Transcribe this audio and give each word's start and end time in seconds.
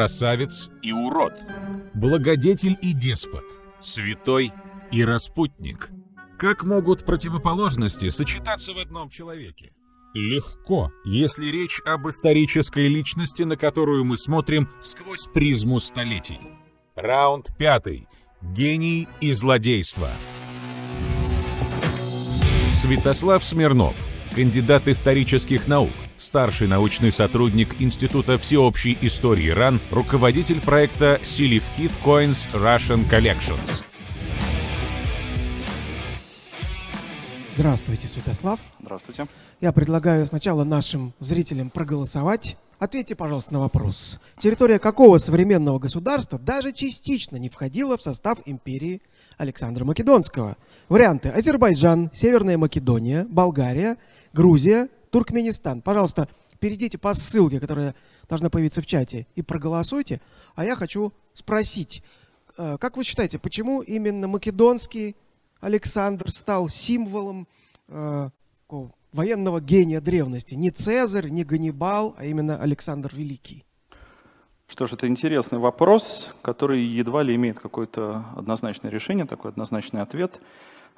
красавец 0.00 0.70
и 0.80 0.92
урод, 0.92 1.34
благодетель 1.92 2.78
и 2.80 2.94
деспот, 2.94 3.44
святой 3.82 4.50
и 4.90 5.04
распутник. 5.04 5.90
Как 6.38 6.64
могут 6.64 7.04
противоположности 7.04 8.08
сочетаться 8.08 8.72
в 8.72 8.78
одном 8.78 9.10
человеке? 9.10 9.72
Легко, 10.14 10.90
если 11.04 11.48
речь 11.48 11.82
об 11.84 12.08
исторической 12.08 12.88
личности, 12.88 13.42
на 13.42 13.58
которую 13.58 14.06
мы 14.06 14.16
смотрим 14.16 14.70
сквозь 14.80 15.26
призму 15.34 15.78
столетий. 15.80 16.40
Раунд 16.96 17.54
пятый. 17.58 18.08
Гений 18.40 19.06
и 19.20 19.32
злодейство. 19.32 20.12
Святослав 22.72 23.44
Смирнов, 23.44 23.94
кандидат 24.34 24.88
исторических 24.88 25.68
наук, 25.68 25.92
старший 26.22 26.68
научный 26.68 27.12
сотрудник 27.12 27.80
Института 27.80 28.38
всеобщей 28.38 28.96
истории 29.00 29.48
РАН, 29.48 29.80
руководитель 29.90 30.60
проекта 30.60 31.18
Silifkit 31.22 31.92
Coins 32.04 32.46
Russian 32.52 33.08
Collections. 33.10 33.82
Здравствуйте, 37.54 38.08
Святослав. 38.08 38.60
Здравствуйте. 38.80 39.26
Я 39.60 39.72
предлагаю 39.72 40.26
сначала 40.26 40.64
нашим 40.64 41.12
зрителям 41.20 41.68
проголосовать. 41.68 42.56
Ответьте, 42.78 43.14
пожалуйста, 43.14 43.52
на 43.52 43.60
вопрос. 43.60 44.18
Территория 44.38 44.78
какого 44.78 45.18
современного 45.18 45.78
государства 45.78 46.38
даже 46.38 46.72
частично 46.72 47.36
не 47.36 47.50
входила 47.50 47.98
в 47.98 48.02
состав 48.02 48.38
империи 48.46 49.02
Александра 49.36 49.84
Македонского? 49.84 50.56
Варианты. 50.88 51.28
Азербайджан, 51.28 52.10
Северная 52.14 52.56
Македония, 52.56 53.26
Болгария, 53.28 53.98
Грузия, 54.32 54.88
Туркменистан. 55.10 55.82
Пожалуйста, 55.82 56.28
перейдите 56.58 56.98
по 56.98 57.14
ссылке, 57.14 57.60
которая 57.60 57.94
должна 58.28 58.50
появиться 58.50 58.82
в 58.82 58.86
чате, 58.86 59.26
и 59.34 59.42
проголосуйте. 59.42 60.20
А 60.54 60.64
я 60.64 60.76
хочу 60.76 61.12
спросить, 61.34 62.02
э, 62.56 62.76
как 62.78 62.96
вы 62.96 63.04
считаете, 63.04 63.38
почему 63.38 63.82
именно 63.82 64.28
македонский 64.28 65.16
Александр 65.60 66.30
стал 66.30 66.68
символом 66.68 67.46
э, 67.88 68.30
военного 69.12 69.60
гения 69.60 70.00
древности. 70.00 70.54
Не 70.54 70.70
Цезарь, 70.70 71.28
не 71.28 71.44
Ганнибал, 71.44 72.14
а 72.18 72.24
именно 72.24 72.56
Александр 72.60 73.10
Великий. 73.14 73.64
Что 74.68 74.86
ж, 74.86 74.92
это 74.92 75.08
интересный 75.08 75.58
вопрос, 75.58 76.28
который 76.42 76.80
едва 76.80 77.24
ли 77.24 77.34
имеет 77.34 77.58
какое-то 77.58 78.24
однозначное 78.36 78.90
решение, 78.90 79.26
такой 79.26 79.50
однозначный 79.50 80.00
ответ. 80.00 80.40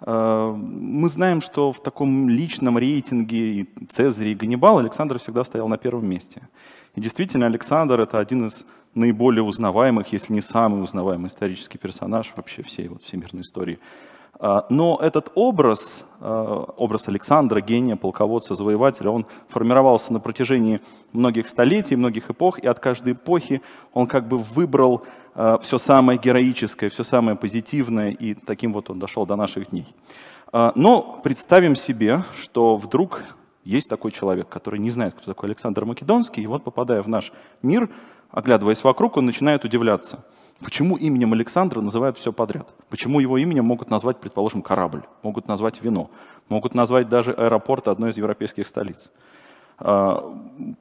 Э, 0.01 0.55
мы 0.57 1.09
знаем, 1.09 1.41
что 1.41 1.73
в 1.73 1.83
таком 1.83 2.29
личном 2.29 2.79
рейтинге 2.79 3.67
Цезарь 3.95 4.29
и 4.29 4.35
Ганнибал 4.35 4.79
Александр 4.79 5.19
всегда 5.19 5.45
стоял 5.45 5.69
на 5.69 5.79
первом 5.79 6.09
месте. 6.09 6.49
И 6.95 7.01
действительно, 7.01 7.47
Александр— 7.47 8.01
это 8.03 8.19
один 8.19 8.47
из 8.47 8.65
наиболее 8.95 9.43
узнаваемых, 9.43 10.13
если 10.13 10.33
не 10.33 10.41
самый 10.41 10.83
узнаваемый 10.83 11.29
исторический 11.29 11.79
персонаж 11.79 12.33
вообще 12.37 12.63
всей 12.63 12.89
вот 12.89 13.03
всемирной 13.03 13.43
истории. 13.43 13.79
А, 14.39 14.67
но 14.71 14.99
этот 15.01 15.31
образ, 15.35 16.03
а, 16.21 16.65
образ 16.77 17.07
Александра, 17.07 17.61
гения, 17.61 17.97
полководца, 17.97 18.55
завоевателя, 18.55 19.11
он 19.11 19.27
формировался 19.49 20.13
на 20.13 20.21
протяжении 20.21 20.81
многих 21.13 21.47
столетий, 21.47 21.95
многих 21.97 22.31
эпох, 22.31 22.59
и 22.59 22.67
от 22.67 22.81
каждой 22.81 23.13
эпохи 23.13 23.63
он 23.93 24.07
как 24.07 24.27
бы 24.27 24.39
выбрал 24.39 25.05
а, 25.35 25.59
все 25.59 25.79
самое 25.79 26.19
героическое, 26.19 26.91
все 26.91 27.05
самое 27.05 27.37
позитивное, 27.37 28.11
и 28.11 28.35
таким 28.35 28.73
вот 28.73 28.91
он 28.91 28.99
дошел 28.99 29.27
до 29.27 29.37
наших 29.37 29.71
дней. 29.71 29.87
Но 30.75 31.19
представим 31.25 31.75
себе, 31.75 32.25
что 32.39 32.77
вдруг 32.77 33.25
есть 33.65 33.89
такой 33.89 34.11
человек, 34.11 34.51
который 34.51 34.81
не 34.81 34.91
знает, 34.91 35.15
кто 35.15 35.25
такой 35.25 35.49
Александр 35.49 35.87
Македонский, 35.87 36.43
и 36.43 36.47
вот 36.47 36.63
попадая 36.63 37.03
в 37.03 37.09
наш 37.09 37.33
мир, 37.63 37.89
оглядываясь 38.33 38.83
вокруг, 38.83 39.17
он 39.17 39.27
начинает 39.27 39.65
удивляться– 39.65 40.25
Почему 40.63 40.97
именем 40.97 41.33
Александра 41.33 41.81
называют 41.81 42.19
все 42.19 42.33
подряд? 42.33 42.73
Почему 42.89 43.21
его 43.21 43.37
именем 43.37 43.65
могут 43.65 43.91
назвать, 43.91 44.21
предположим, 44.21 44.63
корабль, 44.63 45.03
могут 45.23 45.49
назвать 45.49 45.83
вино, 45.83 46.11
могут 46.49 46.75
назвать 46.75 47.09
даже 47.09 47.33
аэропорт 47.33 47.89
одной 47.89 48.11
из 48.11 48.17
европейских 48.17 48.67
столиц? 48.67 49.11
А, 49.79 50.23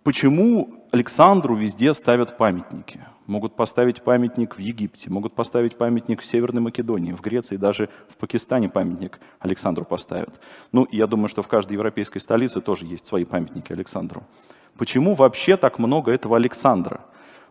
почему 0.03 0.85
Александру 0.91 1.55
везде 1.55 1.93
ставят 1.93 2.37
памятники? 2.37 3.03
Могут 3.25 3.55
поставить 3.55 4.03
памятник 4.03 4.55
в 4.55 4.59
Египте, 4.59 5.09
могут 5.09 5.33
поставить 5.33 5.77
памятник 5.77 6.21
в 6.21 6.25
Северной 6.25 6.61
Македонии, 6.61 7.13
в 7.13 7.21
Греции, 7.21 7.55
даже 7.55 7.89
в 8.09 8.17
Пакистане 8.17 8.69
памятник 8.69 9.19
Александру 9.39 9.85
поставят. 9.85 10.39
Ну, 10.71 10.87
я 10.91 11.07
думаю, 11.07 11.29
что 11.29 11.41
в 11.41 11.47
каждой 11.47 11.73
европейской 11.73 12.19
столице 12.19 12.61
тоже 12.61 12.85
есть 12.85 13.05
свои 13.05 13.23
памятники 13.23 13.71
Александру. 13.71 14.23
Почему 14.77 15.15
вообще 15.15 15.57
так 15.57 15.79
много 15.79 16.11
этого 16.11 16.35
Александра? 16.35 17.01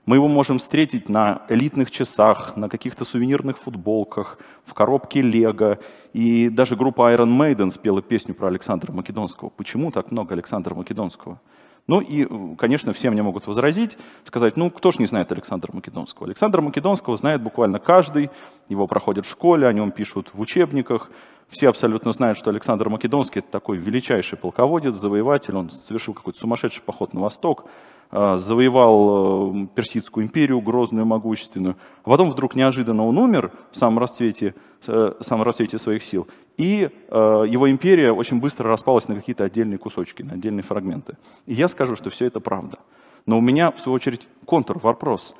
Мы 0.06 0.16
его 0.16 0.28
можем 0.28 0.59
встретить 0.59 1.09
на 1.09 1.43
элитных 1.49 1.91
часах, 1.91 2.56
на 2.56 2.69
каких-то 2.69 3.05
сувенирных 3.05 3.59
футболках, 3.59 4.38
в 4.65 4.75
коробке 4.75 5.21
Лего. 5.21 5.78
И 6.12 6.49
даже 6.49 6.75
группа 6.75 7.15
Iron 7.15 7.37
Maiden 7.38 7.71
спела 7.71 8.03
песню 8.03 8.34
про 8.34 8.49
Александра 8.49 8.93
Македонского. 8.93 9.50
Почему 9.50 9.91
так 9.91 10.11
много 10.11 10.34
Александра 10.34 10.75
Македонского? 10.75 11.41
Ну 11.87 12.00
и, 12.00 12.27
конечно, 12.56 12.93
все 12.93 13.11
мне 13.11 13.22
могут 13.22 13.47
возразить, 13.47 13.97
сказать, 14.25 14.56
ну 14.56 14.71
кто 14.71 14.93
ж 14.93 14.99
не 14.99 15.06
знает 15.06 15.33
Александра 15.33 15.72
Македонского? 15.72 16.27
Александра 16.27 16.61
Македонского 16.62 17.17
знает 17.17 17.43
буквально 17.43 17.78
каждый, 17.78 18.31
его 18.69 18.87
проходят 18.87 19.27
в 19.27 19.31
школе, 19.31 19.67
о 19.67 19.72
нем 19.72 19.91
пишут 19.91 20.31
в 20.32 20.41
учебниках. 20.41 21.11
Все 21.49 21.69
абсолютно 21.69 22.12
знают, 22.12 22.38
что 22.38 22.50
Александр 22.50 22.88
Македонский– 22.88 23.38
это 23.41 23.50
такой 23.50 23.77
величайший 23.78 24.38
полководец, 24.38 24.94
завоеватель, 24.94 25.56
он 25.56 25.71
совершил 25.71 26.15
какой-то 26.15 26.38
сумасшедший 26.38 26.82
поход 26.82 27.12
на 27.12 27.21
восток, 27.22 27.67
завоевал 28.10 29.54
э, 29.54 29.66
Персидскую 29.75 30.25
империю, 30.26 30.60
грозную, 30.60 31.06
могущественную, 31.06 31.76
а 32.03 32.10
потом 32.10 32.31
вдруг 32.31 32.56
неожиданно 32.56 33.06
он 33.06 33.19
умер 33.19 33.53
в 33.71 33.76
самом 33.76 34.00
расцвете, 34.00 34.54
э, 34.87 35.12
в 35.19 35.22
самом 35.25 35.44
расцвете 35.44 35.78
своих 35.78 36.03
сил, 36.03 36.26
и 36.56 36.91
э, 37.09 37.44
его 37.49 37.70
империя 37.70 38.12
очень 38.12 38.41
быстро 38.41 38.69
распалась 38.69 39.06
на 39.06 39.15
какие-то 39.15 39.44
отдельные 39.44 39.78
кусочки, 39.78 40.22
на 40.22 40.32
отдельные 40.32 40.65
фрагменты. 40.65 41.16
И 41.47 41.54
я 41.54 41.69
скажу, 41.69 41.94
что 41.94 42.10
все 42.10 42.26
это 42.26 42.41
правда. 42.41 42.78
Но 43.26 43.38
у 43.38 43.41
меня, 43.41 43.70
в 43.70 43.78
свою 43.78 43.94
очередь, 43.94 44.26
контур, 44.44 44.78
вопрос. 44.78 45.34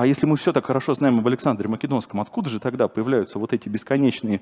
А 0.00 0.06
если 0.06 0.24
мы 0.24 0.38
все 0.38 0.54
так 0.54 0.64
хорошо 0.64 0.94
знаем 0.94 1.18
об 1.18 1.26
Александре 1.26 1.68
Македонском, 1.68 2.22
откуда 2.22 2.48
же 2.48 2.58
тогда 2.58 2.88
появляются 2.88 3.38
вот 3.38 3.52
эти 3.52 3.68
бесконечные 3.68 4.40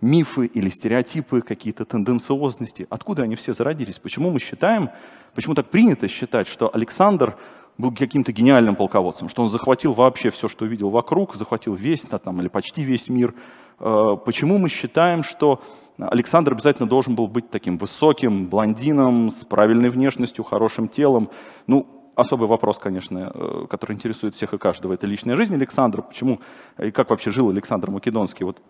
мифы 0.00 0.46
или 0.46 0.68
стереотипы, 0.68 1.40
какие-то 1.40 1.84
тенденциозности? 1.84 2.86
Откуда 2.90 3.24
они 3.24 3.34
все 3.34 3.52
зародились? 3.52 3.98
Почему 3.98 4.30
мы 4.30 4.38
считаем, 4.38 4.90
почему 5.34 5.56
так 5.56 5.66
принято 5.66 6.06
считать, 6.06 6.46
что 6.46 6.72
Александр 6.72 7.36
был 7.76 7.92
каким-то 7.92 8.30
гениальным 8.30 8.76
полководцем, 8.76 9.28
что 9.28 9.42
он 9.42 9.48
захватил 9.48 9.94
вообще 9.94 10.30
все, 10.30 10.46
что 10.46 10.64
увидел 10.64 10.90
вокруг, 10.90 11.34
захватил 11.34 11.74
весь, 11.74 12.02
там, 12.02 12.40
или 12.40 12.46
почти 12.46 12.84
весь 12.84 13.08
мир. 13.08 13.34
Э, 13.80 14.16
почему 14.24 14.58
мы 14.58 14.68
считаем, 14.68 15.24
что 15.24 15.60
Александр 15.98 16.52
обязательно 16.52 16.88
должен 16.88 17.16
был 17.16 17.26
быть 17.26 17.50
таким 17.50 17.78
высоким, 17.78 18.46
блондином, 18.46 19.30
с 19.30 19.44
правильной 19.44 19.90
внешностью, 19.90 20.44
хорошим 20.44 20.86
телом? 20.86 21.30
Ну, 21.66 21.99
особый 22.20 22.48
вопрос, 22.48 22.78
конечно, 22.78 23.30
э, 23.34 23.66
который 23.68 23.94
интересует 23.94 24.34
всех 24.34 24.54
и 24.54 24.58
каждого, 24.58 24.92
это 24.92 25.06
личная 25.06 25.36
жизнь 25.36 25.54
Александра. 25.54 26.02
Почему 26.02 26.40
и 26.78 26.90
как 26.90 27.10
вообще 27.10 27.30
жил 27.30 27.50
Александр 27.50 27.90
Македонский? 27.90 28.44
Вот 28.44 28.62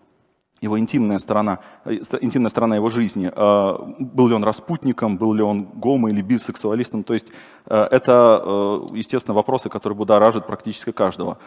его 0.61 0.77
интимная 0.77 1.17
сторона, 1.17 1.59
э, 1.85 1.93
интимная 2.21 2.49
сторона 2.49 2.75
его 2.75 2.89
жизни. 2.89 3.31
Э, 3.33 3.93
был 3.99 4.27
ли 4.27 4.35
он 4.35 4.43
распутником, 4.43 5.17
был 5.17 5.33
ли 5.33 5.43
он 5.43 5.63
гомо 5.63 6.09
или 6.09 6.21
бисексуалистом? 6.21 7.03
То 7.03 7.13
есть 7.13 7.27
это, 7.65 8.81
естественно, 8.91 9.35
вопросы, 9.35 9.69
которые 9.69 9.95
будоражат 9.95 10.47
практически 10.47 10.91
каждого. 10.91 11.37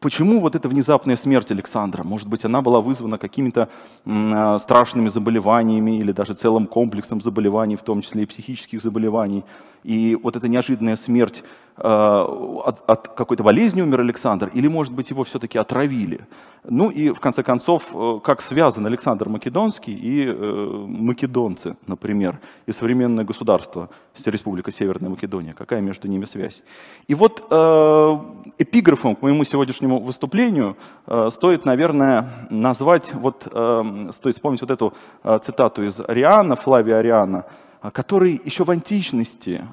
Почему 0.00 0.40
вот 0.40 0.54
эта 0.54 0.66
внезапная 0.66 1.14
смерть 1.14 1.50
Александра? 1.50 2.02
Может 2.04 2.26
быть, 2.26 2.46
она 2.46 2.62
была 2.62 2.80
вызвана 2.80 3.18
какими-то 3.18 3.68
э, 4.06 4.58
страшными 4.58 5.10
заболеваниями 5.10 5.98
или 5.98 6.12
даже 6.12 6.32
целым 6.32 6.66
комплексом 6.66 7.20
заболеваний, 7.20 7.76
в 7.76 7.82
том 7.82 8.00
числе 8.00 8.22
и 8.22 8.26
психических 8.26 8.80
заболеваний. 8.80 9.44
И 9.84 10.16
вот 10.22 10.36
эта 10.36 10.48
неожиданная 10.48 10.96
смерть 10.96 11.42
э, 11.76 11.82
от, 11.82 12.82
от 12.86 13.08
какой-то 13.08 13.42
болезни 13.42 13.82
умер 13.82 14.00
Александр, 14.00 14.50
или, 14.54 14.68
может 14.68 14.94
быть, 14.94 15.10
его 15.10 15.22
все-таки 15.22 15.58
отравили. 15.58 16.20
Ну 16.64 16.88
и, 16.88 17.10
в 17.10 17.20
конце 17.20 17.42
концов, 17.42 17.88
э, 17.92 18.20
как 18.24 18.40
связан 18.40 18.86
Александр 18.86 19.28
Македонский 19.28 19.92
и 19.92 20.24
э, 20.26 20.86
македонцы, 20.88 21.76
например, 21.86 22.40
и 22.64 22.72
современное 22.72 23.24
государство, 23.24 23.90
Республика 24.26 24.70
Северная 24.70 25.10
Македония, 25.10 25.54
какая 25.54 25.80
между 25.80 26.08
ними 26.08 26.24
связь. 26.24 26.62
И 27.06 27.14
вот 27.14 27.46
э, 27.50 28.18
эпиграфом 28.58 29.16
к 29.16 29.22
моему 29.22 29.44
сегодняшнему 29.44 30.00
выступлению 30.00 30.76
э, 31.06 31.28
стоит, 31.30 31.64
наверное, 31.64 32.28
назвать, 32.50 33.12
вот, 33.14 33.46
э, 33.50 34.10
стоит 34.12 34.34
вспомнить 34.34 34.60
вот 34.60 34.70
эту 34.70 34.94
э, 35.22 35.38
цитату 35.44 35.84
из 35.84 36.00
Ариана, 36.00 36.56
Флавия 36.56 36.98
Ариана, 36.98 37.44
который 37.92 38.40
еще 38.44 38.64
в 38.64 38.70
античности 38.70 39.64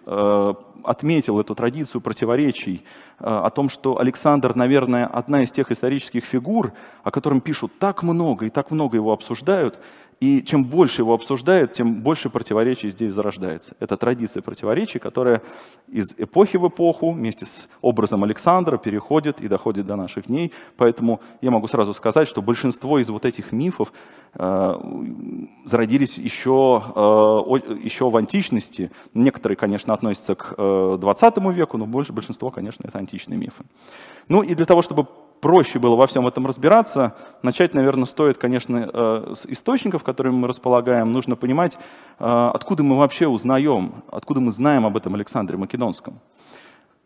отметил 0.84 1.42
эту 1.42 1.54
традицию 1.56 2.00
противоречий 2.00 2.86
о 3.20 3.50
том, 3.50 3.70
что 3.70 4.00
Александр, 4.00 4.56
наверное, 4.56 5.06
одна 5.06 5.44
из 5.44 5.52
тех 5.52 5.72
исторических 5.72 6.24
фигур, 6.24 6.74
о 7.04 7.12
котором 7.12 7.42
пишут 7.42 7.72
так 7.80 8.04
много 8.04 8.46
и 8.46 8.50
так 8.50 8.72
много 8.72 8.98
его 8.98 9.12
обсуждают, 9.12 9.80
И 10.20 10.42
чем 10.42 10.66
больше 10.66 11.02
его 11.02 11.14
обсуждают, 11.14 11.74
тем 11.74 12.02
больше 12.02 12.30
противоречий 12.30 12.90
здесь 12.90 13.14
зарождается. 13.14 13.76
Это 13.80 13.98
традиция 13.98 14.42
противоречий, 14.42 14.98
которая 14.98 15.44
из 15.88 16.08
эпохи 16.18 16.58
в 16.58 16.68
эпоху 16.68 17.12
вместе 17.12 17.46
с 17.46 17.68
образом 17.82 18.24
Александра 18.24 18.78
переходит 18.78 19.42
и 19.42 19.48
доходит 19.48 19.86
до 19.86 19.96
наших 19.96 20.26
дней. 20.26 20.54
Поэтому 20.76 21.22
я 21.42 21.52
могу 21.52 21.68
сразу 21.68 21.94
сказать, 21.94 22.28
что 22.28 22.42
большинство 22.42 22.98
из 22.98 23.10
вот 23.10 23.26
этих 23.26 23.52
мифов 23.52 23.94
э, 24.34 24.76
зародились 25.66 26.18
еще, 26.18 26.82
э, 26.96 27.76
еще 27.84 28.10
в 28.10 28.18
античности. 28.18 28.90
Некоторые, 29.14 29.56
конечно, 29.56 29.94
относятся 29.94 30.34
к 30.34 30.56
э, 30.58 30.98
20 31.00 31.38
веку, 31.54 31.78
но 31.78 31.86
больше 31.86 32.12
большинство, 32.12 32.50
конечно, 32.50 32.84
это 32.88 32.98
античные 33.08 33.38
мифы. 33.38 33.64
Ну 34.28 34.44
и 34.44 34.54
для 34.54 34.66
того, 34.66 34.82
чтобы 34.82 35.08
проще 35.42 35.80
было 35.80 35.96
во 35.96 36.08
всем 36.08 36.28
этом 36.28 36.46
разбираться, 36.46 37.16
начать, 37.42 37.74
наверное, 37.74 38.06
стоит, 38.06 38.38
конечно, 38.38 38.90
э, 38.92 39.34
с 39.36 39.46
источников, 39.46 40.04
которыми 40.04 40.36
мы 40.36 40.48
располагаем. 40.48 41.14
Нужно 41.14 41.36
понимать, 41.36 41.76
э, 41.76 41.80
откуда 42.20 42.84
мы 42.84 42.98
вообще 42.98 43.28
узнаем, 43.28 44.04
откуда 44.12 44.42
мы 44.42 44.52
знаем 44.52 44.86
об 44.86 44.98
этом 44.98 45.16
Александре 45.16 45.58
Македонском. 45.58 46.20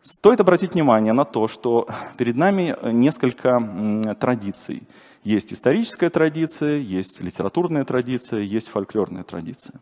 Стоит 0.02 0.42
обратить 0.42 0.74
внимание 0.74 1.14
на 1.14 1.26
то, 1.26 1.48
что 1.48 1.88
перед 2.18 2.36
нами 2.36 2.76
несколько 2.92 4.16
традиций. 4.20 4.84
Есть 5.24 5.54
историческая 5.54 6.10
традиция, 6.10 6.78
есть 6.78 7.22
литературная 7.22 7.84
традиция, 7.84 8.40
есть 8.40 8.70
фольклорная 8.70 9.24
традиция. 9.24 9.76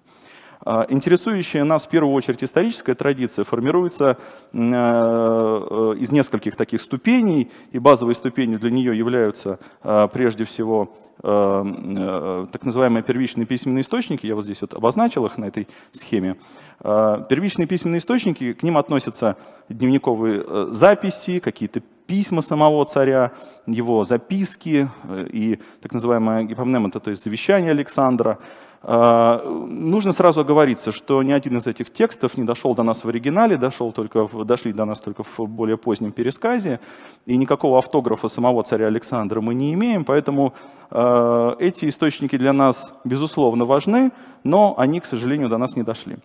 А, 0.61 0.85
интересующая 0.89 1.63
нас 1.63 1.85
в 1.85 1.89
первую 1.89 2.13
очередь 2.13 2.44
историческая 2.44 2.94
традиция 2.94 3.45
формируется 3.45 4.17
э, 4.51 4.57
э, 4.59 5.95
из 6.00 6.11
нескольких 6.11 6.57
таких 6.57 6.81
ступеней, 6.81 7.50
и 7.71 7.79
базовой 7.79 8.13
ступенью 8.13 8.59
для 8.59 8.71
нее 8.71 8.97
являются 8.97 9.59
а, 9.81 10.07
прежде 10.07 10.44
всего 10.44 10.94
э, 11.23 12.47
так 12.51 12.65
называемые 12.65 13.03
первичные 13.03 13.45
письменные 13.45 13.83
источники, 13.83 14.25
я 14.25 14.35
вот 14.35 14.44
здесь 14.44 14.59
вот 14.59 14.73
обозначил 14.73 15.25
их 15.25 15.38
на 15.38 15.45
этой 15.45 15.67
схеме. 15.94 16.35
А, 16.81 17.21
первичные 17.21 17.67
письменные 17.67 18.00
источники, 18.00 18.51
к 18.51 18.62
ним 18.62 18.77
относятся 18.77 19.38
дневниковые 19.69 20.73
записи, 20.73 21.39
какие-то 21.39 21.81
письма 22.05 22.41
самого 22.41 22.83
царя, 22.85 23.31
его 23.65 24.03
записки 24.03 24.89
и 25.07 25.59
так 25.79 25.94
называемая 25.94 26.44
гипомнема, 26.44 26.89
то 26.89 27.09
есть 27.12 27.23
завещание 27.23 27.71
Александра, 27.71 28.39
нужно 28.81 30.13
сразу 30.13 30.39
оговориться, 30.39 30.91
что 30.91 31.21
ни 31.21 31.33
один 31.33 31.57
из 31.57 31.67
этих 31.67 31.91
текстов 31.91 32.37
не 32.37 32.45
дошел 32.45 32.75
до 32.75 32.83
нас 32.83 33.03
в 33.03 33.09
оригинале, 33.09 33.57
дошел 33.57 33.91
только 33.91 34.25
в, 34.25 34.45
дошли 34.45 34.71
до 34.71 34.85
нас 34.85 35.01
только 35.01 35.23
в 35.23 35.39
более 35.47 35.77
позднем 35.77 36.11
пересказе, 36.13 36.79
и 37.25 37.35
никакого 37.35 37.77
автографа 37.77 38.29
самого 38.29 38.63
царя 38.63 38.87
Александра 38.87 39.41
мы 39.41 39.53
не 39.53 39.73
имеем, 39.73 40.05
поэтому 40.05 40.53
э, 40.91 41.55
эти 41.59 41.89
источники 41.89 42.37
для 42.37 42.53
нас, 42.53 42.93
безусловно, 43.03 43.65
важны, 43.65 44.11
но 44.43 44.75
они, 44.77 45.01
к 45.01 45.05
сожалению, 45.05 45.49
до 45.49 45.57
нас 45.57 45.75
не 45.75 45.83
дошли. 45.83 46.17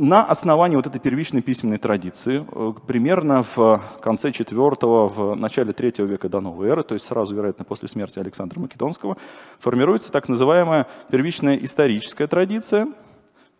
На 0.00 0.22
основании 0.24 0.76
вот 0.76 0.86
этой 0.86 1.00
первичной 1.00 1.42
письменной 1.42 1.78
традиции, 1.78 2.46
э, 2.48 2.72
примерно 2.86 3.42
в 3.42 3.82
конце 4.00 4.30
IV, 4.30 5.08
в 5.08 5.34
начале 5.34 5.72
III 5.72 6.06
века 6.06 6.28
до 6.28 6.40
новой 6.40 6.68
эры, 6.68 6.84
то 6.84 6.94
есть 6.94 7.08
сразу, 7.08 7.34
вероятно, 7.34 7.64
после 7.64 7.88
смерти 7.88 8.20
Александра 8.20 8.60
Македонского, 8.60 9.16
формируется 9.58 10.12
так 10.12 10.28
называемая 10.28 10.86
первичная 11.10 11.56
историческая 11.56 12.28
традиция, 12.28 12.86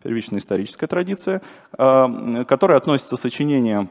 первичная 0.01 0.39
историческая 0.39 0.87
традиция, 0.87 1.41
э, 1.77 2.45
которая 2.47 2.77
относится 2.77 3.17
сочинениям 3.17 3.89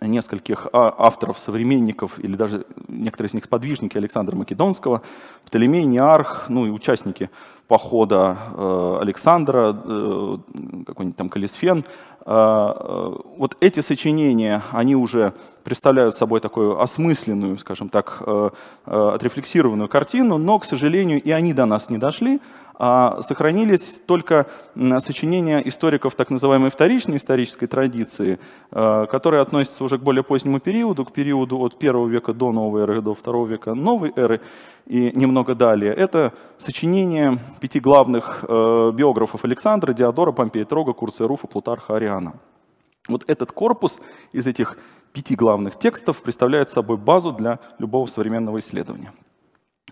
нескольких 0.00 0.68
а, 0.72 0.94
авторов, 0.96 1.38
современников, 1.38 2.18
или 2.18 2.36
даже 2.36 2.66
некоторые 2.88 3.28
из 3.28 3.34
них 3.34 3.44
сподвижники 3.44 3.98
Александра 3.98 4.36
Македонского, 4.36 5.02
Птолемей, 5.44 5.84
Неарх, 5.84 6.46
ну 6.48 6.66
и 6.66 6.70
участники 6.70 7.30
похода 7.68 8.36
э, 8.56 8.98
Александра, 9.02 9.76
э, 9.84 10.38
какой-нибудь 10.86 11.16
там 11.16 11.28
Калисфен. 11.28 11.84
Э, 12.24 13.14
вот 13.36 13.56
эти 13.60 13.80
сочинения, 13.80 14.62
они 14.72 14.96
уже 14.96 15.34
представляют 15.64 16.14
собой 16.14 16.40
такую 16.40 16.80
осмысленную, 16.80 17.58
скажем 17.58 17.90
так, 17.90 18.22
отрефлексированную 18.86 19.88
картину, 19.88 20.38
но, 20.38 20.58
к 20.58 20.64
сожалению, 20.64 21.22
и 21.22 21.30
они 21.30 21.52
до 21.52 21.66
нас 21.66 21.90
не 21.90 21.98
дошли, 21.98 22.40
сохранились 22.78 24.00
только 24.06 24.46
сочинения 25.00 25.60
историков 25.66 26.14
так 26.14 26.30
называемой 26.30 26.70
вторичной 26.70 27.16
исторической 27.16 27.66
традиции, 27.66 28.38
э, 28.70 29.06
которые 29.10 29.42
относятся 29.42 29.82
уже 29.82 29.98
к 29.98 30.02
более 30.02 30.22
позднему 30.22 30.60
периоду, 30.60 31.04
к 31.04 31.12
периоду 31.12 31.58
от 31.58 31.78
первого 31.78 32.06
века 32.06 32.32
до 32.32 32.52
новой 32.52 32.82
эры 32.82 33.02
до 33.02 33.14
второго 33.14 33.48
века 33.48 33.74
новой 33.74 34.12
эры 34.14 34.40
и 34.86 35.10
немного 35.14 35.54
далее. 35.54 35.92
Это 35.92 36.32
сочинения 36.58 37.38
пяти 37.60 37.80
главных 37.80 38.44
э, 38.46 38.92
биографов 38.94 39.44
Александра, 39.44 39.92
Диодора, 39.92 40.30
Помпея 40.30 40.64
Трога, 40.64 40.92
Курса 40.92 41.26
Руфа, 41.26 41.48
Плутарха, 41.48 41.96
Ариана. 41.96 42.34
Вот 43.08 43.24
этот 43.26 43.52
корпус 43.52 43.98
из 44.32 44.46
этих 44.46 44.78
пяти 45.12 45.34
главных 45.34 45.78
текстов 45.78 46.22
представляет 46.22 46.68
собой 46.68 46.96
базу 46.96 47.32
для 47.32 47.58
любого 47.78 48.06
современного 48.06 48.58
исследования. 48.58 49.12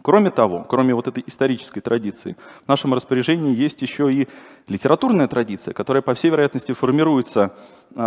Кроме 0.06 0.31
того, 0.31 0.64
кроме 0.69 0.94
вот 0.94 1.08
этой 1.08 1.25
исторической 1.26 1.81
традиции, 1.81 2.37
в 2.64 2.69
нашем 2.69 2.94
распоряжении 2.94 3.53
есть 3.53 3.82
еще 3.82 4.12
и 4.12 4.29
литературная 4.69 5.26
традиция, 5.26 5.75
которая, 5.75 6.00
по 6.00 6.14
всей 6.14 6.31
вероятности, 6.31 6.70
формируется, 6.70 7.56
э, 7.93 8.00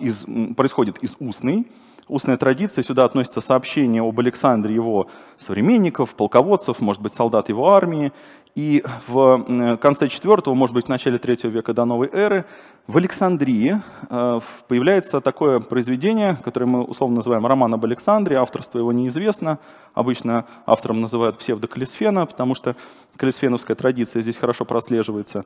из, 0.00 0.24
происходит 0.56 0.96
из 1.04 1.14
устной, 1.20 1.66
устная 2.08 2.38
традиция, 2.38 2.82
сюда 2.82 3.04
относятся 3.04 3.42
сообщения 3.42 4.00
об 4.00 4.18
Александре 4.18 4.74
его 4.74 5.08
современников, 5.36 6.14
полководцев, 6.14 6.80
может 6.80 7.02
быть, 7.02 7.12
солдат 7.12 7.50
его 7.50 7.70
армии, 7.70 8.14
и 8.54 8.82
в 9.06 9.76
конце 9.80 10.06
IV, 10.06 10.54
может 10.54 10.74
быть, 10.74 10.86
в 10.86 10.88
начале 10.88 11.18
III 11.18 11.48
века 11.48 11.72
до 11.72 11.84
новой 11.84 12.08
эры 12.12 12.44
в 12.86 12.96
Александрии 12.96 13.80
э, 14.08 14.40
появляется 14.66 15.20
такое 15.20 15.60
произведение, 15.60 16.36
которое 16.42 16.66
мы 16.66 16.82
условно 16.82 17.16
называем 17.16 17.46
роман 17.46 17.72
об 17.72 17.84
Александре. 17.84 18.36
Авторство 18.36 18.78
его 18.78 18.92
неизвестно. 18.92 19.60
Обычно 19.94 20.46
автором 20.66 21.00
называют 21.00 21.38
псевдокалисфена, 21.38 22.26
потому 22.26 22.56
что 22.56 22.74
калисфеновская 23.16 23.76
традиция 23.76 24.22
здесь 24.22 24.36
хорошо 24.36 24.64
прослеживается. 24.64 25.44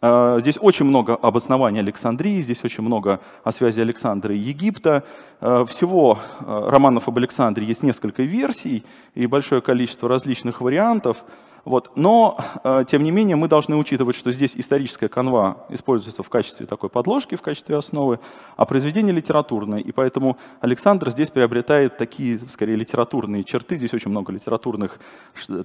Э, 0.00 0.38
здесь 0.40 0.56
очень 0.58 0.86
много 0.86 1.16
об 1.16 1.36
основании 1.36 1.80
Александрии, 1.80 2.40
здесь 2.40 2.64
очень 2.64 2.82
много 2.82 3.20
о 3.44 3.52
связи 3.52 3.80
Александра 3.80 4.34
и 4.34 4.38
Египта. 4.38 5.04
Э, 5.42 5.66
всего 5.68 6.18
романов 6.40 7.08
об 7.08 7.18
Александре 7.18 7.66
есть 7.66 7.82
несколько 7.82 8.22
версий 8.22 8.84
и 9.14 9.26
большое 9.26 9.60
количество 9.60 10.08
различных 10.08 10.62
вариантов. 10.62 11.18
Вот. 11.64 11.90
Но, 11.96 12.38
э, 12.64 12.84
тем 12.88 13.02
не 13.02 13.10
менее, 13.10 13.36
мы 13.36 13.48
должны 13.48 13.76
учитывать, 13.76 14.16
что 14.16 14.30
здесь 14.30 14.52
историческая 14.54 15.08
канва 15.08 15.66
используется 15.68 16.22
в 16.22 16.28
качестве 16.28 16.66
такой 16.66 16.88
подложки, 16.88 17.34
в 17.34 17.42
качестве 17.42 17.76
основы, 17.76 18.20
а 18.56 18.64
произведение 18.64 19.14
литературное. 19.14 19.80
И 19.80 19.92
поэтому 19.92 20.38
Александр 20.60 21.10
здесь 21.10 21.30
приобретает 21.30 21.96
такие, 21.96 22.38
скорее, 22.38 22.76
литературные 22.76 23.44
черты. 23.44 23.76
Здесь 23.76 23.92
очень 23.92 24.10
много 24.10 24.32
литературных 24.32 24.98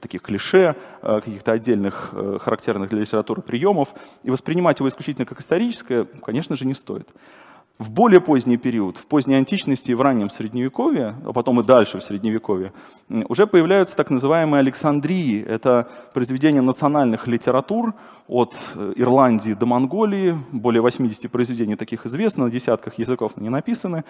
таких 0.02 0.22
клише, 0.22 0.76
э, 1.02 1.22
каких-то 1.24 1.52
отдельных 1.54 2.10
э, 2.14 2.40
характерных 2.42 2.90
для 2.90 3.00
литературы 3.00 3.42
приемов. 3.42 3.94
И 4.24 4.32
воспринимать 4.32 4.80
его 4.80 4.90
исключительно 4.90 5.26
как 5.26 5.40
историческое, 5.40 6.06
конечно 6.06 6.56
же, 6.56 6.66
не 6.66 6.74
стоит. 6.74 7.10
В 7.78 7.92
более 7.92 8.22
поздний 8.22 8.56
период, 8.56 8.96
в 8.96 9.06
поздней 9.06 9.36
античности 9.36 9.92
и 9.92 9.94
в 9.96 10.02
раннем 10.02 10.30
средневековье, 10.30 11.16
а 11.26 11.34
потом 11.34 11.60
и 11.60 11.64
дальше 11.64 12.00
в 12.00 12.04
средневековье, 12.04 12.72
уже 13.10 13.48
появляются 13.48 13.98
так 13.98 14.10
называемые 14.10 14.62
Александрии. 14.62 15.44
Это 15.44 15.90
произведения 16.14 16.62
национальных 16.62 17.28
литератур 17.28 17.94
от 18.28 18.56
э, 18.76 18.94
Ирландии 18.96 19.54
до 19.54 19.66
Монголии. 19.66 20.38
Более 20.52 20.82
80 20.82 21.30
произведений 21.30 21.76
таких 21.76 22.06
известно, 22.06 22.46
на 22.46 22.50
десятках 22.50 22.98
языков 22.98 23.34
они 23.36 23.50
написаны. 23.50 24.04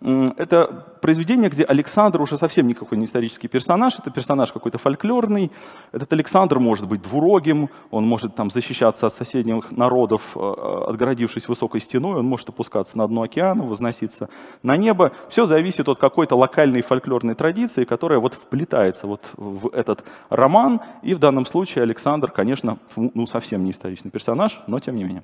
Это 0.00 0.86
произведение, 1.00 1.48
где 1.48 1.64
Александр 1.64 2.20
уже 2.20 2.36
совсем 2.36 2.66
никакой 2.66 2.98
не 2.98 3.04
исторический 3.04 3.46
персонаж, 3.46 3.98
это 3.98 4.10
персонаж 4.10 4.50
какой-то 4.52 4.78
фольклорный. 4.78 5.52
Этот 5.92 6.12
Александр 6.12 6.58
может 6.58 6.88
быть 6.88 7.02
двурогим, 7.02 7.68
он 7.90 8.06
может 8.06 8.34
там 8.34 8.50
защищаться 8.50 9.06
от 9.06 9.12
соседних 9.12 9.70
народов, 9.70 10.22
э, 10.34 10.40
э, 10.40 10.84
отгородившись 10.88 11.46
высокой 11.46 11.80
стеной, 11.80 12.18
он 12.18 12.26
может 12.26 12.48
опускаться 12.48 12.98
на 12.98 13.01
дно 13.06 13.22
океана, 13.22 13.64
возноситься 13.64 14.28
на 14.62 14.76
небо. 14.76 15.12
Все 15.28 15.46
зависит 15.46 15.88
от 15.88 15.98
какой-то 15.98 16.36
локальной 16.36 16.82
фольклорной 16.82 17.34
традиции, 17.34 17.84
которая 17.84 18.18
вот 18.18 18.34
вплетается 18.34 19.06
вот 19.06 19.30
в 19.36 19.68
этот 19.68 20.04
роман. 20.30 20.80
И 21.02 21.14
в 21.14 21.18
данном 21.18 21.46
случае 21.46 21.82
Александр, 21.82 22.30
конечно, 22.30 22.78
ну, 22.96 23.26
совсем 23.26 23.64
не 23.64 23.70
историчный 23.70 24.10
персонаж, 24.10 24.60
но 24.66 24.78
тем 24.80 24.96
не 24.96 25.04
менее. 25.04 25.22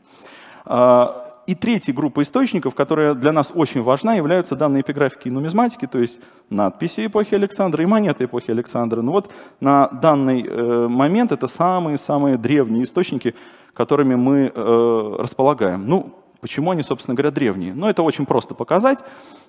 А, 0.70 1.25
и 1.47 1.54
третья 1.54 1.94
группа 1.94 2.20
источников, 2.20 2.75
которая 2.75 3.14
для 3.14 3.32
нас 3.32 3.50
очень 3.54 3.82
важна, 3.82 4.14
являются 4.16 4.54
данные 4.54 4.82
эпиграфики 4.82 5.28
и 5.28 5.30
нумизматики, 5.30 5.87
то 5.87 5.99
есть 5.99 6.20
надписи 6.50 7.06
эпохи 7.06 7.35
Александра 7.35 7.82
и 7.82 7.87
монеты 7.87 8.25
эпохи 8.25 8.50
Александра. 8.50 9.00
Ну 9.00 9.12
вот 9.12 9.30
на 9.61 9.88
данный 9.88 10.42
э, 10.47 10.88
момент 10.88 11.32
это 11.32 11.49
самые-самые 11.49 12.37
древние 12.37 12.85
источники, 12.85 13.35
которыми 13.73 14.14
мы 14.14 14.52
э, 14.54 15.16
располагаем. 15.18 15.87
Ну, 15.87 16.12
Почему 16.40 16.71
они, 16.71 16.83
собственно 16.83 17.14
говоря, 17.14 17.30
древние? 17.30 17.75
Ну, 17.75 17.88
это 17.88 18.02
очень 18.02 18.26
просто 18.26 18.54
показать. 18.54 19.00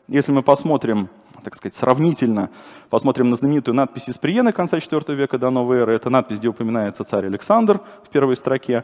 Если 0.07 0.31
мы 0.31 0.43
посмотрим 0.43 1.09
так 1.43 1.55
сказать, 1.55 1.73
сравнительно 1.73 2.49
посмотрим 2.89 3.29
на 3.29 3.37
знаменитую 3.37 3.73
надпись 3.73 4.09
из 4.09 4.17
Приены 4.17 4.51
конца 4.51 4.77
IV 4.77 5.15
века 5.15 5.37
до 5.37 5.49
новой 5.49 5.77
эры. 5.77 5.95
Это 5.95 6.09
надпись, 6.09 6.39
где 6.39 6.49
упоминается 6.49 7.05
царь 7.05 7.27
Александр 7.27 7.79
в 8.03 8.09
первой 8.09 8.35
строке 8.35 8.83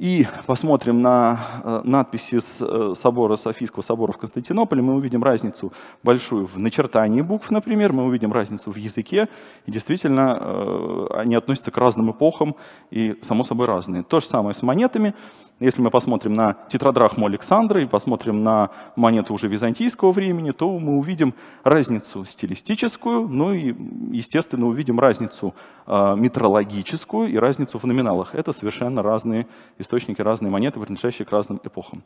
и 0.00 0.26
посмотрим 0.46 1.02
на 1.02 1.38
э, 1.62 1.80
надписи 1.84 2.38
с 2.38 2.56
э, 2.58 2.94
собора 2.96 3.36
Софийского 3.36 3.82
собора 3.82 4.12
в 4.12 4.16
Константинополе, 4.16 4.80
мы 4.80 4.94
увидим 4.94 5.22
разницу 5.22 5.74
большую 6.02 6.46
в 6.46 6.58
начертании 6.58 7.20
букв, 7.20 7.50
например, 7.50 7.92
мы 7.92 8.06
увидим 8.06 8.32
разницу 8.32 8.72
в 8.72 8.76
языке, 8.76 9.28
и 9.66 9.70
действительно 9.70 10.38
э, 10.40 11.06
они 11.16 11.34
относятся 11.34 11.70
к 11.70 11.76
разным 11.76 12.12
эпохам 12.12 12.56
и, 12.90 13.18
само 13.20 13.44
собой, 13.44 13.66
разные. 13.66 14.02
То 14.02 14.20
же 14.20 14.26
самое 14.26 14.54
с 14.54 14.62
монетами. 14.62 15.14
Если 15.60 15.82
мы 15.82 15.90
посмотрим 15.90 16.32
на 16.32 16.56
тетрадрахму 16.68 17.26
Александра 17.26 17.82
и 17.82 17.86
посмотрим 17.86 18.42
на 18.42 18.70
монету 18.96 19.34
уже 19.34 19.46
византийского 19.46 20.10
времени, 20.10 20.52
то 20.52 20.78
мы 20.78 20.96
увидим 20.96 21.34
разницу 21.64 22.24
стилистическую, 22.24 23.28
ну 23.28 23.52
и, 23.52 23.74
естественно, 24.10 24.66
увидим 24.66 24.98
разницу 24.98 25.54
метрологическую 25.86 27.28
и 27.28 27.36
разницу 27.36 27.78
в 27.78 27.84
номиналах. 27.84 28.34
Это 28.34 28.52
совершенно 28.52 29.02
разные 29.02 29.46
источники, 29.78 30.22
разные 30.22 30.50
монеты, 30.50 30.80
принадлежащие 30.80 31.26
к 31.26 31.30
разным 31.30 31.60
эпохам. 31.62 32.02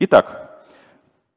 Итак, 0.00 0.64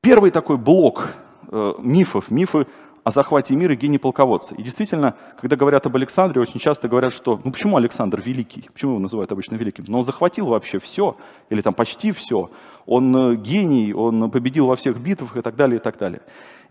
первый 0.02 0.32
такой 0.32 0.58
блок 0.58 1.14
э, 1.52 1.74
мифов, 1.78 2.32
мифы 2.32 2.66
о 3.04 3.12
захвате 3.12 3.56
мира 3.56 3.76
гений 3.76 3.98
полководца. 3.98 4.56
И 4.56 4.64
действительно, 4.64 5.16
когда 5.40 5.56
говорят 5.56 5.86
об 5.86 5.96
Александре, 5.96 6.42
очень 6.42 6.60
часто 6.60 6.88
говорят, 6.88 7.14
что 7.14 7.40
ну 7.44 7.52
почему 7.52 7.78
Александр 7.78 8.22
великий? 8.22 8.70
Почему 8.74 8.92
его 8.92 9.00
называют 9.00 9.32
обычно 9.32 9.56
великим? 9.56 9.86
Но 9.88 10.00
он 10.00 10.06
захватил 10.06 10.48
вообще 10.48 10.80
все, 10.80 11.18
или 11.50 11.62
там 11.62 11.74
почти 11.74 12.12
все. 12.12 12.50
Он 12.86 13.16
э, 13.16 13.36
гений, 13.36 13.94
он 13.94 14.32
победил 14.32 14.68
во 14.68 14.76
всех 14.76 15.00
битвах 15.00 15.38
и 15.38 15.42
так 15.42 15.56
далее, 15.56 15.80
и 15.80 15.82
так 15.82 15.98
далее. 15.98 16.22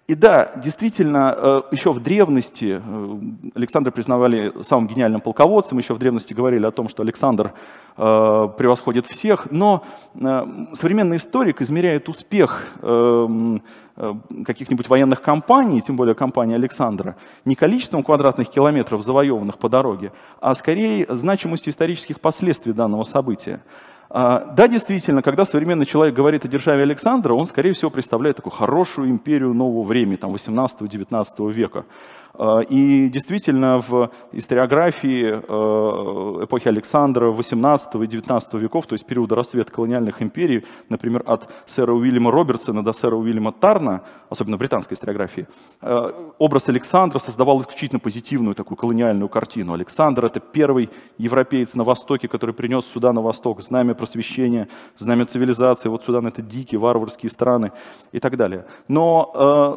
И 0.08 0.14
да, 0.14 0.52
действительно, 0.56 1.34
э, 1.36 1.62
еще 1.70 1.92
в 1.92 2.00
древности 2.00 2.80
э, 2.82 3.20
Александра 3.54 3.90
признавали 3.90 4.54
самым 4.62 4.86
гениальным 4.88 5.20
полководцем, 5.20 5.76
еще 5.76 5.92
в 5.92 5.98
древности 5.98 6.32
говорили 6.32 6.64
о 6.64 6.70
том, 6.70 6.88
что 6.88 7.02
Александр 7.02 7.52
э, 7.98 8.48
превосходит 8.56 9.04
всех, 9.04 9.50
но 9.50 9.84
современный 10.72 11.18
историк 11.18 11.60
измеряет 11.60 12.08
успех 12.08 12.68
каких-нибудь 14.46 14.88
военных 14.88 15.20
кампаний, 15.20 15.80
тем 15.80 15.96
более 15.96 16.14
кампании 16.14 16.54
Александра, 16.54 17.16
не 17.44 17.54
количеством 17.54 18.02
квадратных 18.02 18.48
километров, 18.48 19.02
завоеванных 19.02 19.58
по 19.58 19.68
дороге, 19.68 20.12
а 20.40 20.54
скорее 20.54 21.06
значимостью 21.10 21.72
исторических 21.72 22.20
последствий 22.20 22.72
данного 22.72 23.02
события. 23.02 23.60
А, 24.10 24.52
да, 24.56 24.68
действительно, 24.68 25.22
когда 25.22 25.44
современный 25.44 25.84
человек 25.84 26.14
говорит 26.14 26.44
о 26.44 26.48
державе 26.48 26.82
Александра, 26.82 27.34
он, 27.34 27.46
скорее 27.46 27.74
всего, 27.74 27.90
представляет 27.90 28.36
такую 28.36 28.52
хорошую 28.52 29.10
империю 29.10 29.52
нового 29.52 29.84
времени, 29.84 30.16
там, 30.16 30.34
18-19 30.34 31.52
века. 31.52 31.84
А, 32.38 32.60
и 32.60 33.08
действительно 33.08 33.78
в 33.78 34.10
историографии 34.32 35.24
э, 35.26 36.44
эпохи 36.44 36.68
Александра 36.68 37.30
18 37.30 37.94
и 37.96 38.06
19 38.06 38.54
веков, 38.54 38.86
то 38.86 38.94
есть 38.94 39.04
периода 39.04 39.34
рассвета 39.34 39.72
колониальных 39.72 40.22
империй, 40.22 40.64
например, 40.88 41.24
от 41.26 41.50
сэра 41.66 41.92
Уильяма 41.92 42.30
Робертсона 42.30 42.84
до 42.84 42.92
сэра 42.92 43.16
Уильяма 43.16 43.52
Тарна, 43.52 44.02
особенно 44.30 44.56
в 44.56 44.60
британской 44.60 44.94
историографии, 44.94 45.48
э, 45.82 46.12
образ 46.38 46.68
Александра 46.68 47.18
создавал 47.18 47.60
исключительно 47.60 47.98
позитивную 47.98 48.54
такую 48.54 48.78
колониальную 48.78 49.28
картину. 49.28 49.72
Александр— 49.72 50.24
это 50.26 50.38
первый 50.38 50.90
европеец 51.18 51.74
на 51.74 51.82
Востоке, 51.82 52.28
который 52.28 52.54
принес 52.54 52.84
сюда 52.84 53.12
на 53.12 53.20
Восток 53.20 53.62
знамя 53.62 53.94
просвещения, 53.94 54.68
знамя 54.96 55.26
цивилизации, 55.26 55.88
вот 55.88 56.04
Судан— 56.04 56.26
это 56.28 56.40
дикие 56.40 56.78
варварские 56.78 57.30
страны 57.30 57.72
и 58.12 58.20
так 58.20 58.36
далее. 58.36 58.64
Но 58.86 59.32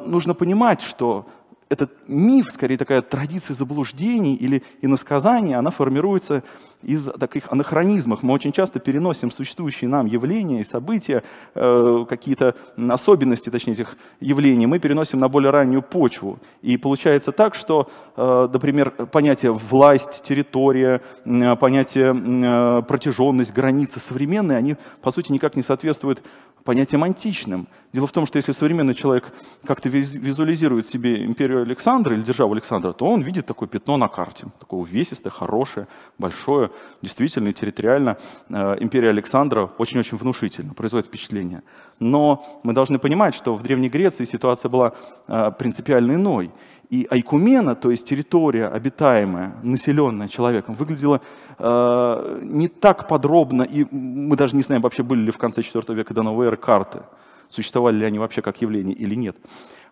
э, 0.06 0.10
нужно 0.10 0.36
понимать, 0.36 0.82
что 0.82 1.26
этот 1.72 1.92
миф, 2.06 2.52
скорее 2.52 2.78
такая 2.78 3.02
традиция 3.02 3.54
заблуждений 3.54 4.36
или 4.36 4.62
иносказания, 4.82 5.58
она 5.58 5.72
формируется 5.72 6.44
из 6.84 7.04
таких 7.04 7.50
анахронизмов. 7.50 8.24
Мы 8.24 8.34
очень 8.34 8.52
часто 8.52 8.80
переносим 8.80 9.32
существующие 9.32 9.90
нам 9.90 10.06
явления 10.06 10.60
и 10.60 10.64
события, 10.66 11.24
э, 11.56 12.06
какие-то 12.10 12.56
особенности, 12.76 13.50
точнее, 13.50 13.74
этих 13.74 13.96
явлений, 14.20 14.68
мы 14.68 14.80
переносим 14.80 15.20
на 15.20 15.30
более 15.30 15.52
раннюю 15.52 15.82
почву. 15.82 16.40
И 16.62 16.76
получается 16.76 17.32
так, 17.32 17.56
что, 17.56 17.90
э, 18.18 18.50
например, 18.52 18.92
понятие 18.92 19.54
власть, 19.54 20.24
территория, 20.24 21.02
э, 21.24 21.56
понятие 21.56 22.82
протяженность, 22.84 23.54
границы 23.54 24.00
современные, 24.00 24.58
они, 24.58 24.76
по 25.02 25.12
сути, 25.12 25.32
никак 25.32 25.56
не 25.56 25.62
соответствуют 25.62 26.22
понятиям 26.64 27.04
античным. 27.04 27.68
Дело 27.94 28.08
в 28.08 28.12
том, 28.12 28.26
что 28.26 28.38
если 28.38 28.52
современный 28.52 28.94
человек 28.94 29.32
как-то 29.66 29.90
визуализирует 29.90 30.88
себе 30.88 31.26
империю 31.26 31.61
Александра 31.64 32.16
или 32.16 32.24
державу 32.24 32.54
Александра, 32.54 32.94
то 32.94 33.06
он 33.06 33.22
видит 33.22 33.46
такое 33.46 33.68
пятно 33.68 33.98
на 33.98 34.08
карте, 34.08 34.46
такое 34.60 34.80
увесистое, 34.82 35.32
хорошее, 35.32 35.88
большое, 36.18 36.72
действительно 37.02 37.52
территориально. 37.54 38.18
Э, 38.50 38.76
империя 38.80 39.10
Александра 39.10 39.70
очень-очень 39.78 40.18
внушительно, 40.18 40.74
производит 40.74 41.08
впечатление. 41.08 41.64
Но 42.00 42.44
мы 42.64 42.74
должны 42.74 43.00
понимать, 43.00 43.36
что 43.36 43.54
в 43.54 43.64
Древней 43.64 43.90
Греции 43.90 44.26
ситуация 44.26 44.70
была 44.70 44.94
э, 45.28 45.52
принципиально 45.58 46.14
иной. 46.14 46.52
И 46.92 47.08
Айкумена, 47.10 47.76
то 47.76 47.90
есть 47.90 48.06
территория 48.06 48.68
обитаемая, 48.68 49.56
населенная 49.64 50.28
человеком, 50.28 50.76
выглядела 50.76 51.22
э, 51.58 52.40
не 52.44 52.68
так 52.68 53.08
подробно, 53.08 53.64
и 53.64 53.86
мы 53.92 54.36
даже 54.36 54.58
не 54.58 54.62
знаем, 54.62 54.82
вообще 54.82 55.02
были 55.02 55.22
ли 55.22 55.32
в 55.32 55.38
конце 55.38 55.62
IV 55.62 55.96
века 55.96 56.14
до 56.14 56.22
новой 56.22 56.48
эры 56.48 56.58
карты, 56.58 57.04
существовали 57.50 57.96
ли 57.96 58.06
они 58.06 58.20
вообще 58.20 58.42
как 58.42 58.62
явление 58.62 58.94
или 58.94 59.16
нет. 59.16 59.38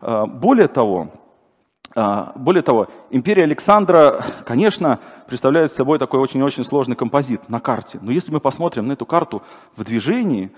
Э, 0.01 0.25
более 0.25 0.67
того, 0.67 1.13
более 1.95 2.61
того, 2.61 2.87
империя 3.09 3.43
Александра, 3.43 4.23
конечно, 4.45 4.99
представляет 5.27 5.71
собой 5.71 5.97
такой 5.99 6.19
очень-очень 6.19 6.63
сложный 6.63 6.95
композит 6.95 7.49
на 7.49 7.59
карте. 7.59 7.99
Но 8.01 8.11
если 8.11 8.31
мы 8.31 8.39
посмотрим 8.39 8.87
на 8.87 8.93
эту 8.93 9.05
карту 9.05 9.41
в 9.75 9.83
движении, 9.83 10.51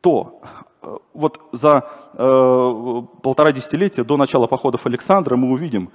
то 0.00 0.40
э, 0.82 0.96
вот 1.14 1.40
за 1.52 1.88
э, 2.12 3.02
полтора 3.22 3.52
десятилетия 3.52 4.04
до 4.04 4.16
начала 4.16 4.46
походов 4.46 4.86
Александра 4.86 5.36
мы 5.36 5.50
увидим, 5.50 5.90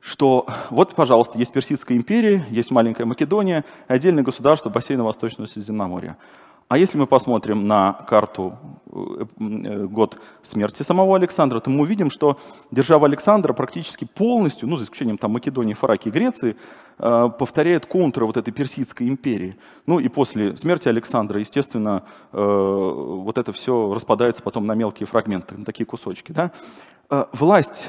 что 0.00 0.46
вот, 0.70 0.94
пожалуйста, 0.94 1.38
есть 1.38 1.52
Персидская 1.52 1.96
империя, 1.96 2.44
есть 2.50 2.70
маленькая 2.70 3.06
Македония, 3.06 3.64
отдельное 3.88 4.22
государство 4.22 4.70
бассейна 4.70 5.02
Восточного 5.02 5.48
Средиземноморья. 5.48 6.16
А 6.68 6.78
если 6.78 6.98
мы 6.98 7.06
посмотрим 7.06 7.68
на 7.68 7.92
карту 7.92 8.58
э, 8.90 9.24
э, 9.38 9.86
год 9.86 10.18
смерти 10.42 10.82
самого 10.82 11.14
Александра, 11.16 11.60
то 11.60 11.70
мы 11.70 11.82
увидим, 11.82 12.10
что 12.10 12.38
держава 12.72 13.06
Александра 13.06 13.52
практически 13.52 14.04
полностью, 14.04 14.68
ну, 14.68 14.76
за 14.76 14.84
исключением 14.84 15.16
там 15.16 15.30
Македонии, 15.30 15.74
Фракии, 15.74 16.10
Греции, 16.10 16.56
э, 16.98 17.30
повторяет 17.38 17.86
контуры 17.86 18.26
вот 18.26 18.36
этой 18.36 18.50
персидской 18.50 19.08
империи. 19.08 19.56
Ну 19.86 20.00
и 20.00 20.08
после 20.08 20.56
смерти 20.56 20.88
Александра, 20.88 21.38
естественно, 21.38 22.02
вот 22.32 23.38
это 23.38 23.52
все 23.52 23.94
распадается 23.94 24.42
потом 24.42 24.66
на 24.66 24.74
мелкие 24.74 25.06
фрагменты, 25.06 25.56
на 25.56 25.64
такие 25.64 25.86
кусочки. 25.86 26.32
Да? 26.32 26.50
Власть 27.32 27.88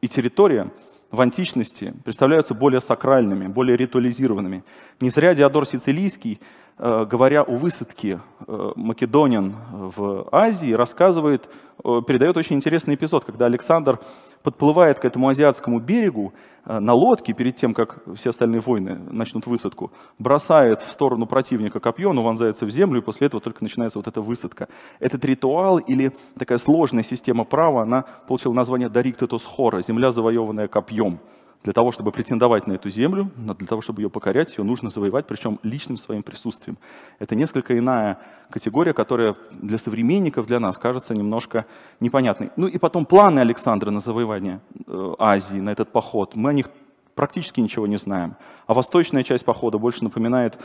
и 0.00 0.08
территория 0.08 0.70
в 1.10 1.20
античности 1.20 1.94
представляются 2.04 2.54
более 2.54 2.80
сакральными, 2.80 3.48
более 3.48 3.76
ритуализированными. 3.76 4.64
Не 5.00 5.10
зря 5.10 5.34
Диодор 5.34 5.66
Сицилийский 5.66 6.40
говоря 6.80 7.42
о 7.42 7.56
высадке 7.56 8.20
э, 8.46 8.72
македонин 8.74 9.54
в 9.70 10.26
Азии, 10.32 10.72
рассказывает, 10.72 11.50
э, 11.84 12.00
передает 12.06 12.38
очень 12.38 12.56
интересный 12.56 12.94
эпизод, 12.94 13.24
когда 13.24 13.44
Александр 13.44 14.00
подплывает 14.42 14.98
к 14.98 15.04
этому 15.04 15.28
азиатскому 15.28 15.78
берегу 15.78 16.32
на 16.64 16.94
лодке 16.94 17.34
перед 17.34 17.56
тем, 17.56 17.74
как 17.74 17.98
все 18.14 18.30
остальные 18.30 18.62
войны 18.62 18.98
начнут 19.10 19.46
высадку, 19.46 19.92
бросает 20.18 20.80
в 20.80 20.90
сторону 20.90 21.26
противника 21.26 21.80
копье, 21.80 22.12
но 22.14 22.22
вонзается 22.22 22.64
в 22.64 22.70
землю, 22.70 23.00
и 23.00 23.04
после 23.04 23.26
этого 23.26 23.42
только 23.42 23.62
начинается 23.62 23.98
вот 23.98 24.06
эта 24.06 24.22
высадка. 24.22 24.68
Этот 25.00 25.24
ритуал 25.26 25.78
или 25.78 26.12
такая 26.38 26.58
сложная 26.58 27.02
система 27.02 27.44
права, 27.44 27.82
она 27.82 28.04
получила 28.26 28.54
название 28.54 28.88
«Дариктетус 28.88 29.44
хора»— 29.44 29.82
земля, 29.82 30.10
завоеванная 30.12 30.68
копьем. 30.68 31.20
Для 31.62 31.74
того, 31.74 31.92
чтобы 31.92 32.10
претендовать 32.10 32.66
на 32.66 32.72
эту 32.72 32.88
землю, 32.88 33.30
для 33.36 33.66
того, 33.66 33.82
чтобы 33.82 34.00
ее 34.00 34.08
покорять, 34.08 34.56
ее 34.56 34.64
нужно 34.64 34.88
завоевать, 34.88 35.26
причем 35.26 35.58
личным 35.62 35.98
своим 35.98 36.22
присутствием. 36.22 36.78
Это 37.18 37.34
несколько 37.34 37.78
иная 37.78 38.18
категория, 38.48 38.94
которая 38.94 39.36
для 39.52 39.76
современников, 39.76 40.46
для 40.46 40.58
нас 40.58 40.78
кажется 40.78 41.14
немножко 41.14 41.66
непонятной. 42.00 42.50
Ну 42.56 42.66
и 42.66 42.78
потом 42.78 43.04
планы 43.04 43.40
Александра 43.40 43.90
на 43.90 44.00
завоевание 44.00 44.60
э, 44.86 45.14
Азии, 45.18 45.58
на 45.58 45.70
этот 45.70 45.92
поход. 45.92 46.34
Мы 46.34 46.50
о 46.50 46.52
них 46.54 46.70
практически 47.14 47.60
ничего 47.60 47.86
не 47.86 47.98
знаем. 47.98 48.36
А 48.66 48.72
восточная 48.72 49.22
часть 49.22 49.44
похода 49.44 49.76
больше 49.76 50.02
напоминает 50.02 50.58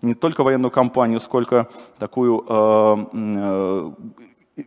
не 0.00 0.14
только 0.14 0.44
военную 0.44 0.70
кампанию, 0.70 1.20
сколько 1.20 1.68
такую 1.98 2.42
э, 2.48 3.06
э, 3.12 3.92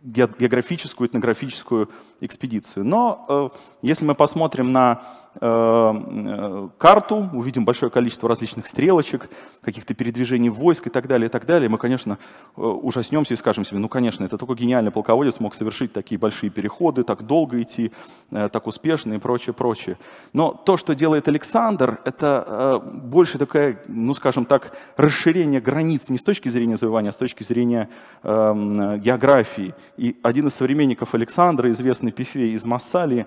географическую, 0.02 1.08
этнографическую 1.08 1.90
экспедицию. 2.24 2.84
Но 2.84 3.26
э, 3.28 3.48
если 3.82 4.04
мы 4.04 4.14
посмотрим 4.14 4.72
на 4.72 5.02
э, 5.34 5.38
э, 5.40 6.68
карту, 6.78 7.30
увидим 7.32 7.64
большое 7.64 7.90
количество 7.90 8.28
различных 8.28 8.66
стрелочек, 8.66 9.28
каких-то 9.60 9.94
передвижений 9.94 10.48
войск 10.48 10.86
и 10.86 10.90
так 10.90 11.06
далее, 11.08 11.26
и 11.26 11.30
так 11.30 11.46
далее, 11.46 11.68
мы, 11.68 11.78
конечно, 11.78 12.18
ужаснемся 12.56 13.34
и 13.34 13.36
скажем 13.36 13.64
себе, 13.64 13.78
ну, 13.78 13.88
конечно, 13.88 14.24
это 14.24 14.38
только 14.38 14.54
гениальный 14.54 14.90
полководец 14.90 15.40
мог 15.40 15.54
совершить 15.54 15.92
такие 15.92 16.18
большие 16.18 16.50
переходы, 16.50 17.02
так 17.02 17.26
долго 17.26 17.60
идти, 17.60 17.92
так 18.30 18.66
успешно 18.66 19.14
и 19.14 19.18
прочее, 19.18 19.52
прочее. 19.52 19.98
Но 20.32 20.52
то, 20.52 20.76
что 20.76 20.94
делает 20.94 21.28
Александр, 21.28 22.00
это 22.04 22.80
больше 22.82 23.38
такая, 23.38 23.82
ну, 23.88 24.14
скажем 24.14 24.44
так, 24.44 24.76
расширение 24.96 25.60
границ 25.60 26.08
не 26.08 26.18
с 26.18 26.22
точки 26.22 26.48
зрения 26.48 26.76
завоевания, 26.76 27.10
а 27.10 27.12
с 27.12 27.16
точки 27.16 27.42
зрения 27.42 27.88
э, 28.22 28.98
географии. 29.02 29.74
И 29.96 30.16
один 30.22 30.46
из 30.46 30.54
современников 30.54 31.14
Александра, 31.14 31.70
известный 31.70 32.11
Пифей 32.12 32.52
из 32.52 32.64
Массалии, 32.64 33.26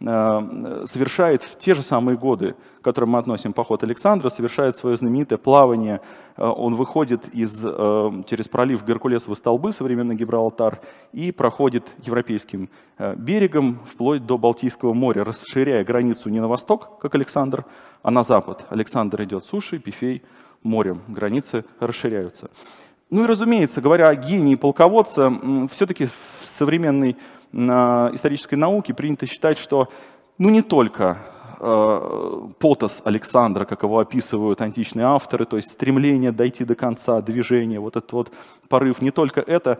э, 0.00 0.84
совершает 0.86 1.42
в 1.42 1.56
те 1.56 1.74
же 1.74 1.82
самые 1.82 2.18
годы, 2.18 2.54
к 2.80 2.84
которым 2.84 3.10
мы 3.10 3.18
относим 3.18 3.52
поход 3.52 3.82
Александра, 3.84 4.28
совершает 4.28 4.74
свое 4.74 4.96
знаменитое 4.96 5.38
плавание. 5.38 6.00
Э, 6.36 6.46
он 6.46 6.74
выходит 6.74 7.28
из, 7.34 7.58
э, 7.62 8.22
через 8.28 8.48
пролив 8.48 8.84
Геркулесовы 8.84 9.36
столбы, 9.36 9.72
современный 9.72 10.16
Гибралтар, 10.16 10.80
и 11.12 11.32
проходит 11.32 11.94
европейским 12.02 12.68
берегом 13.16 13.80
вплоть 13.86 14.24
до 14.26 14.38
Балтийского 14.38 14.92
моря, 14.92 15.24
расширяя 15.24 15.84
границу 15.84 16.28
не 16.28 16.40
на 16.40 16.48
восток, 16.48 16.98
как 17.00 17.14
Александр, 17.14 17.64
а 18.02 18.10
на 18.10 18.22
запад. 18.22 18.66
Александр 18.68 19.22
идет 19.22 19.44
сушей, 19.44 19.78
Пифей 19.78 20.22
морем. 20.62 21.02
Границы 21.08 21.64
расширяются. 21.78 22.50
Ну 23.10 23.24
и 23.24 23.26
разумеется, 23.26 23.80
говоря 23.80 24.08
о 24.08 24.16
гении 24.16 24.56
полководца, 24.56 25.32
все-таки 25.70 26.06
в 26.06 26.14
современной 26.58 27.16
исторической 27.54 28.56
науке 28.56 28.94
принято 28.94 29.26
считать, 29.26 29.58
что 29.58 29.88
ну 30.38 30.50
не 30.50 30.62
только 30.62 31.18
Э, 31.66 32.48
потос 32.58 33.00
Александра, 33.04 33.64
как 33.64 33.84
его 33.84 33.98
описывают 33.98 34.60
античные 34.60 35.06
авторы, 35.06 35.46
то 35.46 35.56
есть 35.56 35.70
стремление 35.70 36.30
дойти 36.30 36.62
до 36.62 36.74
конца, 36.74 37.22
движение, 37.22 37.80
вот 37.80 37.96
этот 37.96 38.12
вот 38.12 38.32
порыв, 38.68 39.00
не 39.00 39.10
только 39.10 39.40
это 39.40 39.78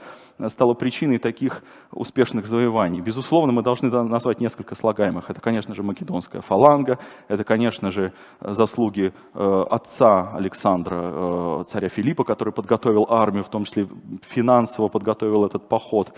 стало 0.49 0.73
причиной 0.73 1.19
таких 1.19 1.63
успешных 1.93 2.47
завоеваний. 2.47 3.03
Безусловно, 3.03 3.53
мы 3.53 3.63
должны 3.63 3.91
назвать 3.91 4.41
несколько 4.41 4.75
слагаемых. 4.75 5.29
Это, 5.29 5.43
конечно 5.43 5.75
же, 5.75 5.83
македонская 5.83 6.41
фаланга, 6.41 6.99
это, 7.29 7.45
конечно 7.45 7.91
же, 7.91 8.15
заслуги 8.41 9.13
э, 9.35 9.65
отца 9.71 10.33
Александра, 10.35 10.97
э, 11.03 11.65
царя 11.69 11.91
Филиппа, 11.91 12.25
который 12.25 12.55
подготовил 12.55 13.07
армию, 13.11 13.45
в 13.45 13.49
том 13.49 13.65
числе 13.65 13.89
финансово 14.23 14.89
подготовил 14.89 15.45
этот 15.45 15.69
поход. 15.69 16.15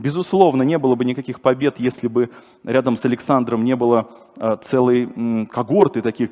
Безусловно, 0.00 0.62
не 0.62 0.78
было 0.78 0.94
бы 0.94 1.04
никаких 1.04 1.40
побед, 1.40 1.78
если 1.78 2.08
бы 2.08 2.30
рядом 2.64 2.96
с 2.96 3.04
Александром 3.04 3.64
не 3.64 3.76
было 3.76 4.08
э, 4.36 4.56
целой 4.62 5.46
когорты 5.46 6.00
таких 6.00 6.30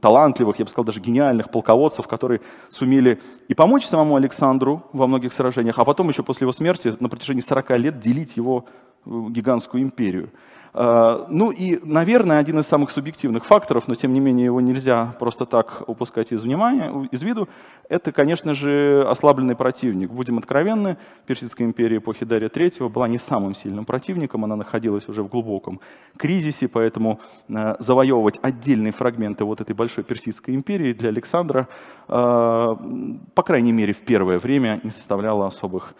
талантливых, 0.00 0.58
я 0.58 0.64
бы 0.66 0.68
сказал, 0.68 0.84
даже 0.84 1.00
гениальных 1.00 1.50
полководцев, 1.50 2.06
которые 2.06 2.42
сумели 2.68 3.20
и 3.48 3.54
помочь 3.54 3.86
самому 3.86 4.16
Александру 4.16 4.82
во 4.92 5.06
многих 5.06 5.32
сражениях, 5.32 5.78
а 5.78 5.84
потом 5.84 6.08
еще 6.08 6.22
после 6.22 6.44
его 6.44 6.52
смерти 6.52 6.94
на 7.00 7.08
протяжении 7.08 7.40
40 7.40 7.70
лет 7.78 7.98
делить 7.98 8.36
его 8.36 8.66
э, 9.06 9.10
гигантскую 9.30 9.82
империю. 9.82 10.30
Э, 10.76 11.24
ну 11.28 11.50
и, 11.50 11.80
наверное, 11.82 12.38
один 12.38 12.58
из 12.58 12.66
самых 12.66 12.90
субъективных 12.90 13.46
факторов, 13.46 13.88
но 13.88 13.94
тем 13.94 14.12
не 14.12 14.20
менее 14.20 14.44
его 14.44 14.60
нельзя 14.60 15.14
просто 15.18 15.46
так 15.46 15.82
упускать 15.86 16.32
из 16.32 16.42
внимания, 16.42 17.08
из 17.10 17.22
виду, 17.22 17.48
это, 17.88 18.12
конечно 18.12 18.54
же, 18.54 19.06
ослабленный 19.08 19.56
противник. 19.56 20.10
Будем 20.10 20.36
откровенны, 20.36 20.98
Персидская 21.26 21.66
империя 21.66 21.96
эпохи 21.96 22.26
Дария 22.26 22.50
III 22.50 22.90
была 22.90 23.08
не 23.08 23.16
самым 23.16 23.54
сильным 23.54 23.86
противником, 23.86 24.44
она 24.44 24.54
находилась 24.54 25.08
уже 25.08 25.22
в 25.22 25.28
глубоком 25.28 25.80
кризисе, 26.18 26.68
поэтому 26.68 27.20
э, 27.48 27.76
завоевывать 27.78 28.38
отдельные 28.42 28.92
фрагменты 28.92 29.44
вот 29.44 29.62
этой 29.62 29.74
большой 29.74 30.04
Персидской 30.04 30.54
империи 30.54 30.92
для 30.92 31.08
Александра, 31.08 31.68
э, 32.06 32.12
по 32.12 33.42
крайней 33.42 33.72
мере, 33.72 33.94
в 33.94 34.00
первое 34.00 34.38
время 34.38 34.80
не 34.82 34.90
составляло 34.90 35.46
особых 35.46 35.94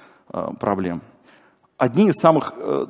проблем 0.58 1.02
одни 1.78 2.08
из 2.08 2.14
самых 2.14 2.54
э, 2.56 2.86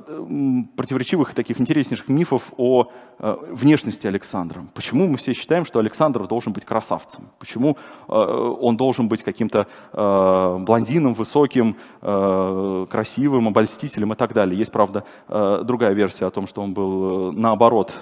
противоречивых 0.77 1.35
таких 1.35 1.61
интереснейших 1.61 2.09
мифов 2.09 2.53
о 2.57 2.87
э, 3.19 3.37
внешности 3.51 4.07
Александра. 4.07 4.65
Почему 4.75 5.09
мы 5.09 5.17
все 5.17 5.33
считаем, 5.33 5.65
что 5.65 5.81
Александр 5.81 6.27
должен 6.29 6.53
быть 6.53 6.65
красавцем? 6.65 7.31
Почему 7.39 7.77
э, 8.09 8.13
он 8.13 8.77
должен 8.77 9.09
быть 9.09 9.23
каким-то 9.23 9.67
блондином, 9.93 11.15
высоким, 11.15 11.77
красивым, 12.01 13.49
обольстителем 13.49 14.13
и 14.13 14.17
так 14.17 14.33
далее? 14.33 14.59
Есть, 14.59 14.73
правда, 14.73 15.05
другая 15.29 15.93
версия 15.93 16.27
о 16.27 16.31
том, 16.31 16.47
что 16.47 16.63
он 16.63 16.73
был 16.73 17.33
наоборот 17.33 17.95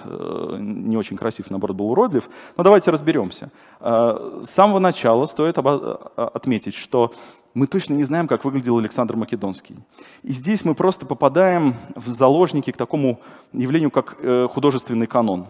не 0.59 0.97
очень 0.97 1.17
красив, 1.17 1.49
наоборот 1.49 1.77
был 1.77 1.91
уродлив. 1.91 2.29
Но 2.57 2.63
давайте 2.63 2.91
разберемся. 2.91 3.51
Э, 3.87 4.41
с 4.43 4.49
самого 4.49 4.79
начала 4.79 5.25
стоит 5.25 5.59
э, 5.59 5.97
отметить, 6.17 6.73
что 6.73 7.13
мы 7.53 7.67
точно 7.67 7.93
не 7.93 8.03
знаем, 8.03 8.27
как 8.27 8.43
выглядел 8.43 8.79
Александр 8.79 9.15
Македонский. 9.15 9.75
И 10.23 10.31
здесь 10.31 10.65
мы 10.65 10.73
просто 10.73 11.05
попадаем 11.05 11.75
в 11.95 12.07
заложники 12.07 12.71
к 12.71 12.77
такому 12.77 13.19
явлению, 13.53 13.91
как 13.91 14.17
э, 14.19 14.47
художественный 14.51 15.05
канон 15.05 15.45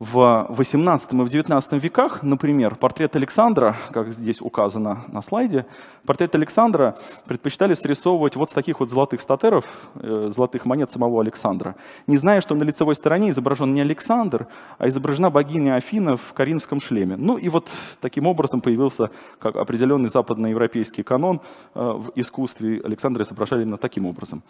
в 0.00 0.46
XVIII 0.48 1.10
и 1.10 1.28
в 1.28 1.46
XIX 1.46 1.78
веках, 1.78 2.22
например, 2.22 2.74
портрет 2.74 3.16
Александра, 3.16 3.76
как 3.92 4.12
здесь 4.14 4.40
указано 4.40 5.04
на 5.08 5.20
слайде, 5.20 5.66
портрет 6.06 6.34
Александра 6.34 6.96
предпочитали 7.26 7.74
срисовывать 7.74 8.34
вот 8.34 8.48
с 8.48 8.52
таких 8.54 8.80
вот 8.80 8.88
золотых 8.88 9.20
статеров, 9.20 9.66
э, 9.96 10.30
золотых 10.34 10.64
монет 10.64 10.90
самого 10.90 11.20
Александра, 11.20 11.76
не 12.06 12.16
зная, 12.16 12.40
что 12.40 12.54
на 12.54 12.62
лицевой 12.62 12.94
стороне 12.94 13.28
изображен 13.28 13.74
не 13.74 13.82
Александр, 13.82 14.46
а 14.78 14.88
изображена 14.88 15.28
богиня 15.28 15.76
Афина 15.76 16.16
в 16.16 16.32
коринфском 16.32 16.80
шлеме. 16.80 17.16
Ну 17.16 17.36
и 17.36 17.50
вот 17.50 17.68
таким 18.00 18.26
образом 18.26 18.62
появился 18.62 19.10
как 19.38 19.56
определенный 19.56 20.08
западноевропейский 20.08 21.04
канон 21.04 21.42
э, 21.74 21.78
в 21.78 22.12
искусстве. 22.14 22.80
Александра 22.82 23.22
изображали 23.22 23.62
именно 23.62 23.76
таким 23.76 24.06
образом 24.06 24.42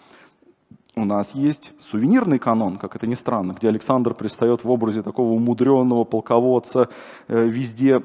у 0.96 1.04
нас 1.04 1.34
есть 1.34 1.72
сувенирный 1.90 2.38
канон, 2.38 2.76
как 2.76 2.96
это 2.96 3.06
ни 3.06 3.14
странно, 3.14 3.52
где 3.52 3.68
Александр 3.68 4.14
пристает 4.14 4.64
в 4.64 4.70
образе 4.70 5.02
такого 5.02 5.32
умудренного 5.32 6.04
полководца, 6.04 6.88
э, 7.28 7.46
везде 7.46 8.02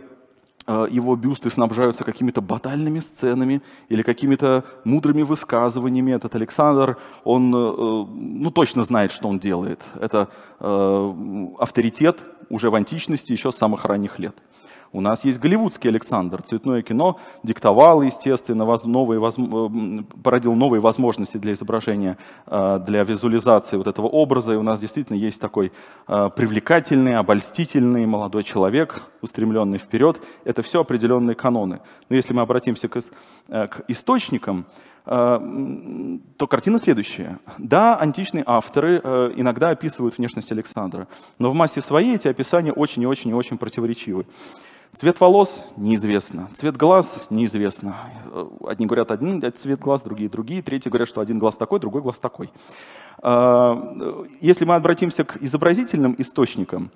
э, 0.67 0.87
его 0.91 1.15
бюсты 1.15 1.49
снабжаются 1.49 2.03
какими-то 2.03 2.41
батальными 2.41 2.99
сценами 2.99 3.61
или 3.89 4.03
какими-то 4.03 4.63
мудрыми 4.83 5.23
высказываниями. 5.23 6.11
Этот 6.11 6.35
Александр, 6.35 6.97
он 7.23 7.53
э, 7.53 8.05
ну, 8.13 8.51
точно 8.51 8.83
знает, 8.83 9.11
что 9.11 9.27
он 9.27 9.39
делает. 9.39 9.81
Это 9.99 10.29
авторитет 11.59 12.23
уже 12.49 12.69
в 12.69 12.75
античности, 12.75 13.33
еще 13.33 13.51
с 13.51 13.57
самых 13.57 13.85
ранних 13.85 14.19
лет. 14.19 14.35
У 14.91 15.01
нас 15.01 15.23
есть 15.25 15.39
голливудский 15.39 15.89
Александр. 15.89 16.41
Цветное 16.41 16.81
кино 16.81 17.19
диктовало, 17.43 18.03
естественно, 18.03 18.65
новые, 18.85 19.21
э, 19.21 20.03
породил 20.23 20.53
новые 20.53 20.79
возможности 20.79 21.37
для 21.37 21.53
изображения, 21.53 22.17
э, 22.47 22.79
для 22.85 23.03
визуализации 23.03 23.77
вот 23.77 23.87
этого 23.87 24.07
образа. 24.07 24.53
И 24.53 24.55
у 24.55 24.63
нас 24.63 24.79
действительно 24.79 25.17
есть 25.17 25.41
такой 25.41 25.71
э, 26.07 26.29
привлекательный, 26.35 27.15
обольстительный 27.15 28.05
молодой 28.05 28.43
человек, 28.43 29.03
устремленный 29.21 29.77
вперед. 29.77 30.21
Это 30.45 30.61
все 30.61 30.81
определенные 30.81 31.35
каноны. 31.35 31.79
Но 32.09 32.15
если 32.15 32.33
мы 32.33 32.41
обратимся 32.41 32.87
к, 32.87 32.99
к 33.49 33.81
источникам, 33.87 34.65
то 35.05 36.47
картина 36.49 36.79
следующая. 36.79 37.39
Да, 37.57 37.95
античные 37.95 38.43
авторы 38.45 38.97
иногда 39.35 39.69
описывают 39.69 40.17
внешность 40.17 40.51
Александра, 40.51 41.07
но 41.37 41.51
в 41.51 41.53
массе 41.53 41.81
своей 41.81 42.15
эти 42.15 42.27
описания 42.27 42.73
очень 42.73 43.03
и 43.03 43.05
очень 43.05 43.29
и 43.29 43.33
очень 43.33 43.57
противоречивы. 43.57 44.25
Цвет 44.95 45.19
волос 45.19 45.61
неизвестно, 45.75 46.47
цвет 46.53 46.77
глаз 46.77 47.27
неизвестно. 47.29 47.97
Одни 48.65 48.85
говорят 48.85 49.11
один 49.11 49.43
цвет 49.51 49.77
глаз, 49.77 50.01
другие 50.01 50.29
другие, 50.29 50.61
третьи 50.61 50.87
говорят, 50.87 51.09
что 51.09 51.19
один 51.19 51.37
глаз 51.37 51.57
такой, 51.57 51.81
другой 51.81 52.01
глаз 52.01 52.17
такой. 52.17 52.49
А, 53.21 53.77
если 54.39 54.63
мы 54.63 54.75
обратимся 54.75 55.25
к 55.25 55.35
изобразительным 55.41 56.15
источникам, 56.17 56.91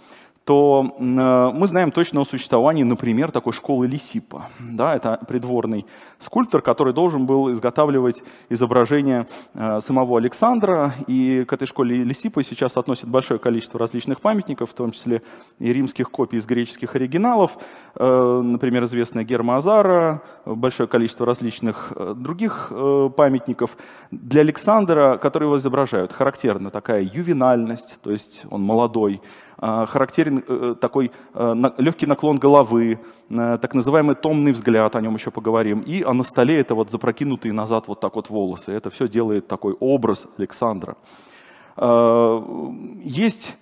то 0.45 0.95
мы 0.97 1.67
знаем 1.67 1.91
точно 1.91 2.21
о 2.21 2.25
существовании, 2.25 2.81
например, 2.81 3.29
такой 3.29 3.53
школы 3.53 3.85
Лисипа. 3.85 4.47
Да, 4.57 4.95
это 4.95 5.19
придворный 5.27 5.85
скульптор, 6.17 6.63
который 6.63 6.91
должен 6.91 7.27
был 7.27 7.51
изготавливать 7.51 8.23
изображение 8.49 9.27
э, 9.53 9.79
самого 9.81 10.17
Александра. 10.17 10.95
И 11.05 11.43
к 11.43 11.53
этой 11.53 11.67
школе 11.67 12.03
Лисипа 12.03 12.41
сейчас 12.41 12.77
относят 12.77 13.07
большое 13.07 13.39
количество 13.39 13.79
различных 13.79 14.21
памятников, 14.21 14.71
в 14.71 14.73
том 14.73 14.91
числе 14.91 15.21
и 15.59 15.71
римских 15.71 16.09
копий 16.09 16.38
из 16.38 16.47
греческих 16.47 16.95
оригиналов. 16.95 17.55
Например, 17.95 18.84
известная 18.86 19.23
Герма 19.23 19.58
Азара, 19.58 20.21
большое 20.45 20.88
количество 20.88 21.25
различных 21.25 21.91
других 22.15 22.71
памятников. 23.15 23.78
Для 24.12 24.41
Александра, 24.41 25.17
которые 25.17 25.47
его 25.47 25.58
изображают, 25.58 26.13
характерна 26.13 26.69
такая 26.69 27.02
ювенальность, 27.02 27.97
то 28.02 28.12
есть 28.12 28.43
он 28.49 28.63
молодой, 28.63 29.21
характерен 29.58 30.75
такой 30.75 31.12
легкий 31.78 32.06
наклон 32.06 32.38
головы, 32.38 32.99
так 33.30 33.73
называемый 33.73 34.15
томный 34.15 34.54
взгляд, 34.54 34.95
о 34.95 35.02
нем 35.02 35.15
еще 35.15 35.32
поговорим, 35.32 35.82
и 35.82 36.02
а 36.02 36.13
на 36.13 36.23
столе 36.23 36.60
это 36.60 36.75
вот 36.75 36.89
запрокинутые 36.91 37.54
назад 37.54 37.88
вот 37.88 37.99
так 37.99 38.15
вот 38.15 38.30
волосы. 38.30 38.71
Это 38.71 38.89
все 38.89 39.08
делает 39.08 39.47
такой 39.47 39.73
образ 39.80 40.25
Александра. 40.38 40.95
Есть 43.02 43.58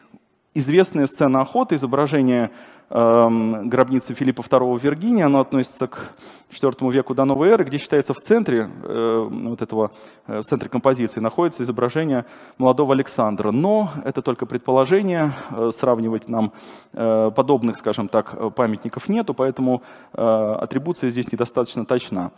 известная 0.58 1.06
сцена 1.08 1.42
охоты, 1.42 1.76
изображение 1.76 2.52
э, 2.90 3.62
гробницы 3.66 4.14
Филиппа 4.14 4.42
II 4.42 4.78
в 4.78 4.84
Виргинии, 4.84 5.24
оно 5.24 5.42
относится 5.42 5.88
к 5.88 6.14
IV 6.52 6.92
веку 6.92 7.14
до 7.14 7.26
новой 7.26 7.50
эры, 7.50 7.64
где 7.64 7.78
считается 7.78 8.14
в 8.14 8.18
центре 8.18 8.70
э, 8.84 9.28
вот 9.30 9.62
этого, 9.62 9.92
э, 10.28 10.40
в 10.40 10.46
центре 10.46 10.70
композиции 10.70 11.20
находится 11.20 11.64
изображение 11.64 12.26
молодого 12.58 12.94
Александра. 12.94 13.52
Но 13.52 13.92
это 14.04 14.22
только 14.22 14.46
предположение, 14.46 15.34
э, 15.52 15.70
сравнивать 15.72 16.28
нам 16.28 16.54
э, 16.94 17.32
подобных, 17.36 17.78
скажем 17.78 18.08
так, 18.08 18.56
памятников 18.56 19.10
нету, 19.10 19.34
поэтому 19.34 19.82
атрибуция 20.14 21.10
здесь 21.10 21.32
недостаточно 21.32 21.86
точна. 21.86 22.32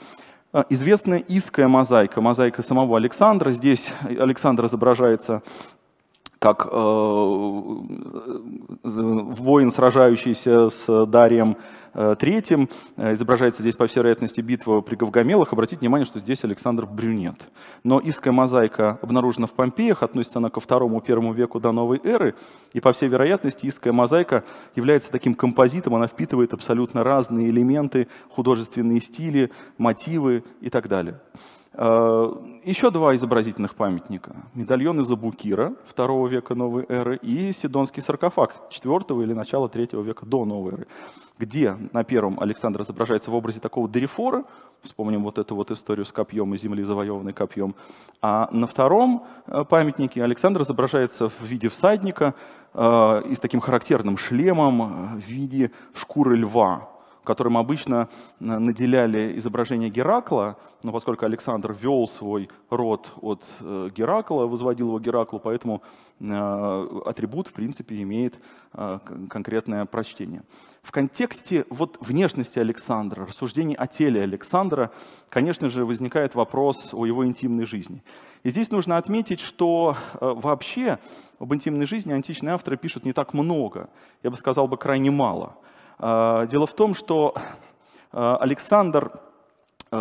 Известная 0.70 1.20
иская 1.20 1.68
мозаика, 1.68 2.22
мозаика 2.22 2.62
самого 2.62 2.98
Александра. 2.98 3.52
Здесь 3.52 3.92
Александр 4.02 4.66
изображается 4.66 5.42
как 6.40 6.68
э, 6.72 6.76
воин, 8.84 9.72
сражающийся 9.72 10.70
с 10.70 11.06
Дарием 11.06 11.58
э, 11.94 12.16
Третьим. 12.20 12.70
Э, 12.98 13.14
изображается 13.14 13.62
здесь, 13.62 13.76
по 13.76 13.88
всей 13.88 14.00
вероятности, 14.00 14.42
битва 14.42 14.82
при 14.82 14.96
Гавгамелах. 14.96 15.54
Обратите 15.54 15.80
внимание, 15.80 16.06
что 16.06 16.20
здесь 16.20 16.44
Александр 16.44 16.86
брюнет. 16.86 17.50
Но 17.84 18.00
иская 18.04 18.34
мозаика 18.34 19.00
обнаружена 19.02 19.48
в 19.48 19.54
Помпеях, 19.54 20.04
относится 20.04 20.40
она 20.40 20.50
ко 20.50 20.60
второму-первому 20.60 21.34
веку 21.34 21.60
до 21.60 21.72
новой 21.72 22.00
эры. 22.04 22.36
И, 22.74 22.80
по 22.80 22.92
всей 22.92 23.10
вероятности, 23.10 23.68
иская 23.68 23.94
мозаика 23.94 24.44
является 24.76 25.12
таким 25.12 25.34
композитом, 25.34 25.96
она 25.96 26.08
впитывает 26.08 26.54
абсолютно 26.54 27.04
разные 27.04 27.50
элементы, 27.50 28.08
художественные 28.30 29.02
стили, 29.02 29.52
мотивы 29.78 30.44
и 30.62 30.70
так 30.70 30.88
далее. 30.88 31.20
Э, 31.74 32.32
Еще 32.66 32.92
два 32.92 33.16
изобразительных 33.16 33.76
памятника. 33.76 34.36
Медальон 34.54 35.00
из 35.02 35.12
Абукира 35.12 35.76
II 35.96 36.28
века 36.28 36.56
новой 36.56 36.86
эры 36.90 37.18
и 37.18 37.52
Сидонский 37.54 38.02
саркофаг 38.02 38.56
IV 38.70 39.24
или 39.24 39.34
начала 39.34 39.68
III 39.68 40.04
века 40.04 40.26
до 40.26 40.46
новой 40.46 40.74
эры, 40.74 40.88
где 41.38 41.78
на 41.94 42.04
первом 42.04 42.40
Александр 42.40 42.82
изображается 42.82 43.32
в 43.32 43.36
образе 43.36 43.60
такого 43.60 43.90
дерифора, 43.90 44.44
вспомним 44.82 45.24
вот 45.24 45.38
эту 45.38 45.56
вот 45.56 45.72
историю 45.72 46.06
с 46.06 46.12
копьем 46.12 46.54
и 46.54 46.58
земли, 46.58 46.84
завоеванной 46.84 47.34
копьем, 47.34 47.76
а 48.22 48.50
на 48.52 48.68
втором 48.68 49.26
э, 49.48 49.64
памятнике 49.64 50.24
Александр 50.24 50.62
изображается 50.62 51.30
в 51.30 51.42
виде 51.42 51.70
всадника 51.70 52.36
э, 52.74 53.22
и 53.30 53.36
с 53.36 53.40
таким 53.40 53.60
характерным 53.60 54.18
шлемом 54.18 55.20
в 55.20 55.28
виде 55.28 55.72
шкуры 55.94 56.36
льва, 56.38 56.90
которым 57.30 57.58
обычно 57.58 58.10
э, 58.40 58.44
наделяли 58.44 59.38
изображение 59.38 59.92
Геракла, 59.92 60.58
но 60.82 60.92
поскольку 60.92 61.26
Александр 61.26 61.76
вел 61.80 62.08
свой 62.08 62.50
род 62.72 63.08
от 63.22 63.44
э, 63.60 63.90
Геракла, 63.96 64.48
возводил 64.48 64.88
его 64.88 65.00
Гераклу, 65.00 65.40
поэтому 65.40 65.84
э, 66.20 67.02
атрибут, 67.06 67.48
в 67.48 67.54
принципе, 67.54 68.02
имеет 68.02 68.40
конкретное 69.30 69.86
прочтение. 69.86 70.42
В 70.82 70.92
контексте 70.92 71.66
вот 71.70 71.98
внешности 72.02 72.60
Александра, 72.60 73.26
рассуждений 73.26 73.76
о 73.76 73.88
теле 73.88 74.22
Александра, 74.24 74.92
конечно 75.30 75.70
же, 75.70 75.86
возникает 75.86 76.36
вопрос 76.36 76.94
о 76.94 77.06
его 77.06 77.26
интимной 77.26 77.66
жизни. 77.66 78.04
И 78.44 78.50
здесь 78.50 78.72
нужно 78.72 78.98
отметить, 78.98 79.40
что 79.40 79.96
вообще 80.22 81.00
об 81.40 81.54
интимной 81.54 81.86
жизни 81.86 82.14
античные 82.14 82.54
авторы 82.54 82.78
пишут 82.78 83.06
не 83.06 83.14
так 83.14 83.34
много, 83.34 83.90
я 84.24 84.30
бы 84.30 84.38
сказал 84.38 84.68
бы 84.68 84.78
крайне 84.78 85.12
мало– 85.12 85.56
дело 86.00 86.66
в 86.66 86.74
том, 86.74 86.94
что 86.94 87.36
а, 88.12 88.38
Александр 88.38 89.12
э, 89.92 89.96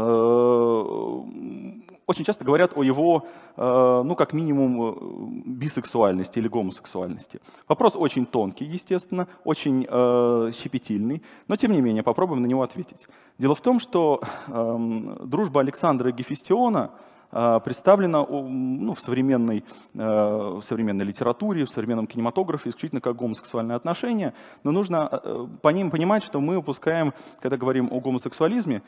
очень 2.06 2.24
часто 2.24 2.44
говорят 2.44 2.72
о 2.74 2.82
его, 2.82 3.26
э, 3.56 4.02
ну, 4.04 4.14
как 4.16 4.32
минимум, 4.32 5.42
бисексуальности 5.44 6.38
или 6.38 6.48
гомосексуальности. 6.48 7.40
Вопрос 7.68 7.96
очень 7.96 8.24
тонкий, 8.24 8.64
естественно, 8.64 9.28
очень 9.44 9.87
э, 9.88 10.52
щепетильный, 10.58 11.22
но, 11.48 11.56
тем 11.56 11.72
не 11.72 11.82
менее, 11.82 12.02
попробуем 12.02 12.42
на 12.42 12.46
него 12.46 12.62
ответить. 12.62 13.06
Дело 13.37 13.54
в 13.54 13.61
том, 13.61 13.78
что 13.78 14.20
эм, 14.46 15.28
дружба 15.28 15.61
Александра 15.61 16.11
и 16.11 16.12
Гефестиона– 16.12 16.90
а, 17.00 17.00
представлена 17.31 18.25
ну, 18.27 18.95
в, 18.95 19.01
современной, 19.01 19.64
э, 19.95 19.99
в 19.99 20.62
современной 20.62 21.05
литературе, 21.05 21.64
в 21.64 21.71
современном 21.71 22.07
кинематографе 22.07 22.71
исключительно 22.71 23.01
как 23.01 23.17
гомосексуальные 23.17 23.77
отношения, 23.77 24.35
но 24.64 24.71
нужно 24.71 25.09
э, 25.11 25.47
по 25.61 25.69
ним 25.69 25.91
понимать, 25.91 26.25
что 26.25 26.41
мы 26.41 26.57
упускаем, 26.57 27.12
когда 27.41 27.57
говорим 27.57 27.88
о 27.93 28.01
гомосексуализме, 28.01 28.83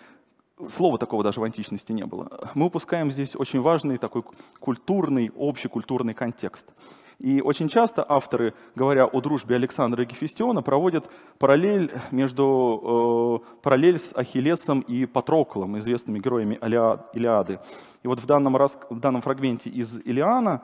слова 0.68 0.98
такого 0.98 1.22
даже 1.22 1.40
в 1.40 1.44
античности 1.44 1.92
не 1.92 2.04
было, 2.04 2.50
мы 2.54 2.66
упускаем 2.66 3.10
здесь 3.10 3.34
очень 3.36 3.60
важный 3.60 3.98
такой 3.98 4.24
культурный, 4.58 5.30
общекультурный 5.36 6.14
контекст. 6.14 6.66
И 7.20 7.42
очень 7.42 7.68
часто 7.68 8.04
авторы, 8.08 8.54
говоря 8.74 9.04
о 9.04 9.20
дружбе 9.20 9.56
Александра 9.56 10.02
и 10.02 10.06
Гефестиона, 10.06 10.62
проводят 10.62 11.10
параллель 11.38 11.92
между 12.10 13.42
э, 13.44 13.58
параллель 13.62 13.98
с 13.98 14.12
Ахиллесом 14.14 14.80
и 14.80 15.04
Патроклом, 15.04 15.78
известными 15.78 16.18
героями 16.18 16.54
Илиады. 17.12 17.60
И 18.02 18.08
вот 18.08 18.20
в 18.20 18.26
данном, 18.26 18.54
в 18.54 19.00
данном 19.00 19.20
фрагменте 19.20 19.68
из 19.68 19.96
Илиана 20.06 20.62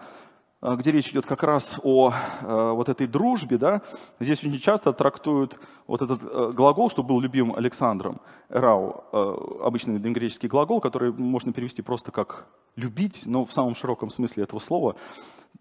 где 0.63 0.91
речь 0.91 1.09
идет 1.09 1.27
как 1.27 1.43
раз 1.43 1.79
о 1.83 2.13
э, 2.13 2.71
вот 2.73 2.89
этой 2.89 3.07
дружбе, 3.07 3.59
да, 3.59 3.83
здесь 4.21 4.39
очень 4.43 4.59
часто 4.59 4.93
трактуют 4.93 5.59
вот 5.87 6.01
этот 6.01 6.23
э, 6.23 6.53
глагол, 6.53 6.91
что 6.91 7.03
был 7.03 7.21
любим 7.21 7.55
Александром, 7.55 8.21
рау, 8.49 9.05
э, 9.13 9.35
обычный 9.65 9.99
древнегреческий 9.99 10.49
глагол, 10.49 10.81
который 10.81 11.13
можно 11.13 11.53
перевести 11.53 11.83
просто 11.83 12.11
как 12.11 12.47
«любить», 12.75 13.23
но 13.27 13.45
в 13.45 13.53
самом 13.53 13.75
широком 13.75 14.09
смысле 14.09 14.45
этого 14.45 14.61
слова. 14.61 14.97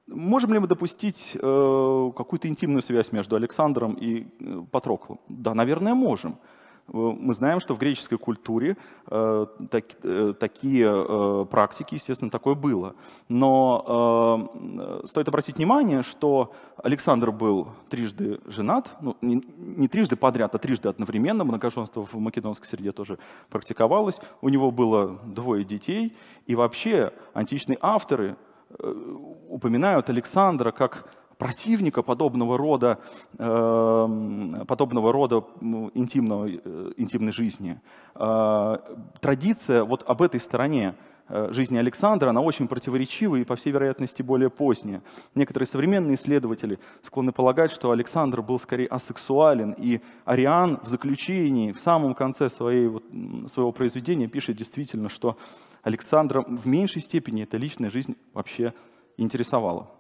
Можем 0.08 0.54
ли 0.54 0.60
мы 0.60 0.68
допустить 0.68 1.32
какую-то 1.34 2.48
интимную 2.48 2.82
связь 2.82 3.12
между 3.12 3.36
Александром 3.36 3.94
и 3.94 4.26
Патроклом? 4.72 5.20
Да, 5.30 5.54
наверное, 5.56 5.96
можем. 5.96 6.38
Мы 6.88 7.34
знаем, 7.34 7.60
что 7.60 7.74
в 7.74 7.80
греческой 7.80 8.20
культуре 8.20 8.78
э, 9.08 9.48
так, 9.72 9.86
э, 10.04 10.34
такие 10.40 10.88
э, 10.88 11.46
практики, 11.50 11.96
естественно, 11.96 12.30
такое 12.30 12.54
было. 12.54 12.96
Но 13.28 14.52
стоит 15.06 15.28
обратить 15.28 15.58
внимание, 15.58 16.04
что 16.04 16.54
Александр 16.78 17.32
был 17.32 17.70
трижды 17.90 18.40
женат, 18.46 18.96
ну, 19.02 19.18
не, 19.22 19.42
не 19.58 19.88
трижды 19.88 20.16
подряд, 20.16 20.54
а 20.54 20.60
трижды 20.60 20.88
одновременно. 20.90 21.44
Многоженство 21.44 22.06
в 22.06 22.14
македонской 22.16 22.68
среде 22.68 22.92
тоже 22.92 23.18
практиковалось. 23.50 24.20
У 24.42 24.50
него 24.50 24.70
было 24.70 25.20
двое 25.26 25.64
детей. 25.64 26.16
И 26.46 26.56
вообще 26.56 27.14
античные 27.34 27.80
авторы 27.82 28.36
упоминают 29.50 30.10
Александра 30.10 30.72
как 30.72 31.10
противника 31.38 32.02
подобного 32.02 32.58
рода, 32.58 33.00
э, 33.38 34.66
подобного 34.68 35.12
рода 35.12 35.44
интимного, 35.94 36.48
э, 36.48 36.92
интимной 36.98 37.32
жизни. 37.32 37.80
Э, 38.16 38.78
традиция 39.20 39.84
вот 39.84 40.04
об 40.08 40.22
этой 40.22 40.40
стороне 40.40 40.96
э, 41.28 41.52
жизни 41.52 41.78
Александра, 41.80 42.30
она 42.30 42.42
очень 42.42 42.68
противоречивая 42.68 43.42
и, 43.42 43.44
по 43.44 43.56
всей 43.56 43.72
вероятности, 43.72 44.22
более 44.22 44.50
поздняя. 44.50 45.02
Некоторые 45.34 45.68
современные 45.68 46.16
исследователи 46.16 46.78
склонны 47.02 47.32
полагать, 47.32 47.72
что 47.72 47.90
Александр 47.92 48.42
был 48.42 48.60
скорее 48.60 48.88
асексуален, 48.88 49.72
и 49.72 50.02
Ариан 50.26 50.80
в 50.84 50.88
заключении, 50.88 51.72
в 51.72 51.80
самом 51.80 52.14
конце 52.14 52.50
своей, 52.50 52.88
вот, 52.88 53.04
своего 53.48 53.72
произведения 53.72 54.28
пишет 54.28 54.56
действительно, 54.56 55.10
что 55.10 55.36
Александра 55.82 56.44
в 56.48 56.68
меньшей 56.68 57.02
степени 57.02 57.44
эта 57.44 57.58
личная 57.58 57.90
жизнь 57.90 58.16
вообще 58.34 58.74
интересовала. 59.18 59.95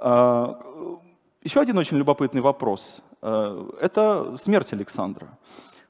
А, 0.00 0.58
еще 1.42 1.60
один 1.60 1.76
очень 1.78 1.98
любопытный 1.98 2.40
вопрос. 2.40 2.98
А, 3.20 3.68
это 3.80 4.36
смерть 4.38 4.72
Александра. 4.72 5.38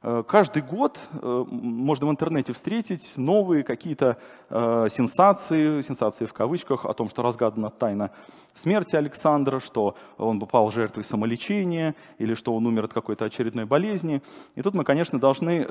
Э, 0.02 0.22
каждый 0.26 0.62
год 0.62 0.98
э, 1.12 1.44
можно 1.50 2.06
в 2.06 2.10
интернете 2.10 2.54
встретить 2.54 3.12
новые 3.16 3.62
какие-то 3.62 4.16
э, 4.48 4.86
сенсации, 4.90 5.82
сенсации 5.82 6.24
в 6.24 6.32
кавычках, 6.32 6.86
о 6.86 6.94
том, 6.94 7.10
что 7.10 7.22
разгадана 7.22 7.68
тайна 7.68 8.10
смерти 8.54 8.96
Александра, 8.96 9.60
что 9.60 9.94
он 10.16 10.40
попал 10.40 10.70
жертвой 10.70 11.04
самолечения 11.04 11.94
или 12.16 12.32
что 12.32 12.54
он 12.54 12.66
умер 12.66 12.84
от 12.84 12.94
какой-то 12.94 13.26
очередной 13.26 13.66
болезни. 13.66 14.22
И 14.54 14.62
тут 14.62 14.74
мы, 14.74 14.84
конечно, 14.84 15.20
должны 15.20 15.68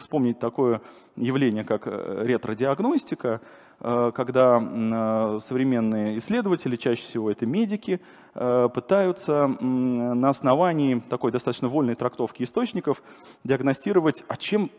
вспомнить 0.00 0.38
такое 0.38 0.80
явление, 1.16 1.64
как 1.64 1.86
ретродиагностика. 1.86 3.40
когда 3.78 5.38
современные 5.40 6.18
исследователи, 6.18 6.76
чаще 6.76 7.02
всего 7.02 7.30
это 7.30 7.46
медики, 7.46 8.00
пытаются 8.38 9.48
на 9.48 10.28
основании 10.28 11.00
такой 11.00 11.32
достаточно 11.32 11.68
вольной 11.68 11.96
трактовки 11.96 12.44
источников 12.44 13.02
диагностировать, 13.42 14.22
а 14.28 14.36
чем 14.36 14.70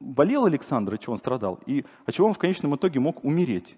болел 0.00 0.44
Александр, 0.44 0.94
от 0.94 1.00
чего 1.00 1.12
он 1.12 1.18
страдал, 1.18 1.58
и 1.66 1.84
от 2.04 2.14
чего 2.14 2.26
он 2.26 2.34
в 2.34 2.38
конечном 2.38 2.76
итоге 2.76 3.00
мог 3.00 3.24
умереть. 3.24 3.76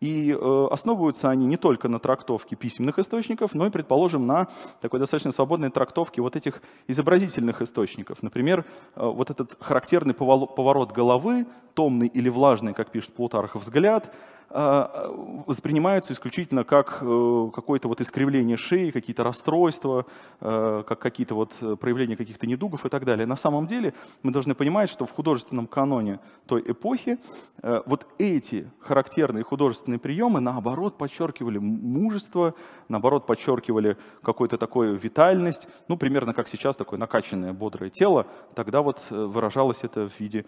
И 0.00 0.30
э, 0.30 0.68
основываются 0.70 1.28
они 1.28 1.46
не 1.46 1.56
только 1.56 1.88
на 1.88 1.98
трактовке 1.98 2.54
письменных 2.54 3.00
источников, 3.00 3.52
но 3.52 3.66
и, 3.66 3.70
предположим, 3.70 4.26
на 4.26 4.46
такой 4.80 5.00
достаточно 5.00 5.32
свободной 5.32 5.70
трактовке 5.70 6.22
вот 6.22 6.36
этих 6.36 6.62
изобразительных 6.86 7.62
источников. 7.62 8.22
Например, 8.22 8.64
э, 8.94 9.04
вот 9.04 9.30
этот 9.30 9.56
характерный 9.58 10.14
поворот 10.14 10.92
головы, 10.92 11.46
томный 11.74 12.06
или 12.06 12.28
влажный, 12.28 12.74
как 12.74 12.90
пишет 12.90 13.12
Плутархов, 13.12 13.62
взгляд– 13.62 14.14
воспринимаются 14.50 16.14
исключительно 16.14 16.64
как 16.64 16.98
э, 17.02 17.50
какое-то 17.54 17.88
вот 17.88 18.00
искривление 18.00 18.56
шеи, 18.56 18.90
какие-то 18.90 19.22
расстройства, 19.22 20.06
э, 20.40 20.84
как 20.86 20.98
какие-то 20.98 21.34
вот 21.34 21.54
проявления 21.78 22.16
каких-то 22.16 22.46
недугов 22.46 22.86
и 22.86 22.88
так 22.88 23.04
далее. 23.04 23.26
На 23.26 23.36
самом 23.36 23.66
деле 23.66 23.92
мы 24.22 24.32
должны 24.32 24.54
понимать, 24.54 24.88
что 24.88 25.04
в 25.04 25.12
художественном 25.12 25.66
каноне 25.66 26.20
той 26.46 26.62
эпохи 26.66 27.18
э, 27.62 27.82
вот 27.84 28.06
эти 28.18 28.70
характерные 28.80 29.44
художественные 29.44 29.98
приемы 29.98 30.40
наоборот 30.40 30.96
подчеркивали 30.96 31.58
мужество, 31.58 32.54
наоборот 32.88 33.26
подчеркивали 33.26 33.98
какую-то 34.22 34.56
такую 34.56 34.96
витальность, 34.96 35.68
ну 35.88 35.98
примерно 35.98 36.32
как 36.32 36.48
сейчас 36.48 36.74
такое 36.74 36.98
накачанное 36.98 37.52
бодрое 37.52 37.90
тело, 37.90 38.26
тогда 38.54 38.80
вот 38.80 39.04
выражалось 39.10 39.80
это 39.82 40.08
в 40.08 40.18
виде 40.18 40.46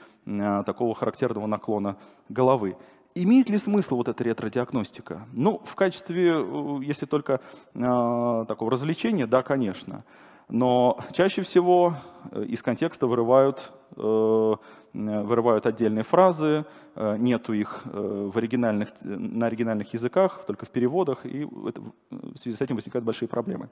такого 0.64 0.94
характерного 0.94 1.46
наклона 1.46 1.96
головы. 2.30 2.76
Имеет 3.14 3.48
ли 3.48 3.58
смысл 3.58 3.96
вот 3.96 4.08
эта 4.08 4.22
ретродиагностика? 4.22 5.26
Ну, 5.32 5.60
в 5.64 5.74
качестве, 5.74 6.32
э, 6.36 6.78
если 6.82 7.06
только 7.06 7.40
э, 7.74 8.44
такого 8.46 8.70
развлечения, 8.70 9.26
да, 9.26 9.42
конечно. 9.42 10.04
Но 10.50 10.98
чаще 11.12 11.42
всего 11.42 11.94
э, 12.32 12.44
из 12.44 12.60
контекста 12.60 13.06
вырывают, 13.06 13.72
э, 13.96 14.54
вырывают 14.92 15.66
отдельные 15.66 16.02
фразы, 16.02 16.66
э, 16.96 17.16
нету 17.18 17.52
их 17.52 17.82
в 17.84 18.36
оригинальных, 18.36 18.88
на 19.02 19.46
оригинальных 19.46 19.92
языках, 19.92 20.44
только 20.46 20.66
в 20.66 20.70
переводах, 20.70 21.24
и 21.24 21.48
это, 21.68 21.80
в 22.10 22.36
связи 22.36 22.56
с 22.56 22.60
этим 22.60 22.74
возникают 22.74 23.04
большие 23.04 23.28
проблемы. 23.28 23.68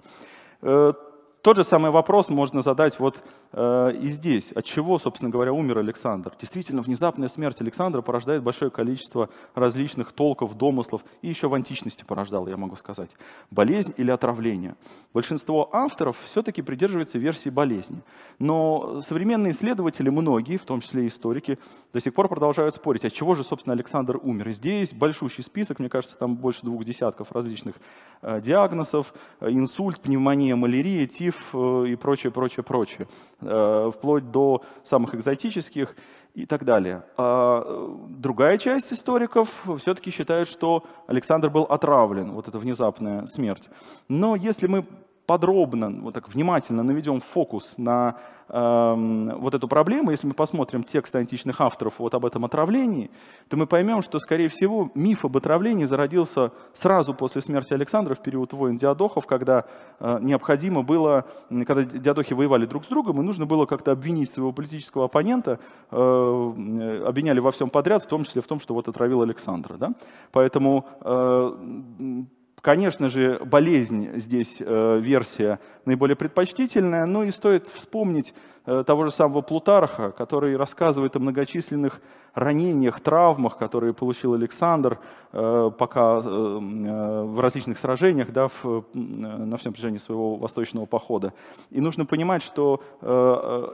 Тот 1.42 1.56
же 1.56 1.62
самый 1.62 1.92
вопрос 1.92 2.28
можно 2.28 2.62
задать 2.62 2.98
вот 2.98 3.22
э, 3.52 3.92
и 4.00 4.08
здесь. 4.08 4.50
От 4.52 4.64
чего, 4.64 4.98
собственно 4.98 5.30
говоря, 5.30 5.52
умер 5.52 5.78
Александр? 5.78 6.32
Действительно, 6.38 6.82
внезапная 6.82 7.28
смерть 7.28 7.60
Александра 7.60 8.02
порождает 8.02 8.42
большое 8.42 8.72
количество 8.72 9.30
различных 9.54 10.12
толков, 10.12 10.56
домыслов, 10.56 11.04
и 11.22 11.28
еще 11.28 11.48
в 11.48 11.54
античности 11.54 12.02
порождала, 12.04 12.48
я 12.48 12.56
могу 12.56 12.74
сказать. 12.74 13.10
Болезнь 13.52 13.94
или 13.96 14.10
отравление. 14.10 14.74
Большинство 15.14 15.68
авторов 15.72 16.18
все-таки 16.26 16.60
придерживается 16.60 17.18
версии 17.18 17.50
болезни. 17.50 18.02
Но 18.40 19.00
современные 19.00 19.52
исследователи, 19.52 20.10
многие, 20.10 20.56
в 20.56 20.64
том 20.64 20.80
числе 20.80 21.04
и 21.04 21.06
историки, 21.06 21.58
до 21.92 22.00
сих 22.00 22.14
пор 22.14 22.28
продолжают 22.28 22.74
спорить, 22.74 23.04
от 23.04 23.12
чего 23.12 23.36
же, 23.36 23.44
собственно, 23.44 23.74
Александр 23.74 24.18
умер. 24.20 24.48
И 24.48 24.52
здесь 24.52 24.92
большущий 24.92 25.44
список, 25.44 25.78
мне 25.78 25.88
кажется, 25.88 26.18
там 26.18 26.34
больше 26.34 26.62
двух 26.62 26.84
десятков 26.84 27.30
различных 27.30 27.76
э, 28.22 28.40
диагнозов. 28.40 29.14
Э, 29.38 29.50
инсульт, 29.50 30.00
пневмония, 30.00 30.56
малярия, 30.56 31.06
тиф, 31.06 31.27
Киев 31.28 31.36
э, 31.52 31.88
и 31.88 31.96
прочее, 31.96 32.32
прочее, 32.32 32.64
прочее, 32.64 33.06
э, 33.40 33.90
вплоть 33.94 34.30
до 34.30 34.62
самых 34.82 35.14
экзотических 35.14 35.94
и 36.34 36.46
так 36.46 36.64
далее. 36.64 37.02
А 37.16 37.62
э, 37.64 37.96
другая 38.08 38.58
часть 38.58 38.92
историков 38.92 39.48
все-таки 39.78 40.10
считает, 40.10 40.48
что 40.48 40.84
Александр 41.06 41.50
был 41.50 41.64
отравлен, 41.64 42.32
вот 42.32 42.48
эта 42.48 42.58
внезапная 42.58 43.26
смерть. 43.26 43.68
Но 44.08 44.36
если 44.36 44.66
мы 44.66 44.84
подробно, 45.28 45.90
вот 45.90 46.14
так 46.14 46.26
внимательно 46.30 46.82
наведем 46.82 47.20
фокус 47.20 47.74
на 47.76 48.16
э, 48.48 49.34
вот 49.38 49.54
эту 49.54 49.68
проблему, 49.68 50.10
если 50.10 50.26
мы 50.26 50.32
посмотрим 50.32 50.84
тексты 50.84 51.18
античных 51.18 51.60
авторов 51.60 51.98
вот 51.98 52.14
об 52.14 52.24
этом 52.24 52.46
отравлении, 52.46 53.10
то 53.50 53.58
мы 53.58 53.66
поймем, 53.66 54.00
что, 54.00 54.18
скорее 54.20 54.48
всего, 54.48 54.90
миф 54.94 55.26
об 55.26 55.36
отравлении 55.36 55.84
зародился 55.84 56.52
сразу 56.72 57.12
после 57.12 57.42
смерти 57.42 57.74
Александра 57.74 58.14
в 58.14 58.22
период 58.22 58.54
войн 58.54 58.76
диадохов, 58.76 59.26
когда 59.26 59.66
э, 60.00 60.18
необходимо 60.22 60.82
было, 60.82 61.26
когда 61.50 61.84
диадохи 61.84 62.32
воевали 62.32 62.64
друг 62.64 62.86
с 62.86 62.88
другом, 62.88 63.20
и 63.20 63.22
нужно 63.22 63.44
было 63.44 63.66
как-то 63.66 63.92
обвинить 63.92 64.32
своего 64.32 64.52
политического 64.52 65.04
оппонента, 65.04 65.60
э, 65.90 67.02
обвиняли 67.06 67.40
во 67.40 67.50
всем 67.50 67.68
подряд, 67.68 68.02
в 68.02 68.06
том 68.06 68.24
числе 68.24 68.40
в 68.40 68.46
том, 68.46 68.60
что 68.60 68.72
вот 68.72 68.88
отравил 68.88 69.20
Александра. 69.20 69.76
Да? 69.76 69.92
Поэтому 70.32 70.86
э, 71.02 72.24
Конечно 72.60 73.08
же, 73.08 73.40
болезнь 73.44 74.10
здесь 74.16 74.56
э, 74.58 74.98
версия 75.00 75.60
наиболее 75.84 76.16
предпочтительная, 76.16 77.06
но 77.06 77.22
и 77.22 77.30
стоит 77.30 77.68
вспомнить 77.68 78.34
э, 78.66 78.82
того 78.84 79.04
же 79.04 79.12
самого 79.12 79.42
Плутарха, 79.42 80.10
который 80.10 80.56
рассказывает 80.56 81.14
о 81.14 81.20
многочисленных 81.20 82.00
ранениях, 82.34 83.00
травмах, 83.00 83.58
которые 83.58 83.94
получил 83.94 84.34
Александр 84.34 84.98
э, 85.32 85.70
пока 85.78 86.20
в 86.20 87.40
различных 87.40 87.78
сражениях 87.78 88.32
да, 88.32 88.48
в, 88.48 88.84
на 88.92 89.56
всем 89.56 89.72
протяжении 89.72 89.98
своего 89.98 90.36
восточного 90.36 90.86
похода. 90.86 91.32
И 91.70 91.80
нужно 91.80 92.06
понимать, 92.06 92.42
что 92.42 92.80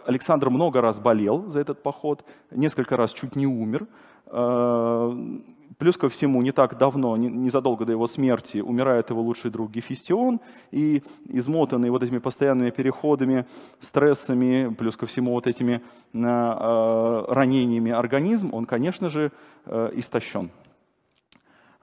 Александр 0.07 0.51
много 0.51 0.81
раз 0.81 0.99
болел 0.99 1.51
за 1.51 1.61
этот 1.61 1.83
поход, 1.83 2.25
несколько 2.51 2.97
раз 2.97 3.13
чуть 3.13 3.37
не 3.37 3.47
умер. 3.47 3.87
Плюс 5.79 5.97
ко 5.97 6.09
всему, 6.09 6.43
не 6.43 6.53
так 6.53 6.77
давно, 6.79 7.17
незадолго 7.17 7.85
до 7.85 7.93
его 7.93 8.07
смерти, 8.07 8.59
умирает 8.59 9.11
его 9.11 9.23
лучший 9.23 9.51
друг 9.51 9.71
Гефестион, 9.71 10.41
и 10.71 11.03
измотанный 11.29 11.91
вот 11.91 12.03
этими 12.03 12.19
постоянными 12.19 12.71
переходами, 12.71 13.47
стрессами, 13.81 14.75
плюс 14.75 14.97
ко 14.97 15.07
всему 15.07 15.33
вот 15.33 15.47
этими 15.47 15.83
э, 16.13 17.25
ранениями 17.29 17.93
организм, 17.93 18.55
он, 18.55 18.67
конечно 18.67 19.11
же, 19.11 19.33
э, 19.67 19.91
истощен. 19.95 20.51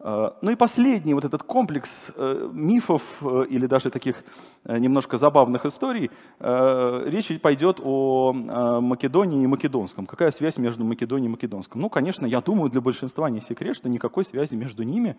Э, 0.03 0.31
ну 0.41 0.51
и 0.51 0.55
последний 0.55 1.13
вот 1.13 1.25
этот 1.25 1.43
комплекс 1.43 1.89
э, 2.15 2.49
мифов 2.51 3.03
э, 3.21 3.45
или 3.49 3.67
даже 3.67 3.89
таких 3.89 4.23
немножко 4.63 5.17
забавных 5.17 5.65
историй, 5.65 6.11
речь 6.39 7.41
пойдет 7.41 7.79
о 7.83 8.31
Македонии 8.79 9.43
и 9.43 9.47
Македонском. 9.47 10.05
Какая 10.05 10.29
связь 10.29 10.57
между 10.57 10.83
Македонией 10.83 11.27
и 11.27 11.31
Македонском? 11.31 11.81
Ну, 11.81 11.89
конечно, 11.89 12.27
я 12.27 12.41
думаю, 12.41 12.69
для 12.69 12.79
большинства 12.79 13.27
не 13.31 13.41
секрет, 13.41 13.75
что 13.75 13.89
никакой 13.89 14.23
связи 14.23 14.53
между 14.53 14.83
ними 14.83 15.17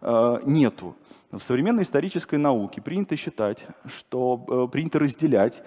нету. 0.00 0.96
В 1.30 1.40
современной 1.40 1.82
исторической 1.82 2.36
науке 2.36 2.80
принято 2.80 3.14
считать, 3.16 3.66
что 3.84 4.68
принято 4.72 4.98
разделять 4.98 5.62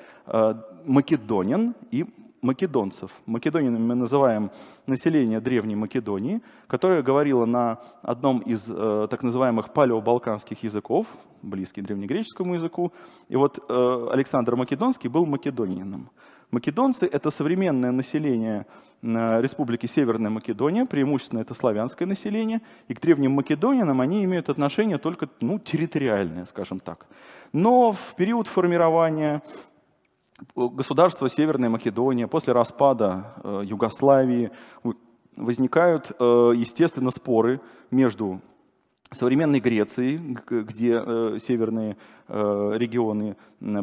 македонин 0.86 1.76
и 1.92 2.08
македонцев. 2.42 3.12
Македонинами 3.26 3.82
мы 3.82 3.96
называем 3.96 4.52
население 4.88 5.40
Древней 5.40 5.76
Македонии, 5.76 6.42
которое 6.68 7.02
говорило 7.02 7.46
на 7.46 7.80
одном 8.02 8.40
из 8.40 8.66
э, 8.68 9.08
так 9.10 9.24
называемых 9.24 9.74
палеобалканских 9.74 10.64
языков, 10.64 11.08
близкий 11.42 11.82
древнегреческому 11.82 12.56
языку. 12.56 12.92
И 13.30 13.36
вот 13.36 13.60
э, 13.70 14.08
Александр 14.12 14.56
Македонский 14.56 15.08
был 15.08 15.26
македонином. 15.26 16.10
Македонцы— 16.52 17.06
это 17.12 17.30
современное 17.30 17.92
население 17.92 18.66
э, 19.02 19.42
Республики 19.42 19.86
Северная 19.86 20.32
Македония, 20.32 20.86
преимущественно 20.86 21.40
это 21.40 21.54
славянское 21.54 22.08
население, 22.08 22.62
и 22.90 22.94
к 22.94 23.00
древним 23.00 23.32
македонинам 23.32 24.02
они 24.02 24.26
имеют 24.26 24.50
отношение 24.50 24.98
только 24.98 25.30
ну, 25.40 25.60
территориальное, 25.60 26.46
скажем 26.46 26.80
так. 26.80 27.06
Но 27.54 27.92
в 27.92 28.16
период 28.18 28.48
формирования 28.48 29.42
государство 30.56 31.30
Северная 31.30 31.70
Македония, 31.70 32.28
после 32.28 32.54
распада 32.54 33.34
э, 33.44 33.62
Югославии 33.66 34.52
возникают, 35.36 36.12
э, 36.20 36.54
естественно, 36.56 37.12
споры 37.12 37.62
между 37.90 38.42
современной 39.12 39.60
Грецией, 39.60 40.18
где 40.18 41.02
э, 41.06 41.38
северные 41.40 41.98
регионы 42.28 43.36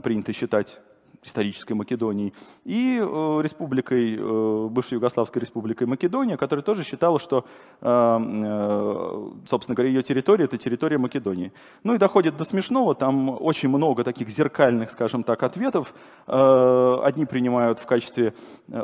принято 0.03 0.33
считать 0.33 0.81
исторической 1.29 1.75
Македонии, 1.75 2.33
и 2.65 2.99
э, 3.01 3.41
республикой, 3.43 4.17
э, 4.19 4.69
бывшей 4.71 4.95
Югославской 4.95 5.41
республикой 5.41 5.87
Македония, 5.87 6.37
которая 6.37 6.63
тоже 6.63 6.85
считала, 6.85 7.19
что, 7.19 7.45
э, 7.81 9.31
собственно 9.49 9.75
говоря, 9.75 9.91
ее 9.91 10.03
территория— 10.03 10.45
это 10.47 10.59
территория 10.59 10.99
Македонии. 10.99 11.53
Ну 11.85 11.95
и 11.95 11.99
доходит 11.99 12.37
до 12.37 12.45
смешного, 12.45 12.95
там 12.95 13.31
очень 13.41 13.69
много 13.69 14.05
таких 14.05 14.29
зеркальных, 14.29 14.91
скажем 14.91 15.23
так, 15.23 15.43
ответов. 15.43 15.95
Одни 16.27 17.25
принимают 17.27 17.79
в 17.79 17.87
качестве 17.87 18.35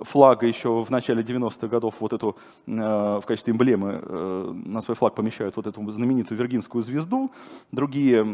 флага 0.02 0.46
еще 0.46 0.82
в 0.82 0.90
начале 0.90 1.22
90-х 1.22 1.68
годов 1.68 1.94
вот 2.00 2.12
эту, 2.12 2.36
в 2.66 3.22
качестве 3.26 3.52
эмблемы 3.52 4.00
на 4.66 4.80
свой 4.80 4.94
флаг 4.94 5.14
помещают 5.14 5.56
вот 5.56 5.66
эту 5.66 5.90
знаменитую 5.90 6.38
Виргинскую 6.38 6.82
звезду, 6.82 7.30
другие 7.72 8.24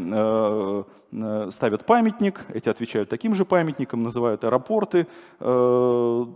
ставят 1.50 1.84
памятник, 1.86 2.46
эти 2.54 2.68
отвечают 2.68 3.08
таким 3.08 3.34
же 3.34 3.44
памятником, 3.44 3.99
Киевом 4.00 4.02
называют 4.02 4.44
аэропорты, 4.44 5.06
э, 5.40 6.26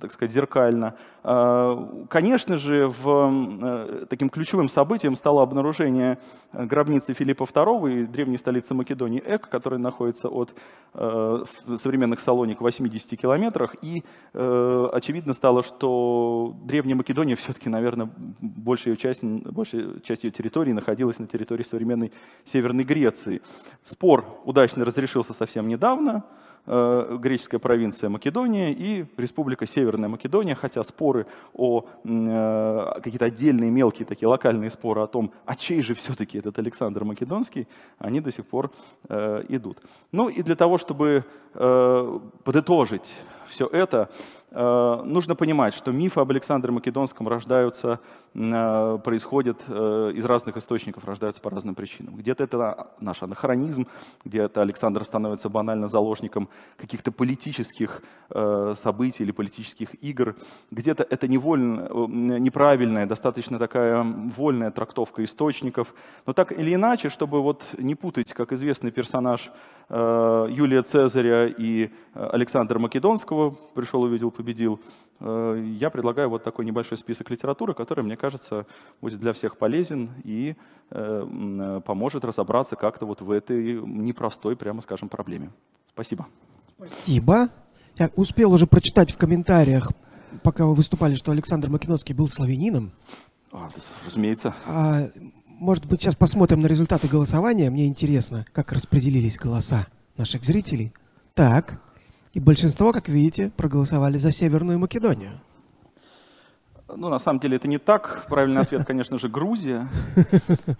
так 0.00 0.12
сказать, 0.12 0.32
зеркально. 0.32 0.94
Э, 1.24 2.04
конечно 2.08 2.58
же, 2.58 2.88
в, 2.88 3.30
э, 3.62 4.06
таким 4.08 4.28
ключевым 4.30 4.68
событием 4.68 5.14
стало 5.14 5.42
обнаружение 5.42 6.18
гробницы 6.52 7.14
Филиппа 7.14 7.44
II 7.44 7.92
и 7.92 8.06
древней 8.06 8.38
столицы 8.38 8.74
Македонии 8.74 9.22
Эк, 9.26 9.48
которая 9.48 9.80
находится 9.80 10.28
от 10.28 10.54
современных 10.92 12.18
Салоник 12.20 12.58
в 12.58 12.62
80 12.62 13.16
километрах. 13.16 13.76
И 13.82 14.02
очевидно 14.32 15.34
стало, 15.34 15.62
что 15.62 16.54
древняя 16.64 16.96
Македония 16.96 17.36
все-таки, 17.36 17.68
наверное, 17.68 18.10
большая 18.40 18.96
часть, 18.96 19.22
большая 19.22 20.00
часть 20.00 20.24
ее 20.24 20.30
территории 20.30 20.72
находилась 20.72 21.20
на 21.20 21.26
территории 21.26 21.62
современной 21.62 22.12
Северной 22.44 22.84
Греции. 22.84 23.40
Спор 23.84 24.24
удачно 24.44 24.84
разрешился 24.84 25.32
совсем 25.32 25.68
недавно. 25.68 26.24
Э, 26.66 27.16
греческая 27.18 27.58
провинция 27.58 28.10
Македония 28.10 28.72
и 28.72 29.06
Республика 29.16 29.66
Северная 29.66 30.08
Македония, 30.10 30.54
хотя 30.54 30.82
споры 30.82 31.26
о 31.54 31.86
э, 32.04 33.00
какие-то 33.02 33.24
отдельные 33.24 33.70
мелкие 33.70 34.06
такие 34.06 34.28
локальные 34.28 34.70
споры 34.70 35.00
о 35.00 35.06
том, 35.06 35.32
а 35.46 35.54
чей 35.54 35.82
же 35.82 35.94
все-таки 35.94 36.38
этот 36.38 36.58
Александр 36.58 37.04
Македонский, 37.04 37.66
они 37.98 38.20
до 38.20 38.30
сих 38.30 38.46
пор 38.46 38.70
э, 39.08 39.44
идут. 39.48 39.78
Ну 40.12 40.28
и 40.28 40.42
для 40.42 40.54
того, 40.54 40.78
чтобы 40.78 41.24
подытожить 41.52 43.10
все 43.50 43.66
это, 43.66 44.08
э, 44.50 45.02
нужно 45.04 45.34
понимать, 45.34 45.74
что 45.74 45.92
мифы 45.92 46.20
об 46.20 46.30
Александре 46.30 46.72
Македонском 46.72 47.28
рождаются, 47.28 48.00
э, 48.34 48.98
происходят 49.04 49.62
э, 49.68 50.12
из 50.14 50.24
разных 50.24 50.56
источников, 50.56 51.04
рождаются 51.04 51.40
по 51.40 51.50
разным 51.50 51.74
причинам. 51.74 52.16
Где-то 52.16 52.44
это 52.44 52.88
наш 53.00 53.22
анахронизм, 53.22 53.86
где-то 54.24 54.62
Александр 54.62 55.04
становится 55.04 55.48
банально 55.48 55.88
заложником 55.88 56.48
каких-то 56.76 57.12
политических 57.12 58.02
событий 58.74 59.24
или 59.24 59.32
политических 59.32 60.02
игр, 60.02 60.36
где-то 60.70 61.02
это 61.02 61.26
невольно, 61.26 61.88
неправильная, 62.38 63.06
достаточно 63.06 63.58
такая 63.58 64.02
вольная 64.04 64.70
трактовка 64.70 65.24
источников. 65.24 65.92
Но 66.26 66.32
так 66.32 66.52
или 66.52 66.74
иначе, 66.74 67.08
чтобы 67.08 67.42
вот 67.42 67.64
не 67.76 67.96
путать, 67.96 68.32
как 68.32 68.52
известный 68.52 68.92
персонаж 68.92 69.50
Юлия 69.90 70.82
Цезаря 70.82 71.46
и 71.46 71.90
Александра 72.14 72.78
Македонского, 72.78 73.50
«Пришел, 73.74 74.02
увидел, 74.02 74.30
победил», 74.30 74.80
э, 75.18 75.64
я 75.78 75.90
предлагаю 75.90 76.30
вот 76.30 76.44
такой 76.44 76.64
небольшой 76.64 76.96
список 76.96 77.28
литературы, 77.30 77.74
который, 77.74 78.04
мне 78.04 78.16
кажется, 78.16 78.66
будет 79.00 79.18
для 79.18 79.32
всех 79.32 79.56
полезен 79.56 80.10
и 80.22 80.54
э, 80.90 81.80
поможет 81.84 82.24
разобраться 82.24 82.76
как-то 82.76 83.04
вот 83.04 83.20
в 83.20 83.30
этой 83.32 83.80
непростой, 83.82 84.54
прямо 84.54 84.80
скажем, 84.80 85.08
проблеме. 85.08 85.50
Спасибо. 85.88 86.28
Спасибо. 86.68 87.48
Я 87.96 88.10
успел 88.16 88.52
уже 88.52 88.66
прочитать 88.66 89.10
в 89.10 89.18
комментариях, 89.18 89.90
пока 90.42 90.66
вы 90.66 90.74
выступали, 90.74 91.14
что 91.16 91.32
Александр 91.32 91.68
Македонский 91.68 92.14
был 92.14 92.28
славянином. 92.28 92.92
А, 93.52 93.68
разумеется. 94.06 94.54
А, 94.66 95.00
может 95.60 95.84
быть, 95.84 96.00
сейчас 96.00 96.16
посмотрим 96.16 96.62
на 96.62 96.66
результаты 96.66 97.06
голосования. 97.06 97.70
Мне 97.70 97.86
интересно, 97.86 98.46
как 98.52 98.72
распределились 98.72 99.38
голоса 99.38 99.86
наших 100.16 100.42
зрителей. 100.42 100.92
Так, 101.34 101.80
и 102.32 102.40
большинство, 102.40 102.92
как 102.92 103.08
видите, 103.08 103.52
проголосовали 103.56 104.16
за 104.16 104.32
Северную 104.32 104.78
Македонию. 104.78 105.32
Ну, 106.96 107.08
на 107.08 107.18
самом 107.18 107.38
деле 107.38 107.56
это 107.56 107.68
не 107.68 107.78
так. 107.78 108.24
Правильный 108.28 108.62
ответ, 108.62 108.84
конечно 108.84 109.18
же, 109.18 109.28
Грузия. 109.28 109.86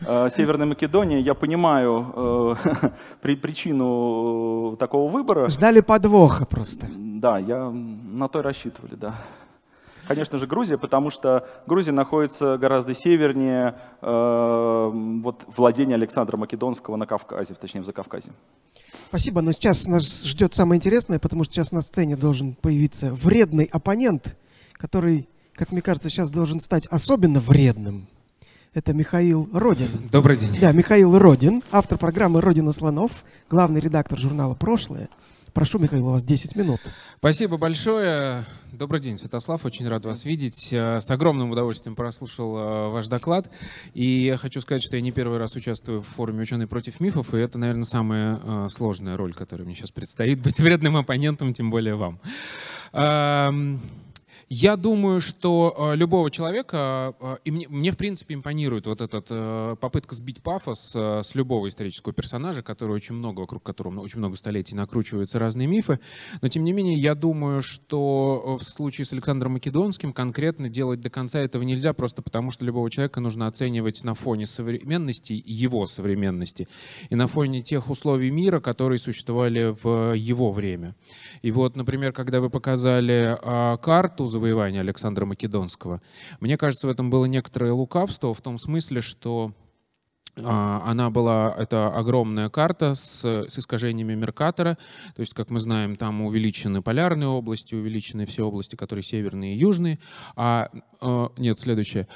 А, 0.06 0.28
Северная 0.36 0.66
Македония, 0.66 1.20
я 1.20 1.34
понимаю 1.34 2.56
э, 2.82 2.88
причину 3.36 4.76
такого 4.76 5.08
выбора. 5.10 5.48
Ждали 5.48 5.80
подвоха 5.80 6.46
просто. 6.46 6.88
Да, 6.90 7.38
я 7.38 7.70
на 7.70 8.28
то 8.28 8.40
и 8.40 8.42
рассчитывали, 8.42 8.96
да. 8.96 9.14
Конечно 10.10 10.38
же, 10.38 10.48
Грузия, 10.48 10.76
потому 10.76 11.12
что 11.12 11.46
Грузия 11.68 11.92
находится 11.92 12.58
гораздо 12.58 12.94
севернее 12.94 13.76
э, 14.02 14.90
вот, 15.22 15.44
владения 15.56 15.94
Александра 15.94 16.36
Македонского 16.36 16.96
на 16.96 17.06
Кавказе, 17.06 17.54
точнее 17.54 17.82
в 17.82 17.84
Закавказье. 17.86 18.32
Спасибо, 19.06 19.40
но 19.40 19.52
сейчас 19.52 19.86
нас 19.86 20.24
ждет 20.24 20.52
самое 20.52 20.78
интересное, 20.78 21.20
потому 21.20 21.44
что 21.44 21.54
сейчас 21.54 21.70
на 21.70 21.80
сцене 21.80 22.16
должен 22.16 22.54
появиться 22.54 23.14
вредный 23.14 23.66
оппонент, 23.70 24.36
который, 24.72 25.28
как 25.54 25.70
мне 25.70 25.80
кажется, 25.80 26.10
сейчас 26.10 26.32
должен 26.32 26.58
стать 26.58 26.86
особенно 26.86 27.38
вредным. 27.38 28.08
Это 28.74 28.92
Михаил 28.92 29.48
Родин. 29.52 29.90
Добрый 30.10 30.36
день. 30.36 30.58
Да, 30.60 30.72
Михаил 30.72 31.16
Родин, 31.16 31.62
автор 31.70 31.98
программы 31.98 32.40
«Родина 32.40 32.72
слонов», 32.72 33.12
главный 33.48 33.78
редактор 33.78 34.18
журнала 34.18 34.54
«Прошлое». 34.54 35.08
Прошу, 35.52 35.78
Михаил, 35.78 36.08
у 36.08 36.12
вас 36.12 36.22
10 36.22 36.56
минут. 36.56 36.80
Спасибо 37.18 37.56
большое. 37.56 38.44
Добрый 38.72 39.00
день, 39.00 39.16
Святослав. 39.16 39.64
Очень 39.64 39.88
рад 39.88 40.04
вас 40.04 40.24
видеть. 40.24 40.68
Э, 40.70 41.00
с 41.00 41.10
огромным 41.10 41.50
удовольствием 41.50 41.96
прослушал 41.96 42.56
э, 42.56 42.88
ваш 42.90 43.08
доклад. 43.08 43.50
И 43.94 44.24
я 44.24 44.36
хочу 44.36 44.60
сказать, 44.60 44.82
что 44.82 44.96
я 44.96 45.02
не 45.02 45.12
первый 45.12 45.38
раз 45.38 45.54
участвую 45.54 46.00
в 46.00 46.06
форуме 46.06 46.42
«Ученые 46.42 46.66
против 46.68 47.00
мифов», 47.00 47.34
и 47.34 47.38
это, 47.38 47.58
наверное, 47.58 47.84
самая 47.84 48.40
э, 48.42 48.68
сложная 48.70 49.16
роль, 49.16 49.34
которая 49.34 49.66
мне 49.66 49.74
сейчас 49.74 49.90
предстоит, 49.90 50.40
быть 50.40 50.58
вредным 50.58 50.96
оппонентом, 50.96 51.52
тем 51.52 51.70
более 51.70 51.94
вам. 51.94 52.20
Я 54.52 54.76
думаю, 54.76 55.20
что 55.20 55.92
э, 55.92 55.96
любого 55.96 56.28
человека, 56.28 57.14
э, 57.20 57.36
и 57.44 57.52
мне, 57.52 57.68
мне 57.68 57.92
в 57.92 57.96
принципе 57.96 58.34
импонирует 58.34 58.88
вот 58.88 59.00
эта 59.00 59.22
э, 59.30 59.76
попытка 59.80 60.16
сбить 60.16 60.42
пафос 60.42 60.90
э, 60.92 61.22
с 61.22 61.36
любого 61.36 61.68
исторического 61.68 62.12
персонажа, 62.12 62.60
который 62.64 62.90
очень 62.90 63.14
много, 63.14 63.42
вокруг 63.42 63.62
которого 63.62 64.00
очень 64.00 64.18
много 64.18 64.34
столетий 64.34 64.74
накручиваются 64.74 65.38
разные 65.38 65.68
мифы. 65.68 66.00
Но 66.42 66.48
тем 66.48 66.64
не 66.64 66.72
менее, 66.72 66.96
я 66.96 67.14
думаю, 67.14 67.62
что 67.62 68.58
в 68.60 68.64
случае 68.64 69.04
с 69.04 69.12
Александром 69.12 69.52
Македонским 69.52 70.12
конкретно 70.12 70.68
делать 70.68 71.00
до 71.00 71.10
конца 71.10 71.38
этого 71.38 71.62
нельзя, 71.62 71.92
просто 71.92 72.20
потому 72.20 72.50
что 72.50 72.64
любого 72.64 72.90
человека 72.90 73.20
нужно 73.20 73.46
оценивать 73.46 74.02
на 74.02 74.14
фоне 74.14 74.46
современности, 74.46 75.40
его 75.46 75.86
современности, 75.86 76.66
и 77.08 77.14
на 77.14 77.28
фоне 77.28 77.62
тех 77.62 77.88
условий 77.88 78.32
мира, 78.32 78.58
которые 78.58 78.98
существовали 78.98 79.76
в 79.80 80.12
его 80.14 80.50
время. 80.50 80.96
И 81.42 81.52
вот, 81.52 81.76
например, 81.76 82.12
когда 82.12 82.40
вы 82.40 82.50
показали 82.50 83.38
э, 83.40 83.78
карту 83.78 84.26
завоевания 84.40 84.81
Александра 84.81 85.26
Македонского. 85.26 86.00
Мне 86.40 86.57
кажется, 86.57 86.87
в 86.87 86.90
этом 86.90 87.11
было 87.11 87.26
некоторое 87.26 87.72
лукавство 87.72 88.33
в 88.33 88.40
том 88.40 88.57
смысле, 88.57 89.03
что 89.03 89.53
а, 90.42 90.83
она 90.87 91.11
была, 91.11 91.55
это 91.59 91.88
огромная 91.88 92.48
карта 92.48 92.94
с, 92.94 93.22
с 93.22 93.59
искажениями 93.59 94.14
Меркатора, 94.14 94.79
то 95.14 95.20
есть, 95.20 95.35
как 95.35 95.50
мы 95.50 95.61
знаем, 95.61 95.94
там 95.96 96.22
увеличены 96.22 96.81
полярные 96.81 97.29
области, 97.29 97.74
увеличены 97.74 98.24
все 98.24 98.46
области, 98.46 98.76
которые 98.76 99.03
северные 99.03 99.55
и 99.55 99.59
южные, 99.59 99.98
а, 100.37 100.70
а 101.03 101.31
нет, 101.37 101.59
следующее, 101.59 102.09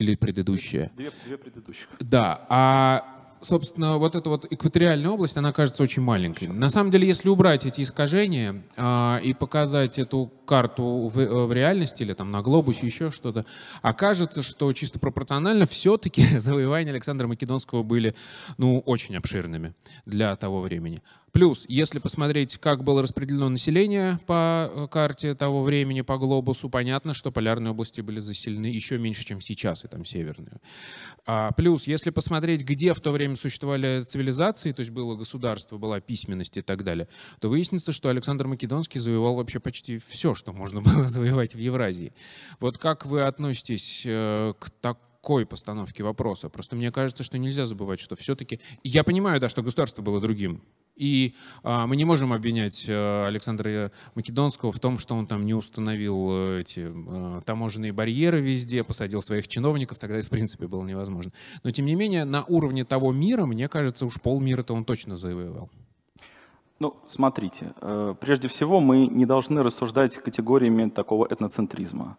или 0.00 0.16
предыдущее. 0.16 0.90
Две, 0.96 1.12
две 1.24 1.38
предыдущих. 1.38 1.88
Да, 2.00 2.44
а 2.48 3.27
собственно, 3.40 3.98
вот 3.98 4.14
эта 4.14 4.28
вот 4.28 4.46
экваториальная 4.50 5.10
область, 5.10 5.36
она 5.36 5.52
кажется 5.52 5.82
очень 5.82 6.02
маленькой. 6.02 6.48
На 6.48 6.70
самом 6.70 6.90
деле, 6.90 7.06
если 7.06 7.28
убрать 7.28 7.64
эти 7.64 7.82
искажения 7.82 8.62
а, 8.76 9.20
и 9.22 9.34
показать 9.34 9.98
эту 9.98 10.32
карту 10.46 11.08
в, 11.08 11.18
э, 11.18 11.46
в 11.46 11.52
реальности 11.52 12.02
или 12.02 12.14
там 12.14 12.30
на 12.30 12.42
глобусе 12.42 12.86
еще 12.86 13.10
что-то, 13.10 13.44
окажется, 13.82 14.42
что 14.42 14.72
чисто 14.72 14.98
пропорционально 14.98 15.66
все-таки 15.66 16.22
завоевания 16.38 16.92
Александра 16.92 17.26
Македонского 17.26 17.82
были, 17.82 18.14
ну, 18.56 18.80
очень 18.80 19.16
обширными 19.16 19.74
для 20.06 20.34
того 20.36 20.60
времени. 20.60 21.02
Плюс, 21.32 21.64
если 21.68 21.98
посмотреть, 21.98 22.58
как 22.58 22.84
было 22.84 23.02
распределено 23.02 23.48
население 23.48 24.18
по 24.26 24.70
э, 24.70 24.88
карте 24.90 25.34
того 25.34 25.62
времени, 25.62 26.00
по 26.00 26.16
глобусу, 26.18 26.70
понятно, 26.70 27.14
что 27.14 27.30
полярные 27.30 27.72
области 27.72 28.00
были 28.00 28.18
заселены 28.18 28.66
еще 28.66 28.98
меньше, 28.98 29.24
чем 29.24 29.40
сейчас, 29.40 29.84
и 29.84 29.88
там 29.88 30.04
северные. 30.04 30.60
А, 31.26 31.52
плюс, 31.52 31.86
если 31.86 32.10
посмотреть, 32.10 32.64
где 32.64 32.94
в 32.94 33.00
то 33.00 33.10
время 33.10 33.36
существовали 33.36 34.02
цивилизации, 34.02 34.72
то 34.72 34.80
есть 34.80 34.90
было 34.90 35.16
государство, 35.16 35.76
была 35.76 36.00
письменность 36.00 36.56
и 36.56 36.62
так 36.62 36.84
далее, 36.84 37.08
то 37.40 37.48
выяснится, 37.48 37.92
что 37.92 38.08
Александр 38.08 38.46
Македонский 38.46 38.98
завоевал 38.98 39.36
вообще 39.36 39.60
почти 39.60 39.98
все, 39.98 40.34
что 40.34 40.52
можно 40.52 40.80
было 40.82 41.08
завоевать 41.08 41.54
в 41.54 41.58
Евразии. 41.58 42.12
Вот 42.60 42.78
как 42.78 43.06
вы 43.06 43.22
относитесь 43.22 44.02
э, 44.04 44.54
к 44.58 44.70
такой 44.80 45.46
постановке 45.46 46.02
вопроса? 46.02 46.48
Просто 46.48 46.76
мне 46.76 46.90
кажется, 46.90 47.22
что 47.22 47.38
нельзя 47.38 47.66
забывать, 47.66 48.00
что 48.00 48.16
все-таки... 48.16 48.60
Я 48.82 49.04
понимаю, 49.04 49.40
да, 49.40 49.48
что 49.48 49.62
государство 49.62 50.02
было 50.02 50.20
другим, 50.20 50.62
и 50.98 51.34
а, 51.62 51.86
мы 51.86 51.96
не 51.96 52.04
можем 52.04 52.32
обвинять 52.32 52.84
а, 52.88 53.26
Александра 53.26 53.92
Македонского 54.14 54.72
в 54.72 54.80
том, 54.80 54.98
что 54.98 55.14
он 55.14 55.26
там 55.26 55.46
не 55.46 55.54
установил 55.54 56.28
э, 56.30 56.60
эти 56.60 56.90
а, 56.90 57.40
таможенные 57.42 57.92
барьеры 57.92 58.40
везде, 58.40 58.82
посадил 58.82 59.22
своих 59.22 59.46
чиновников, 59.48 59.98
тогда 59.98 60.18
это 60.18 60.26
в 60.26 60.30
принципе 60.30 60.66
было 60.66 60.84
невозможно. 60.84 61.32
Но 61.62 61.70
тем 61.70 61.86
не 61.86 61.94
менее, 61.94 62.24
на 62.24 62.44
уровне 62.44 62.84
того 62.84 63.12
мира, 63.12 63.46
мне 63.46 63.68
кажется, 63.68 64.04
уж 64.04 64.20
полмира-то 64.20 64.74
он 64.74 64.84
точно 64.84 65.16
завоевал. 65.16 65.70
Ну, 66.80 66.96
смотрите, 67.06 67.74
э, 67.80 68.14
прежде 68.20 68.48
всего 68.48 68.80
мы 68.80 69.06
не 69.06 69.24
должны 69.24 69.62
рассуждать 69.62 70.16
категориями 70.16 70.90
такого 70.90 71.26
этноцентризма. 71.26 72.16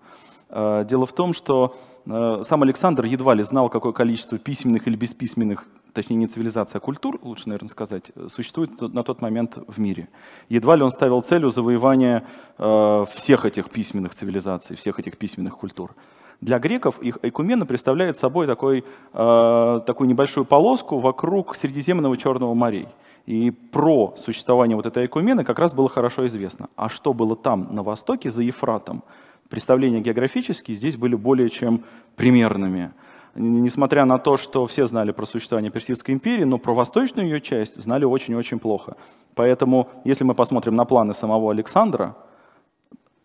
Дело 0.52 1.06
в 1.06 1.14
том, 1.14 1.36
что 1.36 1.76
сам 2.08 2.64
Александр 2.64 3.06
едва 3.06 3.36
ли 3.36 3.44
знал, 3.44 3.70
какое 3.70 3.92
количество 3.92 4.40
письменных 4.40 4.88
или 4.88 4.96
бесписьменных 4.96 5.68
точнее 5.94 6.18
не 6.18 6.28
цивилизация, 6.28 6.80
а 6.80 6.82
культур, 6.82 7.20
лучше, 7.22 7.44
наверное, 7.48 7.70
сказать, 7.70 8.12
существует 8.34 8.82
на 8.82 9.04
тот 9.04 9.22
момент 9.22 9.58
в 9.68 9.80
мире. 9.80 10.10
Едва 10.50 10.76
ли 10.76 10.84
он 10.84 10.92
ставил 10.92 11.22
целью 11.22 11.50
завоевания 11.50 12.26
э, 12.58 13.06
всех 13.16 13.46
этих 13.46 13.70
письменных 13.70 14.14
цивилизаций, 14.14 14.76
всех 14.76 15.00
этих 15.00 15.18
письменных 15.18 15.58
культур. 15.58 15.96
Для 16.42 16.58
греков 16.60 17.02
их 17.02 17.20
экумена 17.22 17.66
представляет 17.66 18.16
собой 18.16 18.48
такой, 18.48 18.86
э, 19.14 19.82
такую 19.86 20.08
небольшую 20.08 20.46
полоску 20.46 21.00
вокруг 21.00 21.56
Средиземного 21.56 22.16
Черного 22.18 22.54
морей. 22.54 22.88
И 23.26 23.52
про 23.52 24.16
существование 24.18 24.76
вот 24.76 24.86
этой 24.86 25.06
экумены 25.06 25.44
как 25.44 25.60
раз 25.60 25.74
было 25.74 25.90
хорошо 25.90 26.26
известно. 26.28 26.70
А 26.76 26.90
что 26.90 27.14
было 27.14 27.36
там, 27.36 27.68
на 27.72 27.84
востоке, 27.84 28.32
за 28.32 28.42
Ефратом, 28.42 29.04
представления 29.50 30.00
географические 30.00 30.76
здесь 30.78 30.96
были 30.96 31.16
более 31.16 31.50
чем 31.50 31.84
примерными 32.16 32.92
несмотря 33.36 34.06
на 34.06 34.18
то, 34.18 34.38
что 34.38 34.66
все 34.66 34.86
знали 34.86 35.12
про 35.12 35.26
существование 35.26 35.72
Персидской 35.72 36.14
империи, 36.14 36.44
но 36.44 36.58
про 36.58 36.74
восточную 36.74 37.28
ее 37.28 37.42
часть 37.42 37.82
знали 37.82 38.06
очень-очень 38.06 38.60
плохо. 38.60 38.96
Поэтому, 39.36 39.90
если 40.04 40.24
мы 40.24 40.34
посмотрим 40.34 40.76
на 40.76 40.86
планы 40.86 41.14
самого 41.14 41.52
Александра, 41.52 42.16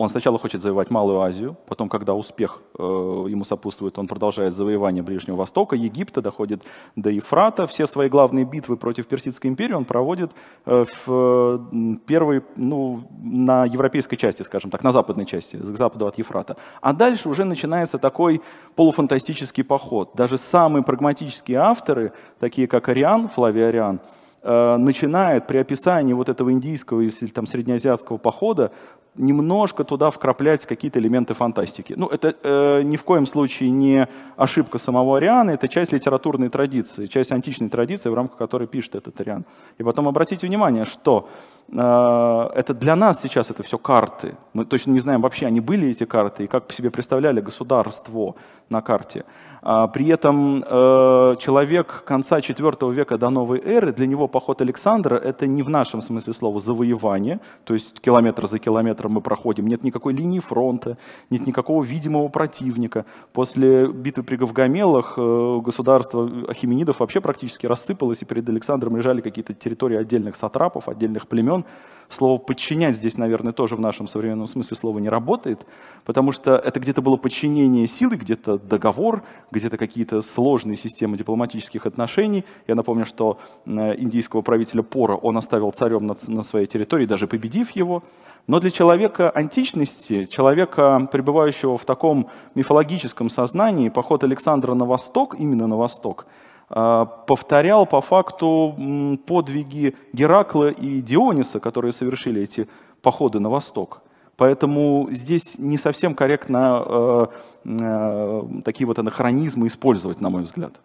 он 0.05 0.11
сначала 0.11 0.39
хочет 0.39 0.61
завоевать 0.61 0.91
Малую 0.91 1.21
Азию, 1.21 1.57
потом, 1.67 1.89
когда 1.89 2.15
успех 2.15 2.63
э, 2.79 2.83
ему 2.83 3.45
сопутствует, 3.45 3.99
он 3.99 4.07
продолжает 4.07 4.53
завоевание 4.53 5.03
Ближнего 5.03 5.37
Востока, 5.37 5.77
Египта, 5.77 6.21
доходит 6.21 6.63
до 6.97 7.11
Ефрата. 7.11 7.67
Все 7.67 7.87
свои 7.87 8.09
главные 8.09 8.45
битвы 8.45 8.77
против 8.77 9.07
Персидской 9.07 9.51
империи 9.51 9.75
он 9.75 9.85
проводит 9.85 10.33
э, 10.67 10.85
в 11.07 11.99
первой, 12.07 12.43
ну, 12.57 13.09
на 13.23 13.65
европейской 13.65 14.17
части, 14.17 14.43
скажем 14.43 14.71
так, 14.71 14.85
на 14.85 14.93
западной 14.93 15.27
части, 15.27 15.57
к 15.57 15.77
западу 15.77 16.07
от 16.07 16.19
Ефрата. 16.19 16.57
А 16.81 16.93
дальше 16.93 17.29
уже 17.29 17.45
начинается 17.45 17.99
такой 17.99 18.43
полуфантастический 18.75 19.65
поход. 19.65 20.11
Даже 20.15 20.39
самые 20.39 20.83
прагматические 20.83 21.59
авторы, 21.59 22.13
такие 22.39 22.67
как 22.69 22.89
Ариан, 22.89 23.29
Флавий 23.29 23.67
Ариан, 23.69 24.01
э, 24.43 24.77
начинает 24.77 25.47
при 25.47 25.59
описании 25.59 26.13
вот 26.13 26.29
этого 26.29 26.53
индийского 26.53 27.01
или 27.01 27.29
там 27.29 27.47
среднеазиатского 27.47 28.19
похода 28.19 28.71
немножко 29.17 29.85
туда 29.85 30.11
вкраплять 30.11 30.67
какие-то 30.67 30.99
элементы 30.99 31.35
фантастики. 31.35 31.95
Ну, 31.97 32.07
это 32.07 32.35
э, 32.43 32.83
ни 32.83 32.97
в 32.97 33.05
коем 33.05 33.27
случае 33.27 33.71
не 33.71 34.09
ошибка 34.37 34.79
самого 34.79 35.17
Ариана, 35.17 35.51
это 35.51 35.69
часть 35.69 35.93
литературной 35.93 36.49
традиции, 36.49 37.07
часть 37.07 37.33
античной 37.33 37.69
традиции, 37.69 38.09
в 38.09 38.15
рамках 38.15 38.37
которой 38.37 38.67
пишет 38.67 38.95
этот 38.95 39.21
Ариан. 39.21 39.45
И 39.79 39.83
потом 39.83 40.09
обратите 40.09 40.47
внимание, 40.47 40.85
что 40.85 41.29
э, 41.69 41.77
это 42.55 42.75
для 42.75 42.97
нас 42.97 43.21
сейчас 43.21 43.51
это 43.51 43.63
все 43.63 43.79
карты. 43.79 44.37
Мы 44.53 44.65
точно 44.65 44.91
не 44.93 45.01
знаем 45.01 45.21
вообще, 45.21 45.47
они 45.47 45.61
были 45.61 45.91
эти 45.91 46.05
карты, 46.05 46.45
и 46.45 46.47
как 46.47 46.73
себе 46.73 46.91
представляли 46.91 47.41
государство 47.41 48.35
на 48.69 48.83
карте. 48.83 49.25
А, 49.67 49.87
при 49.89 50.09
этом 50.09 50.63
э, 50.63 51.37
человек 51.39 52.05
конца 52.05 52.39
IV 52.39 52.93
века 52.93 53.17
до 53.17 53.31
новой 53.31 53.61
эры, 53.61 53.93
для 53.93 54.07
него 54.07 54.29
поход 54.29 54.61
Александра— 54.61 55.17
это 55.25 55.47
не 55.47 55.63
в 55.63 55.71
нашем 55.71 56.03
смысле 56.03 56.35
слова 56.35 56.61
завоевание, 56.61 57.41
то 57.65 57.73
есть 57.75 58.01
километр 58.01 58.47
за 58.47 58.59
километром 58.59 59.04
которым 59.05 59.15
мы 59.17 59.21
проходим, 59.21 59.67
нет 59.67 59.85
никакой 59.85 60.15
линии 60.15 60.41
фронта, 60.41 60.97
нет 61.31 61.47
никакого 61.47 61.85
видимого 61.85 62.29
противника. 62.29 63.05
После 63.33 63.87
битвы 63.87 64.23
при 64.23 64.37
Гавгамелах 64.37 65.15
э, 65.19 65.61
государство 65.63 66.31
Ахименидов 66.49 67.01
вообще 67.01 67.21
практически 67.21 67.67
рассыпалось, 67.67 68.23
и 68.23 68.25
перед 68.25 68.49
Александром 68.49 68.97
лежали 68.97 69.21
какие-то 69.21 69.53
территории 69.53 69.99
отдельных 69.99 70.37
сатрапов, 70.37 70.89
отдельных 70.89 71.27
племен. 71.29 71.65
Слово 72.09 72.39
«подчинять» 72.39 72.97
здесь, 72.97 73.19
наверное, 73.19 73.53
тоже 73.53 73.77
в 73.77 73.81
нашем 73.81 74.07
современном 74.07 74.47
смысле 74.47 74.77
слова 74.77 74.99
не 75.01 75.09
работает, 75.09 75.67
потому 76.05 76.33
что 76.33 76.55
это 76.55 76.79
где-то 76.81 77.03
было 77.03 77.17
подчинение 77.17 77.87
силы, 77.87 78.17
где-то 78.17 78.59
договор, 78.59 79.23
где-то 79.51 79.77
какие-то 79.77 80.21
сложные 80.23 80.77
системы 80.77 81.17
дипломатических 81.17 81.87
отношений. 81.87 82.45
Я 82.69 82.75
напомню, 82.75 83.05
что 83.05 83.39
э, 83.67 83.71
индийского 83.99 84.43
правителя 84.43 84.83
Пора 84.83 85.15
он 85.17 85.37
оставил 85.37 85.73
царем 85.73 86.07
на, 86.07 86.15
на 86.29 86.43
своей 86.43 86.67
территории, 86.67 87.07
даже 87.07 87.27
победив 87.27 87.71
его. 87.71 88.03
Но 88.47 88.61
для 88.61 88.71
человека 88.71 88.94
античности, 89.31 90.25
человека, 90.25 91.09
пребывающего 91.11 91.77
в 91.77 91.85
таком 91.85 92.29
мифологическом 92.55 93.29
сознании, 93.29 93.89
поход 93.89 94.25
Александра 94.25 94.75
на 94.75 94.85
восток, 94.85 95.35
именно 95.39 95.67
на 95.67 95.77
восток, 95.77 96.27
а, 96.69 97.05
повторял 97.05 97.87
по 97.87 98.01
факту 98.01 99.19
подвиги 99.27 99.95
Геракла 100.13 100.71
и 100.71 101.01
Диониса, 101.01 101.61
которые 101.61 101.93
совершили 101.93 102.43
эти 102.43 102.69
походы 103.03 103.39
на 103.39 103.51
восток. 103.51 104.01
Поэтому 104.37 105.09
здесь 105.11 105.59
не 105.59 105.79
совсем 105.79 106.15
корректно 106.15 106.83
э, 106.85 107.27
э, 107.65 108.43
такие 108.65 108.87
вот 108.87 108.99
анахронизмы 108.99 109.69
использовать, 109.69 110.21
на 110.21 110.29
мой 110.29 110.43
взгляд. 110.43 110.81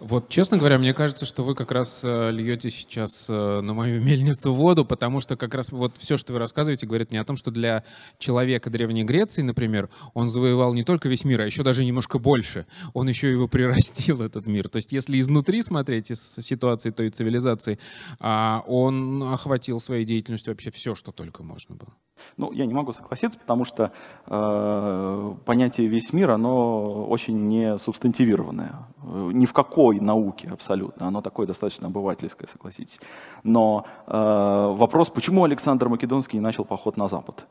Вот, 0.00 0.28
честно 0.28 0.58
говоря, 0.58 0.78
мне 0.78 0.94
кажется, 0.94 1.24
что 1.24 1.44
вы 1.44 1.54
как 1.54 1.70
раз 1.70 2.00
э, 2.02 2.30
льете 2.32 2.70
сейчас 2.70 3.26
э, 3.28 3.60
на 3.60 3.72
мою 3.72 4.00
мельницу 4.02 4.52
воду, 4.52 4.84
потому 4.84 5.20
что 5.20 5.36
как 5.36 5.54
раз 5.54 5.70
вот 5.70 5.96
все, 5.96 6.16
что 6.16 6.32
вы 6.32 6.40
рассказываете, 6.40 6.86
говорит 6.86 7.10
мне 7.10 7.20
о 7.20 7.24
том, 7.24 7.36
что 7.36 7.50
для 7.50 7.84
человека 8.18 8.68
Древней 8.68 9.04
Греции, 9.04 9.42
например, 9.42 9.90
он 10.14 10.28
завоевал 10.28 10.74
не 10.74 10.82
только 10.82 11.08
весь 11.08 11.24
мир, 11.24 11.42
а 11.42 11.46
еще 11.46 11.62
даже 11.62 11.84
немножко 11.84 12.18
больше. 12.18 12.66
Он 12.94 13.08
еще 13.08 13.30
его 13.30 13.46
прирастил, 13.46 14.22
этот 14.22 14.46
мир. 14.46 14.68
То 14.68 14.76
есть 14.76 14.92
если 14.92 15.20
изнутри 15.20 15.62
смотреть, 15.62 16.10
из 16.10 16.20
ситуации 16.38 16.90
той 16.90 17.10
цивилизации, 17.10 17.78
а, 18.18 18.64
он 18.66 19.22
охватил 19.22 19.78
своей 19.78 20.04
деятельностью 20.04 20.52
вообще 20.52 20.70
все, 20.70 20.94
что 20.94 21.12
только 21.12 21.42
можно 21.42 21.76
было. 21.76 21.94
Ну, 22.36 22.52
я 22.52 22.66
не 22.66 22.74
могу 22.74 22.92
согласиться, 22.92 23.38
потому 23.38 23.64
что 23.64 23.92
э, 24.26 25.34
понятие 25.44 25.86
«весь 25.86 26.12
мир», 26.12 26.30
оно 26.30 27.06
очень 27.06 27.46
не 27.48 27.78
субстантивированное. 27.78 28.74
Э, 29.02 29.30
ни 29.32 29.46
в 29.46 29.52
какой 29.52 30.00
науке 30.00 30.48
абсолютно. 30.48 31.06
Оно 31.08 31.20
такое 31.20 31.46
достаточно 31.46 31.88
обывательское, 31.88 32.48
согласитесь. 32.48 33.00
Но 33.42 33.84
э, 34.06 34.74
вопрос, 34.76 35.10
почему 35.10 35.44
Александр 35.44 35.88
Македонский 35.88 36.36
не 36.36 36.42
начал 36.42 36.64
поход 36.64 36.96
на 36.96 37.08
Запад? 37.08 37.46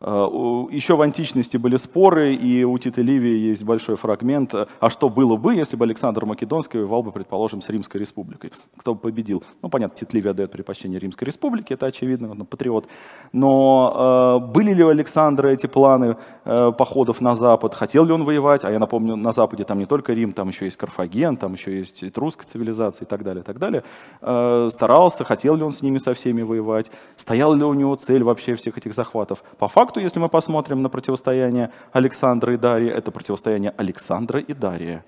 Еще 0.00 0.94
в 0.94 1.02
античности 1.02 1.56
были 1.56 1.76
споры, 1.76 2.32
и 2.32 2.62
у 2.62 2.78
Тита 2.78 3.02
Ливии 3.02 3.36
есть 3.36 3.64
большой 3.64 3.96
фрагмент, 3.96 4.54
а 4.54 4.90
что 4.90 5.08
было 5.08 5.34
бы, 5.36 5.56
если 5.56 5.74
бы 5.74 5.84
Александр 5.84 6.24
Македонский 6.24 6.78
воевал 6.78 7.02
бы, 7.02 7.10
предположим, 7.10 7.60
с 7.60 7.68
Римской 7.68 8.00
республикой? 8.00 8.52
Кто 8.76 8.94
бы 8.94 9.00
победил? 9.00 9.42
Ну, 9.60 9.68
понятно, 9.68 9.96
Тит 9.96 10.12
Ливия 10.14 10.34
дает 10.34 10.52
предпочтение 10.52 11.00
Римской 11.00 11.26
республике, 11.26 11.74
это 11.74 11.86
очевидно, 11.86 12.30
он 12.30 12.46
патриот. 12.46 12.86
Но 13.32 14.40
э, 14.40 14.52
были 14.52 14.72
ли 14.72 14.84
у 14.84 14.88
Александра 14.88 15.48
эти 15.48 15.66
планы 15.66 16.16
э, 16.44 16.70
походов 16.78 17.20
на 17.20 17.34
Запад? 17.34 17.74
Хотел 17.74 18.04
ли 18.04 18.12
он 18.12 18.22
воевать? 18.22 18.64
А 18.64 18.70
я 18.70 18.78
напомню, 18.78 19.16
на 19.16 19.32
Западе 19.32 19.64
там 19.64 19.78
не 19.78 19.86
только 19.86 20.12
Рим, 20.12 20.32
там 20.32 20.46
еще 20.46 20.66
есть 20.66 20.76
Карфаген, 20.76 21.36
там 21.36 21.54
еще 21.54 21.76
есть 21.76 22.04
этрусская 22.04 22.46
цивилизация 22.46 23.04
и 23.04 23.08
так 23.08 23.24
далее, 23.24 23.42
и 23.42 23.44
так 23.44 23.58
далее. 23.58 23.82
Э, 24.20 24.68
старался, 24.72 25.24
хотел 25.24 25.56
ли 25.56 25.64
он 25.64 25.72
с 25.72 25.82
ними 25.82 25.98
со 25.98 26.14
всеми 26.14 26.42
воевать? 26.42 26.88
Стояла 27.16 27.54
ли 27.54 27.64
у 27.64 27.74
него 27.74 27.96
цель 27.96 28.22
вообще 28.22 28.54
всех 28.54 28.78
этих 28.78 28.94
захватов? 28.94 29.42
По 29.58 29.66
факту 29.66 29.87
факту, 29.88 30.00
если 30.00 30.20
мы 30.20 30.28
посмотрим 30.28 30.82
на 30.82 30.90
противостояние 30.90 31.70
Александра 31.92 32.52
и 32.52 32.56
Дарьи, 32.58 32.90
это 32.90 33.10
противостояние 33.10 33.72
Александра 33.78 34.38
и 34.38 34.54
Дарьи. 34.54 35.00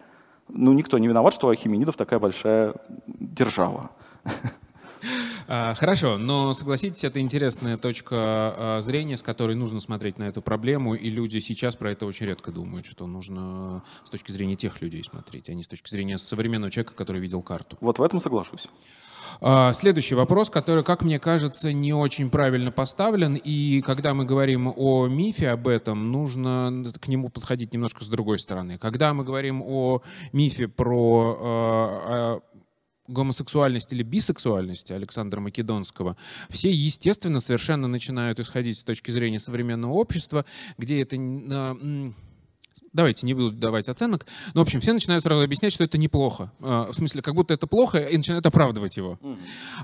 Ну, 0.49 0.72
никто 0.72 0.99
не 0.99 1.09
виноват, 1.09 1.35
что 1.35 1.49
у 1.49 1.51
Ахименидов 1.51 1.97
такая 1.97 2.18
большая 2.18 2.74
держава. 3.07 3.91
А, 5.53 5.74
хорошо, 5.74 6.16
но 6.16 6.53
согласитесь, 6.53 7.03
это 7.03 7.18
интересная 7.18 7.76
точка 7.76 8.16
а, 8.16 8.80
зрения, 8.82 9.16
с 9.16 9.22
которой 9.22 9.57
нужно 9.57 9.80
смотреть 9.80 10.16
на 10.16 10.28
эту 10.28 10.42
проблему, 10.42 10.94
и 10.94 11.11
люди 11.11 11.38
сейчас 11.38 11.74
про 11.74 11.90
это 11.90 12.07
очень 12.07 12.26
редко 12.26 12.53
думают, 12.53 12.86
что 12.86 13.09
нужно 13.09 13.82
с 14.05 14.11
точки 14.11 14.30
зрения 14.30 14.55
тех 14.55 14.80
людей 14.80 15.03
смотреть, 15.03 15.48
а 15.48 15.55
не 15.55 15.64
с 15.64 15.66
точки 15.66 15.90
зрения 15.90 16.18
современного 16.18 16.70
человека, 16.70 16.94
который 16.94 17.20
видел 17.20 17.42
карту. 17.42 17.76
Вот 17.80 17.98
в 17.98 18.03
этом 18.05 18.20
соглашусь. 18.20 18.68
А, 19.40 19.72
следующий 19.72 20.14
вопрос, 20.14 20.51
который, 20.51 20.84
как 20.84 21.03
мне 21.03 21.18
кажется, 21.18 21.72
не 21.72 21.92
очень 21.92 22.30
правильно 22.30 22.70
поставлен. 22.70 23.34
И 23.34 23.80
когда 23.80 24.14
мы 24.14 24.24
говорим 24.24 24.72
о 24.76 25.07
мифе 25.09 25.51
об 25.51 25.66
этом, 25.66 26.12
нужно 26.12 26.84
к 27.01 27.09
нему 27.09 27.28
подходить 27.28 27.72
немножко 27.72 28.05
с 28.05 28.09
другой 28.09 28.38
стороны. 28.38 28.78
Когда 28.78 29.14
мы 29.14 29.24
говорим 29.24 29.62
о 29.62 30.03
мифе 30.32 30.68
про 30.68 32.40
гомосексуальность 33.11 33.92
или 33.92 34.02
бисексуальность 34.02 34.90
Александра 34.90 35.40
Македонского, 35.40 36.16
все, 36.48 36.70
естественно, 36.70 37.40
совершенно 37.40 37.88
начинают 37.88 38.38
исходить 38.38 38.78
с 38.78 38.84
точки 38.84 39.11
зрения 39.11 39.38
современного 39.38 39.92
общества, 39.92 40.44
где 40.78 41.02
это 41.02 41.16
давайте 42.93 43.26
не 43.26 43.34
буду 43.34 43.53
давать 43.53 43.88
оценок, 43.88 44.26
но, 44.55 44.61
в 44.61 44.64
общем, 44.64 44.80
все 44.80 44.93
начинают 44.93 45.22
сразу 45.22 45.43
объяснять, 45.43 45.72
что 45.72 45.84
это 45.84 45.99
неплохо. 45.99 46.53
А, 46.61 46.91
в 46.91 46.95
смысле, 46.95 47.22
как 47.22 47.34
будто 47.34 47.55
это 47.55 47.66
плохо, 47.66 47.99
и 47.99 48.16
начинают 48.16 48.47
оправдывать 48.47 48.97
его. 48.97 49.18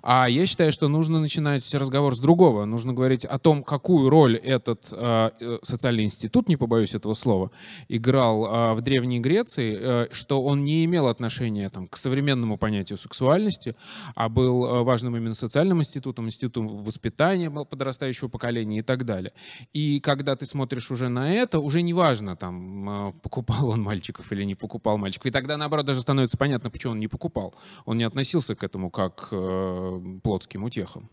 А 0.02 0.28
я 0.28 0.46
считаю, 0.46 0.72
что 0.72 0.88
нужно 0.88 1.20
начинать 1.20 1.72
разговор 1.74 2.16
с 2.16 2.18
другого. 2.18 2.64
Нужно 2.64 2.92
говорить 2.92 3.24
о 3.24 3.38
том, 3.38 3.62
какую 3.62 4.10
роль 4.10 4.36
этот 4.36 4.88
а, 4.92 5.32
э, 5.40 5.58
социальный 5.62 6.04
институт, 6.04 6.48
не 6.48 6.56
побоюсь 6.56 6.94
этого 6.94 7.14
слова, 7.14 7.50
играл 7.88 8.74
в 8.74 8.80
Древней 8.80 9.20
Греции, 9.20 9.78
э, 9.78 10.08
что 10.12 10.42
он 10.42 10.64
не 10.64 10.84
имел 10.84 11.08
отношения 11.08 11.68
там, 11.70 11.86
к 11.88 11.96
современному 11.96 12.58
понятию 12.58 12.98
сексуальности, 12.98 13.76
а 14.14 14.28
был 14.28 14.84
важным 14.84 15.16
именно 15.16 15.34
социальным 15.34 15.80
институтом, 15.80 16.26
институтом 16.26 16.66
воспитания 16.66 17.50
подрастающего 17.50 18.28
поколения 18.28 18.78
и 18.78 18.82
так 18.82 19.04
далее. 19.04 19.32
И 19.72 20.00
когда 20.00 20.36
ты 20.36 20.46
смотришь 20.46 20.90
уже 20.90 21.08
на 21.08 21.32
это, 21.32 21.58
уже 21.60 21.82
не 21.82 21.94
важно, 21.94 22.36
там, 22.36 22.88
э, 22.88 22.95
покупал 23.22 23.68
он 23.70 23.82
мальчиков 23.82 24.30
или 24.32 24.44
не 24.44 24.54
покупал 24.54 24.98
мальчиков. 24.98 25.26
И 25.26 25.30
тогда, 25.30 25.56
наоборот, 25.56 25.86
даже 25.86 26.00
становится 26.00 26.36
понятно, 26.36 26.70
почему 26.70 26.92
он 26.92 27.00
не 27.00 27.08
покупал. 27.08 27.54
Он 27.84 27.98
не 27.98 28.04
относился 28.04 28.54
к 28.54 28.64
этому 28.64 28.90
как 28.90 29.28
э, 29.30 30.00
плотским 30.22 30.64
утехам. 30.64 31.08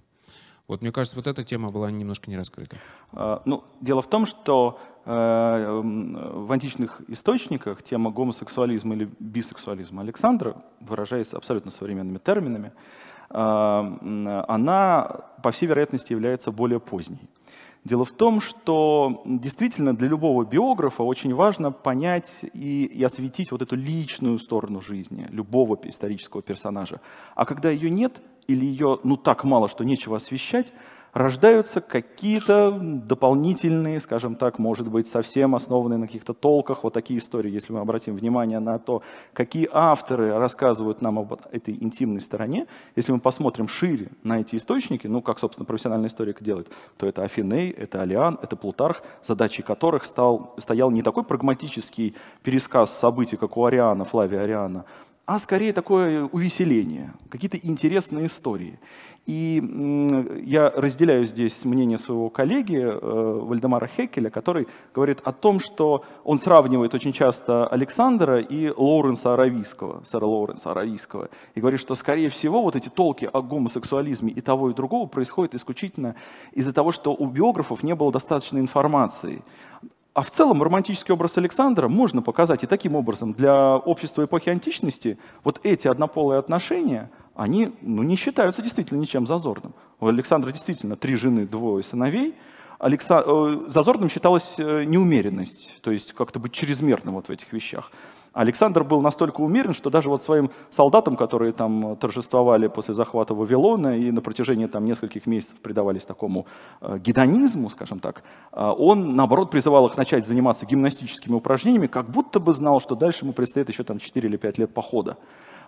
Вот 0.67 0.81
мне 0.81 0.91
кажется, 0.91 1.17
вот 1.17 1.27
эта 1.27 1.43
тема 1.43 1.69
была 1.69 1.91
немножко 1.91 2.29
не 2.29 2.37
раскрыта. 2.37 2.77
А, 3.11 3.41
ну, 3.45 3.63
дело 3.81 4.01
в 4.01 4.07
том, 4.07 4.25
что 4.25 4.79
э, 5.05 5.81
в 5.83 6.51
античных 6.51 7.01
источниках 7.09 7.83
тема 7.83 8.11
гомосексуализма 8.11 8.95
или 8.95 9.09
бисексуализма 9.19 10.01
Александра, 10.01 10.63
выражаясь 10.79 11.33
абсолютно 11.33 11.69
современными 11.69 12.17
терминами, 12.17 12.71
э, 13.29 14.45
она, 14.47 15.21
по 15.43 15.51
всей 15.51 15.67
вероятности, 15.67 16.13
является 16.13 16.51
более 16.51 16.79
поздней. 16.79 17.29
Дело 17.83 18.05
в 18.05 18.11
том, 18.11 18.39
что 18.39 19.21
действительно 19.25 19.93
для 19.93 20.07
любого 20.07 20.45
биографа 20.45 21.03
очень 21.03 21.33
важно 21.33 21.71
понять 21.71 22.39
и, 22.53 22.85
и 22.85 23.03
осветить 23.03 23.51
вот 23.51 23.61
эту 23.61 23.75
личную 23.75 24.39
сторону 24.39 24.79
жизни 24.79 25.27
любого 25.29 25.77
исторического 25.83 26.41
персонажа. 26.41 27.01
А 27.35 27.45
когда 27.45 27.69
ее 27.69 27.89
нет, 27.89 28.21
или 28.47 28.65
ее 28.65 28.99
ну 29.03 29.17
так 29.17 29.43
мало, 29.43 29.67
что 29.67 29.83
нечего 29.83 30.15
освещать, 30.15 30.71
рождаются 31.13 31.79
какие-то 31.79 32.71
дополнительные, 32.71 33.99
скажем 33.99 34.35
так, 34.35 34.59
может 34.59 34.87
быть, 34.87 35.07
совсем 35.07 35.55
основанные 35.55 35.97
на 35.97 36.07
каких-то 36.07 36.33
толках, 36.33 36.83
вот 36.83 36.93
такие 36.93 37.19
истории, 37.19 37.51
если 37.51 37.71
мы 37.71 37.79
обратим 37.79 38.15
внимание 38.15 38.59
на 38.59 38.79
то, 38.79 39.03
какие 39.33 39.69
авторы 39.71 40.33
рассказывают 40.37 41.01
нам 41.01 41.19
об 41.19 41.33
этой 41.51 41.75
интимной 41.75 42.21
стороне, 42.21 42.67
если 42.95 43.11
мы 43.11 43.19
посмотрим 43.19 43.67
шире 43.67 44.09
на 44.23 44.41
эти 44.41 44.55
источники, 44.55 45.05
ну, 45.07 45.21
как, 45.21 45.39
собственно, 45.39 45.65
профессиональный 45.65 46.07
историк 46.07 46.41
делает, 46.41 46.71
то 46.97 47.05
это 47.05 47.23
Афиней, 47.23 47.69
это 47.69 48.01
Алиан, 48.01 48.39
это 48.41 48.55
Плутарх, 48.55 49.03
задачей 49.23 49.61
которых 49.61 50.05
стал, 50.05 50.55
стоял 50.57 50.89
не 50.89 51.03
такой 51.03 51.23
прагматический 51.23 52.15
пересказ 52.41 52.91
событий, 52.91 53.37
как 53.37 53.55
у 53.55 53.65
Ариана, 53.65 54.03
Флавия 54.03 54.41
Ариана, 54.41 54.85
а 55.25 55.39
скорее 55.39 55.71
такое 55.71 56.25
увеселение, 56.25 57.13
какие-то 57.29 57.57
интересные 57.57 58.25
истории. 58.25 58.77
И 59.25 59.63
я 60.43 60.69
разделяю 60.69 61.25
здесь 61.25 61.63
мнение 61.63 61.97
своего 61.97 62.29
коллеги 62.29 62.75
э, 62.75 62.89
Вальдемара 62.99 63.87
Хекеля, 63.87 64.29
который 64.29 64.67
говорит 64.93 65.21
о 65.23 65.31
том, 65.31 65.61
что 65.61 66.03
он 66.25 66.39
сравнивает 66.39 66.93
очень 66.93 67.13
часто 67.13 67.65
Александра 67.67 68.41
и 68.41 68.69
Лоуренса 68.69 69.33
Аравийского, 69.33 70.03
сэра 70.03 70.25
Лоуренса 70.25 70.71
Аравийского, 70.71 71.29
и 71.55 71.61
говорит, 71.61 71.79
что, 71.79 71.95
скорее 71.95 72.27
всего, 72.27 72.61
вот 72.61 72.75
эти 72.75 72.89
толки 72.89 73.29
о 73.31 73.41
гомосексуализме 73.41 74.33
и 74.33 74.41
того, 74.41 74.71
и 74.71 74.73
другого 74.73 75.07
происходят 75.07 75.55
исключительно 75.55 76.15
из-за 76.51 76.73
того, 76.73 76.91
что 76.91 77.15
у 77.15 77.27
биографов 77.27 77.81
не 77.81 77.95
было 77.95 78.11
достаточной 78.11 78.59
информации 78.59 79.41
а 80.13 80.21
в 80.21 80.29
целом 80.29 80.61
романтический 80.61 81.13
образ 81.13 81.37
Александра 81.37 81.87
можно 81.87 82.21
показать 82.21 82.63
и 82.63 82.67
таким 82.67 82.95
образом. 82.95 83.33
Для 83.33 83.77
общества 83.77 84.25
эпохи 84.25 84.49
античности 84.49 85.17
вот 85.43 85.59
эти 85.63 85.87
однополые 85.87 86.39
отношения, 86.39 87.09
они 87.35 87.71
ну, 87.81 88.03
не 88.03 88.15
считаются 88.15 88.61
действительно 88.61 88.99
ничем 88.99 89.25
зазорным. 89.25 89.73
У 89.99 90.07
Александра 90.07 90.51
действительно 90.51 90.95
три 90.95 91.15
жены, 91.15 91.47
двое 91.47 91.83
сыновей. 91.83 92.35
Алекса... 92.83 93.23
Э, 93.25 93.63
зазорным 93.67 94.09
считалась 94.09 94.55
э, 94.57 94.83
неумеренность, 94.83 95.81
то 95.81 95.91
есть 95.91 96.11
как-то 96.11 96.39
быть 96.39 96.51
чрезмерным 96.51 97.13
вот 97.13 97.27
в 97.27 97.29
этих 97.29 97.53
вещах. 97.53 97.91
Александр 98.33 98.83
был 98.83 99.01
настолько 99.01 99.39
умерен, 99.41 99.73
что 99.73 99.89
даже 99.89 100.09
вот 100.09 100.21
своим 100.21 100.49
солдатам, 100.69 101.15
которые 101.15 101.53
там 101.53 101.95
торжествовали 101.95 102.67
после 102.67 102.93
захвата 102.93 103.33
Вавилона 103.33 103.97
и 103.97 104.11
на 104.11 104.21
протяжении 104.21 104.65
там 104.65 104.83
нескольких 104.83 105.27
месяцев 105.27 105.55
предавались 105.61 106.03
такому 106.03 106.45
э, 106.81 106.97
гедонизму, 106.97 107.69
скажем 107.69 107.99
так, 107.99 108.23
он, 108.51 109.15
наоборот, 109.15 109.49
призывал 109.49 109.85
их 109.87 109.95
начать 109.95 110.25
заниматься 110.25 110.65
гимнастическими 110.65 111.35
упражнениями, 111.35 111.87
как 111.87 112.09
будто 112.09 112.41
бы 112.41 112.51
знал, 112.51 112.81
что 112.81 112.95
дальше 112.95 113.19
ему 113.23 113.31
предстоит 113.31 113.69
еще 113.69 113.83
там 113.83 113.99
4 113.99 114.27
или 114.27 114.35
5 114.35 114.57
лет 114.57 114.73
похода. 114.73 115.17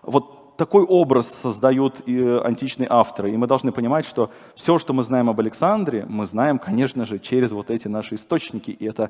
Вот 0.04 0.45
такой 0.58 0.84
образ 0.84 1.28
создают 1.28 2.02
и 2.08 2.20
античные 2.20 2.88
авторы. 2.90 3.32
И 3.32 3.38
мы 3.38 3.48
должны 3.48 3.72
понимать, 3.72 4.06
что 4.06 4.32
все, 4.56 4.78
что 4.80 4.94
мы 4.94 5.04
знаем 5.04 5.30
об 5.30 5.40
Александре, 5.40 6.06
мы 6.08 6.26
знаем, 6.26 6.60
конечно 6.60 7.06
же, 7.06 7.20
через 7.20 7.52
вот 7.52 7.70
эти 7.70 7.88
наши 7.88 8.16
источники. 8.16 8.72
И 8.72 8.86
это 8.86 9.10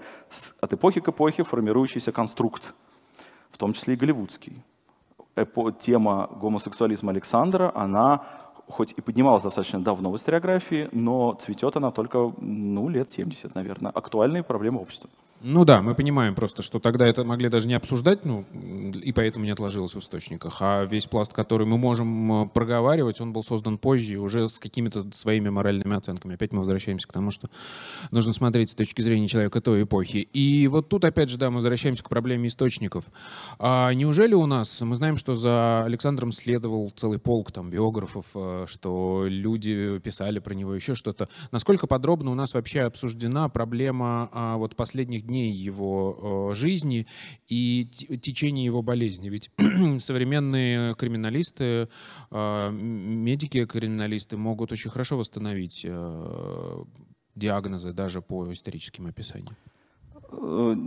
от 0.61 0.73
эпохи 0.73 1.01
к 1.01 1.09
эпохе 1.09 1.43
формирующийся 1.43 2.11
конструкт 2.11 2.73
в 3.55 3.57
том 3.57 3.71
числе 3.71 3.93
и 3.93 3.97
голливудский. 3.97 4.61
Эпо, 5.37 5.71
тема 5.71 6.29
гомосексуализма 6.41 7.11
Александра, 7.11 7.71
она 7.73 8.25
хоть 8.67 8.93
и 8.95 9.01
поднималась 9.01 9.43
достаточно 9.43 9.79
давно 9.79 10.11
в 10.11 10.15
историографии, 10.15 10.89
но 10.91 11.33
цветет 11.33 11.75
она 11.75 11.91
только 11.91 12.33
ну, 12.39 12.89
лет 12.89 13.09
70, 13.09 13.55
наверное. 13.55 13.91
Актуальные 13.91 14.43
проблемы 14.43 14.81
общества. 14.81 15.09
Ну 15.47 15.63
да, 15.63 15.83
мы 15.83 15.93
понимаем 15.93 16.33
просто, 16.33 16.63
что 16.63 16.79
тогда 16.79 17.05
это 17.05 17.23
могли 17.23 17.49
даже 17.49 17.67
не 17.67 17.75
обсуждать, 17.75 18.25
ну, 18.25 18.45
и 19.03 19.11
поэтому 19.11 19.45
не 19.45 19.51
отложилось 19.51 19.93
в 19.93 19.99
источниках. 19.99 20.57
А 20.61 20.85
весь 20.85 21.05
пласт, 21.05 21.33
который 21.33 21.67
мы 21.67 21.77
можем 21.77 22.49
проговаривать, 22.49 23.21
он 23.21 23.31
был 23.31 23.43
создан 23.43 23.77
позже, 23.77 24.17
уже 24.17 24.47
с 24.47 24.57
какими-то 24.57 25.03
своими 25.11 25.49
моральными 25.49 25.95
оценками. 25.95 26.33
Опять 26.33 26.51
мы 26.51 26.59
возвращаемся 26.59 27.07
к 27.07 27.13
тому, 27.13 27.29
что 27.29 27.49
нужно 28.09 28.33
смотреть 28.33 28.71
с 28.71 28.75
точки 28.75 29.03
зрения 29.03 29.27
человека 29.27 29.61
той 29.61 29.83
эпохи. 29.83 30.17
И 30.17 30.67
вот 30.67 30.89
тут, 30.89 31.03
опять 31.03 31.29
же, 31.29 31.37
да, 31.37 31.51
мы 31.51 31.57
возвращаемся 31.57 32.03
к 32.03 32.09
проблеме 32.09 32.47
источников. 32.47 33.05
А 33.59 33.93
неужели 33.93 34.33
у 34.33 34.47
нас, 34.47 34.81
мы 34.81 34.95
знаем, 34.95 35.15
что 35.15 35.35
за 35.35 35.83
Александром 35.83 36.31
следовал 36.31 36.91
целый 36.95 37.19
полк 37.19 37.51
там 37.51 37.69
биографов, 37.69 38.25
э, 38.33 38.54
что 38.67 39.25
люди 39.27 39.99
писали 39.99 40.39
про 40.39 40.53
него 40.53 40.73
еще 40.73 40.95
что-то. 40.95 41.29
Насколько 41.51 41.87
подробно 41.87 42.31
у 42.31 42.35
нас 42.35 42.53
вообще 42.53 42.81
обсуждена 42.81 43.49
проблема 43.49 44.29
а, 44.31 44.57
вот 44.57 44.75
последних 44.75 45.23
дней 45.23 45.51
его 45.51 46.51
э, 46.51 46.55
жизни 46.55 47.07
и 47.47 47.85
течения 48.21 48.65
его 48.65 48.81
болезни. 48.81 49.29
Ведь 49.29 49.49
современные 49.99 50.95
криминалисты, 50.95 51.89
э, 52.31 52.71
медики-криминалисты 52.71 54.37
могут 54.37 54.71
очень 54.71 54.89
хорошо 54.89 55.17
восстановить 55.17 55.81
э, 55.83 56.83
диагнозы 57.35 57.93
даже 57.93 58.21
по 58.21 58.51
историческим 58.51 59.07
описаниям. 59.07 59.55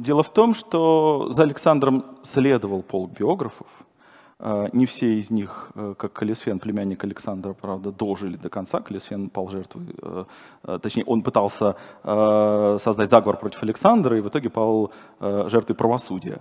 Дело 0.03 0.23
в 0.23 0.33
том, 0.33 0.55
что 0.55 1.31
за 1.31 1.43
Александром 1.43 2.05
следовал 2.23 2.83
полк 2.83 3.19
биографов, 3.19 3.69
а, 3.79 3.85
не 4.41 4.86
все 4.86 5.18
из 5.18 5.30
них, 5.30 5.70
э, 5.74 5.95
как 5.99 6.12
Калисфен, 6.12 6.61
племянник 6.61 7.03
Александра, 7.03 7.55
правда, 7.55 7.91
дожили 7.91 8.36
до 8.36 8.49
конца. 8.49 8.80
Калисфен 8.80 9.30
пал 9.30 9.49
жертвой, 9.49 9.97
э, 10.01 10.24
э, 10.62 10.78
точнее, 10.80 11.05
он 11.07 11.22
пытался 11.22 11.74
создать 12.05 13.11
заговор 13.11 13.39
против 13.39 13.62
Александра 13.62 14.16
и 14.16 14.20
в 14.20 14.28
итоге 14.28 14.49
пал 14.51 14.93
жертвой 15.20 15.74
правосудия. 15.74 16.41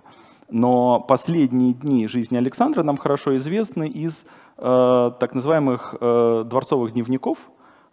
Но 0.49 0.99
последние 0.99 1.73
дни 1.73 2.07
жизни 2.07 2.37
Александра 2.37 2.83
нам 2.83 2.97
хорошо 2.97 3.35
известны 3.37 3.87
из 3.87 4.25
так 4.55 5.33
называемых 5.33 5.95
дворцовых 5.99 6.93
дневников, 6.93 7.37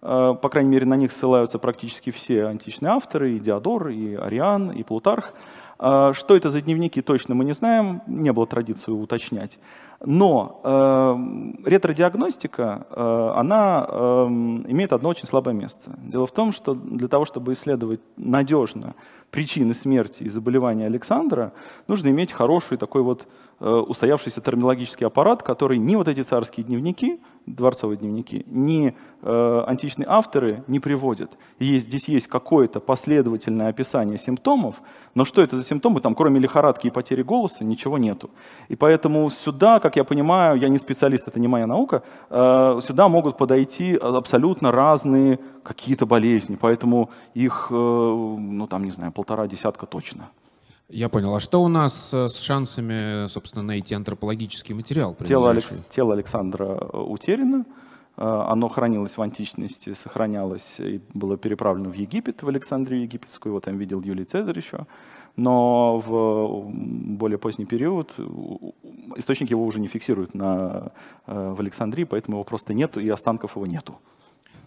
по 0.00 0.48
крайней 0.50 0.70
мере, 0.70 0.86
на 0.86 0.94
них 0.94 1.12
ссылаются 1.12 1.58
практически 1.58 2.10
все 2.10 2.46
античные 2.46 2.92
авторы, 2.92 3.32
и 3.32 3.40
Диодор, 3.40 3.88
и 3.88 4.14
Ариан, 4.14 4.70
и 4.70 4.82
Плутарх. 4.82 5.34
Что 5.76 6.36
это 6.36 6.50
за 6.50 6.60
дневники, 6.60 7.02
точно 7.02 7.34
мы 7.34 7.44
не 7.44 7.52
знаем, 7.52 8.02
не 8.06 8.32
было 8.32 8.46
традиции 8.46 8.92
уточнять. 8.92 9.58
Но 10.06 10.60
э, 10.62 11.68
ретродиагностика, 11.68 12.86
э, 12.90 13.32
она 13.36 13.86
э, 13.88 14.24
имеет 14.68 14.92
одно 14.92 15.08
очень 15.08 15.26
слабое 15.26 15.54
место. 15.54 15.92
Дело 15.98 16.26
в 16.26 16.32
том, 16.32 16.52
что 16.52 16.74
для 16.74 17.08
того, 17.08 17.24
чтобы 17.24 17.52
исследовать 17.52 18.00
надежно 18.16 18.94
причины 19.34 19.74
смерти 19.74 20.22
и 20.22 20.28
заболевания 20.28 20.86
Александра, 20.86 21.52
нужно 21.88 22.08
иметь 22.10 22.30
хороший 22.30 22.78
такой 22.78 23.02
вот 23.02 23.26
э, 23.58 23.68
устоявшийся 23.68 24.40
терминологический 24.40 25.04
аппарат, 25.04 25.42
который 25.42 25.78
ни 25.78 25.96
вот 25.96 26.06
эти 26.06 26.22
царские 26.22 26.64
дневники, 26.64 27.20
дворцовые 27.44 27.98
дневники, 27.98 28.44
ни 28.46 28.94
э, 29.22 29.64
античные 29.66 30.06
авторы 30.08 30.62
не 30.68 30.78
приводят. 30.78 31.36
Есть, 31.58 31.88
здесь 31.88 32.06
есть 32.06 32.28
какое-то 32.28 32.78
последовательное 32.78 33.70
описание 33.70 34.18
симптомов, 34.18 34.76
но 35.16 35.24
что 35.24 35.42
это 35.42 35.56
за 35.56 35.64
симптомы, 35.64 36.00
там 36.00 36.14
кроме 36.14 36.38
лихорадки 36.38 36.86
и 36.86 36.90
потери 36.90 37.22
голоса 37.22 37.64
ничего 37.64 37.98
нету. 37.98 38.30
И 38.68 38.76
поэтому 38.76 39.28
сюда, 39.30 39.80
как 39.80 39.96
я 39.96 40.04
понимаю, 40.04 40.60
я 40.60 40.68
не 40.68 40.78
специалист, 40.78 41.26
это 41.26 41.40
не 41.40 41.48
моя 41.48 41.66
наука, 41.66 42.04
э, 42.30 42.80
сюда 42.86 43.08
могут 43.08 43.36
подойти 43.36 43.96
абсолютно 43.96 44.70
разные 44.70 45.40
какие-то 45.64 46.06
болезни, 46.06 46.56
поэтому 46.56 47.10
их, 47.34 47.68
э, 47.70 47.74
ну 47.74 48.66
там, 48.66 48.84
не 48.84 48.90
знаю, 48.90 49.12
полтора 49.12 49.46
десятка 49.46 49.86
точно. 49.86 50.30
Я 50.88 51.08
понял. 51.08 51.34
А 51.34 51.40
что 51.40 51.62
у 51.62 51.68
нас 51.68 52.10
э, 52.12 52.28
с 52.28 52.38
шансами, 52.38 53.26
собственно, 53.28 53.62
найти 53.62 53.94
антропологический 53.94 54.74
материал? 54.74 55.16
Тело, 55.16 55.50
Алекс... 55.50 55.68
Тело 55.88 56.14
Александра 56.14 56.76
утеряно. 56.92 57.64
Оно 58.16 58.68
хранилось 58.68 59.16
в 59.16 59.22
античности, 59.22 59.92
сохранялось 60.00 60.64
и 60.78 61.00
было 61.14 61.36
переправлено 61.36 61.88
в 61.88 61.94
Египет, 61.94 62.44
в 62.44 62.48
Александрию 62.48 63.02
Египетскую. 63.02 63.50
Его 63.50 63.60
там 63.60 63.76
видел 63.76 64.00
Юлий 64.02 64.24
Цезарь 64.24 64.56
еще 64.56 64.86
но 65.36 65.98
в 65.98 66.70
более 66.72 67.38
поздний 67.38 67.64
период 67.64 68.14
источники 69.16 69.50
его 69.50 69.64
уже 69.64 69.80
не 69.80 69.88
фиксируют 69.88 70.34
на, 70.34 70.92
э, 71.26 71.54
в 71.56 71.60
Александрии, 71.60 72.04
поэтому 72.04 72.36
его 72.36 72.44
просто 72.44 72.74
нету, 72.74 73.00
и 73.00 73.08
останков 73.08 73.56
его 73.56 73.66
нету. 73.66 73.98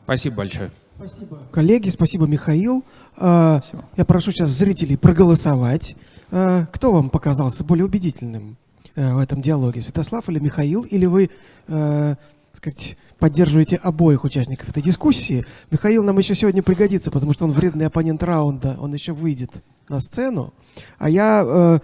Спасибо 0.07 0.37
большое. 0.37 0.71
Спасибо. 0.95 1.39
Коллеги, 1.51 1.89
спасибо, 1.89 2.27
Михаил. 2.27 2.85
А, 3.17 3.59
спасибо. 3.61 3.83
Я 3.97 4.05
прошу 4.05 4.31
сейчас 4.31 4.51
зрителей 4.51 4.95
проголосовать. 4.95 5.97
э, 6.31 6.65
кто 6.71 6.93
вам 6.93 7.09
показался 7.09 7.65
более 7.65 7.83
убедительным 7.83 8.55
э, 8.95 9.13
в 9.13 9.17
этом 9.17 9.41
диалоге, 9.41 9.81
Святослав 9.81 10.29
или 10.29 10.39
Михаил, 10.39 10.83
или 10.83 11.05
вы, 11.05 11.29
э, 11.67 12.15
сказать, 12.53 12.95
поддерживаете 13.19 13.75
обоих 13.75 14.23
участников 14.23 14.69
этой 14.69 14.81
дискуссии? 14.81 15.45
Михаил 15.71 16.05
нам 16.05 16.17
еще 16.19 16.35
сегодня 16.35 16.63
пригодится, 16.63 17.11
потому 17.11 17.33
что 17.33 17.43
он 17.43 17.51
вредный 17.51 17.87
оппонент 17.87 18.23
раунда, 18.23 18.77
он 18.79 18.93
еще 18.93 19.11
выйдет 19.11 19.51
на 19.89 19.99
сцену, 19.99 20.53
а 20.99 21.09
я 21.09 21.43
э, 21.45 21.79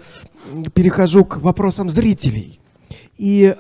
перехожу 0.74 1.26
к 1.26 1.42
вопросам 1.42 1.90
зрителей. 1.90 2.62
И 3.18 3.54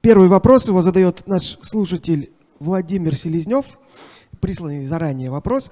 первый 0.00 0.28
вопрос 0.28 0.66
его 0.66 0.80
задает 0.82 1.26
наш 1.26 1.58
слушатель 1.60 2.33
Владимир 2.60 3.16
Селезнев, 3.16 3.78
присланный 4.40 4.86
заранее 4.86 5.30
вопрос. 5.30 5.70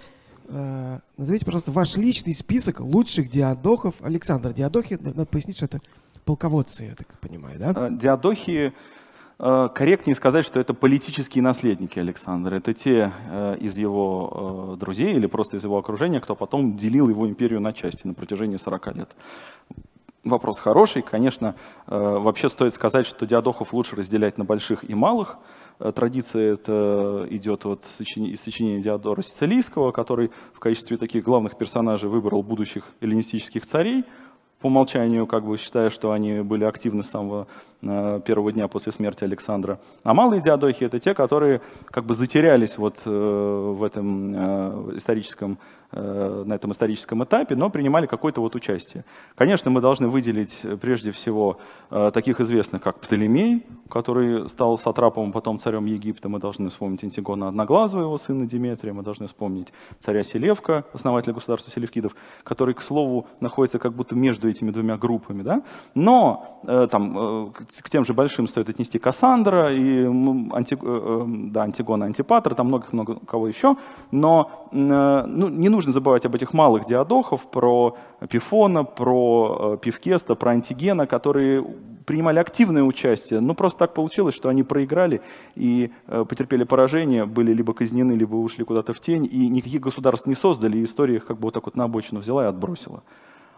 Э, 0.49 0.99
назовите, 1.17 1.45
пожалуйста, 1.45 1.71
ваш 1.71 1.97
личный 1.97 2.35
список 2.35 2.81
лучших 2.81 3.31
диадохов. 3.31 3.95
Александр, 4.03 4.53
диадохи, 4.53 4.99
надо 5.01 5.27
пояснить, 5.27 5.57
что 5.57 5.67
это 5.67 5.81
полководцы, 6.25 6.85
я 6.85 6.95
так 6.95 7.07
понимаю, 7.21 7.59
да? 7.59 7.73
Э, 7.75 7.91
диадохи 7.91 8.73
Э, 9.45 9.69
корректнее 9.75 10.15
сказать, 10.15 10.45
что 10.45 10.61
это 10.61 10.73
политические 10.73 11.43
наследники 11.43 11.99
Александра. 11.99 12.55
Это 12.55 12.73
те 12.73 13.13
из 13.59 13.77
его 13.77 14.77
друзей 14.79 15.15
или 15.15 15.27
просто 15.27 15.57
из 15.57 15.65
его 15.65 15.79
окружения, 15.79 16.21
кто 16.21 16.37
потом 16.37 16.77
делил 16.77 17.09
его 17.09 17.27
империю 17.27 17.61
на 17.61 17.73
части 17.73 18.07
на 18.07 18.15
протяжении 18.15 18.57
40 18.57 18.95
лет. 18.95 19.17
Вопрос 20.23 20.61
хороший. 20.61 21.03
Конечно, 21.03 21.57
вообще 21.89 22.49
стоит 22.49 22.73
сказать, 22.75 23.05
что 23.05 23.27
диадохов 23.27 23.73
лучше 23.73 23.97
разделять 23.97 24.39
на 24.39 24.45
больших 24.45 24.89
и 24.89 24.95
малых. 24.95 25.39
Традиция 25.95 26.55
это 26.55 27.27
идет 27.31 27.67
от 27.67 27.83
из 27.99 28.41
сочинения 28.41 28.81
Диодора 28.81 29.23
Сицилийского, 29.23 29.93
который 29.93 30.31
в 30.53 30.61
качестве 30.61 30.97
таких 30.97 31.25
главных 31.25 31.57
персонажей 31.57 32.09
выбрал 32.09 32.43
будущих 32.43 32.85
эллинистических 33.01 33.67
царей– 33.67 34.05
по 34.63 34.69
умолчанию, 34.69 35.27
как 35.27 35.45
бы 35.45 35.59
считая, 35.59 35.91
что 35.91 36.13
они 36.13 36.41
были 36.41 36.65
активны 36.65 37.03
с 37.03 37.11
самого 37.11 37.49
э, 37.83 38.21
первого 38.25 38.53
дня 38.53 38.69
после 38.69 38.93
смерти 38.93 39.25
Александра. 39.25 39.79
А 40.05 40.15
малые 40.15 40.41
диадохи— 40.41 40.85
это 40.87 41.01
те, 41.01 41.15
которые 41.15 41.61
как 41.87 42.05
бы 42.05 42.15
затерялись 42.15 42.79
вот 42.79 43.03
э, 43.05 43.11
в 43.11 43.83
этом 43.83 44.35
э, 44.35 44.97
историческом 44.97 45.59
на 45.95 46.55
этом 46.55 46.71
историческом 46.71 47.23
этапе, 47.23 47.55
но 47.55 47.69
принимали 47.69 48.07
какое-то 48.07 48.41
вот 48.41 48.55
участие. 48.55 49.05
Конечно, 49.35 49.71
мы 49.71 49.83
должны 49.83 50.09
выделить 50.09 50.59
прежде 50.81 51.11
всего 51.11 51.59
таких 52.15 52.41
известных, 52.41 52.81
как 52.81 52.99
Птолемей, 52.99 53.67
который 53.91 54.49
стал 54.49 54.79
сатрапом, 54.79 55.33
потом 55.33 55.59
царем 55.59 55.85
Египта. 55.85 56.31
Мы 56.31 56.39
должны 56.39 56.71
вспомнить 56.71 57.05
Антигона 57.05 57.49
Одноглазого, 57.49 58.01
его 58.05 58.17
сына 58.17 58.47
Диметрия. 58.47 58.95
Мы 58.95 59.03
должны 59.03 59.27
вспомнить 59.27 59.71
царя 59.99 60.23
Селевка, 60.23 60.85
основателя 60.95 61.35
государства 61.35 61.71
Селевкидов, 61.71 62.17
который, 62.43 62.73
к 62.73 62.81
слову, 62.81 63.27
находится 63.41 63.79
как 63.79 63.93
будто 63.93 64.15
между 64.17 64.51
этими 64.53 64.71
двумя 64.71 64.97
группами. 64.97 65.43
Да? 65.43 65.63
Но 65.95 66.61
там, 66.63 67.53
к 67.53 67.91
тем 67.91 68.05
же 68.05 68.15
большим 68.15 68.47
стоит 68.47 68.69
отнести 68.69 68.99
Кассандра 68.99 69.73
и 69.73 70.05
Анти, 70.53 70.79
да, 71.51 71.63
Антигона 71.63 72.07
Антипатра, 72.07 72.55
там 72.55 72.69
много-много 72.69 73.19
кого 73.27 73.49
еще. 73.49 73.77
Но 74.11 74.69
ну, 74.71 75.49
не 75.49 75.69
нужно 75.69 75.93
забывать 75.93 76.25
об 76.25 76.35
этих 76.35 76.53
малых 76.53 76.85
диадохов, 76.85 77.47
про 77.51 77.97
Пифона, 78.29 78.85
про 78.85 79.75
э, 79.75 79.79
Пивкеста, 79.83 80.35
про 80.35 80.53
Антигена, 80.53 81.07
которые 81.07 81.65
принимали 82.07 82.39
активное 82.39 82.83
участие, 82.83 83.41
но 83.41 83.55
просто 83.55 83.81
так 83.81 83.95
получилось, 83.95 84.35
что 84.35 84.49
они 84.49 84.63
проиграли 84.63 85.21
и 85.55 85.93
э, 86.07 86.25
потерпели 86.29 86.65
поражение, 86.65 87.27
были 87.27 87.53
либо 87.53 87.73
казнены, 87.75 88.13
либо 88.13 88.37
ушли 88.37 88.65
куда-то 88.65 88.93
в 88.93 89.01
тень, 89.01 89.29
и 89.31 89.49
никаких 89.49 89.81
государств 89.81 90.27
не 90.27 90.35
создали, 90.35 90.79
и 90.79 90.85
история 90.85 91.17
их 91.17 91.27
как 91.27 91.37
бы 91.37 91.45
вот 91.45 91.55
так 91.55 91.65
вот 91.65 91.77
на 91.77 91.85
обочину 91.85 92.21
взяла 92.21 92.45
и 92.45 92.49
отбросила. 92.49 93.03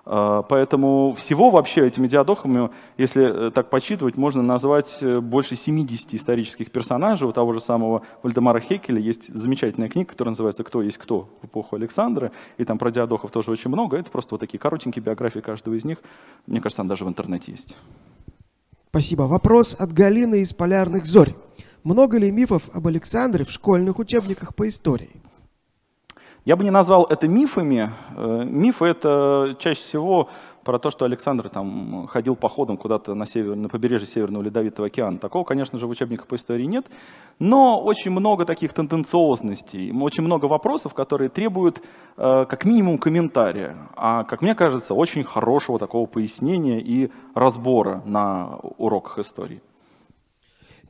А, 0.06 0.42
поэтому 0.42 1.14
всего 1.18 1.50
вообще 1.50 1.86
этими 1.86 2.06
диадохами, 2.06 2.70
если 2.98 3.48
э, 3.48 3.50
так 3.50 3.70
подсчитывать, 3.70 4.16
можно 4.16 4.42
назвать 4.42 4.98
э, 5.00 5.20
больше 5.20 5.56
70 5.56 6.14
исторических 6.14 6.70
персонажей. 6.70 7.26
У 7.26 7.32
того 7.32 7.52
же 7.52 7.60
самого 7.60 8.02
Вальдемара 8.22 8.60
Хекеля 8.60 9.00
есть 9.00 9.32
замечательная 9.34 9.88
книга, 9.88 10.10
которая 10.10 10.32
называется 10.32 10.62
«Кто 10.62 10.82
есть 10.82 10.98
кто» 10.98 11.30
в 11.40 11.46
эпоху 11.46 11.76
Александра. 11.76 12.32
И 12.58 12.64
там 12.64 12.78
про 12.78 12.90
диадохов 12.90 13.30
тоже 13.30 13.50
очень 13.50 13.70
много. 13.70 13.96
Это 13.96 14.10
просто 14.10 14.34
вот 14.34 14.40
такие 14.40 14.58
коротенькие 14.58 15.02
биографии 15.02 15.40
каждого 15.40 15.74
из 15.74 15.84
них. 15.84 15.98
Мне 16.46 16.60
кажется, 16.60 16.78
там 16.78 16.88
даже 16.88 17.04
в 17.04 17.08
интернете 17.08 17.52
есть. 17.52 17.74
Спасибо. 18.90 19.22
Вопрос 19.22 19.74
от 19.74 19.92
Галины 19.92 20.42
из 20.42 20.52
«Полярных 20.52 21.06
зорь». 21.06 21.34
Много 21.82 22.18
ли 22.18 22.30
мифов 22.30 22.70
об 22.72 22.86
Александре 22.86 23.44
в 23.44 23.50
школьных 23.50 23.98
учебниках 23.98 24.54
по 24.54 24.68
истории? 24.68 25.10
Я 26.44 26.56
бы 26.56 26.64
не 26.64 26.70
назвал 26.70 27.04
это 27.04 27.26
мифами. 27.26 27.90
Э, 28.16 28.44
мифы— 28.44 28.84
это 28.86 29.56
чаще 29.58 29.80
всего 29.80 30.28
про 30.62 30.78
то, 30.78 30.90
что 30.90 31.06
Александр 31.06 31.48
там 31.48 32.06
ходил 32.06 32.36
походом 32.36 32.76
куда-то 32.76 33.14
на, 33.14 33.24
север, 33.24 33.56
на 33.56 33.70
побережье 33.70 34.06
Северного 34.06 34.42
Ледовитого 34.42 34.88
океана. 34.88 35.18
Такого, 35.18 35.44
конечно 35.44 35.78
же, 35.78 35.86
в 35.86 35.90
учебниках 35.90 36.26
по 36.26 36.34
истории 36.34 36.64
нет, 36.64 36.86
но 37.38 37.80
очень 37.82 38.10
много 38.10 38.44
таких 38.44 38.74
тенденциозностей, 38.74 39.90
очень 39.98 40.22
много 40.22 40.44
вопросов, 40.44 40.92
которые 40.92 41.30
требуют 41.30 41.82
э, 42.18 42.44
как 42.44 42.66
минимум 42.66 42.98
комментария, 42.98 43.76
а, 43.96 44.24
как 44.24 44.42
мне 44.42 44.54
кажется, 44.54 44.92
очень 44.92 45.22
хорошего 45.24 45.78
такого 45.78 46.04
пояснения 46.06 46.78
и 46.78 47.10
разбора 47.34 48.02
на 48.04 48.56
уроках 48.76 49.18
истории. 49.18 49.62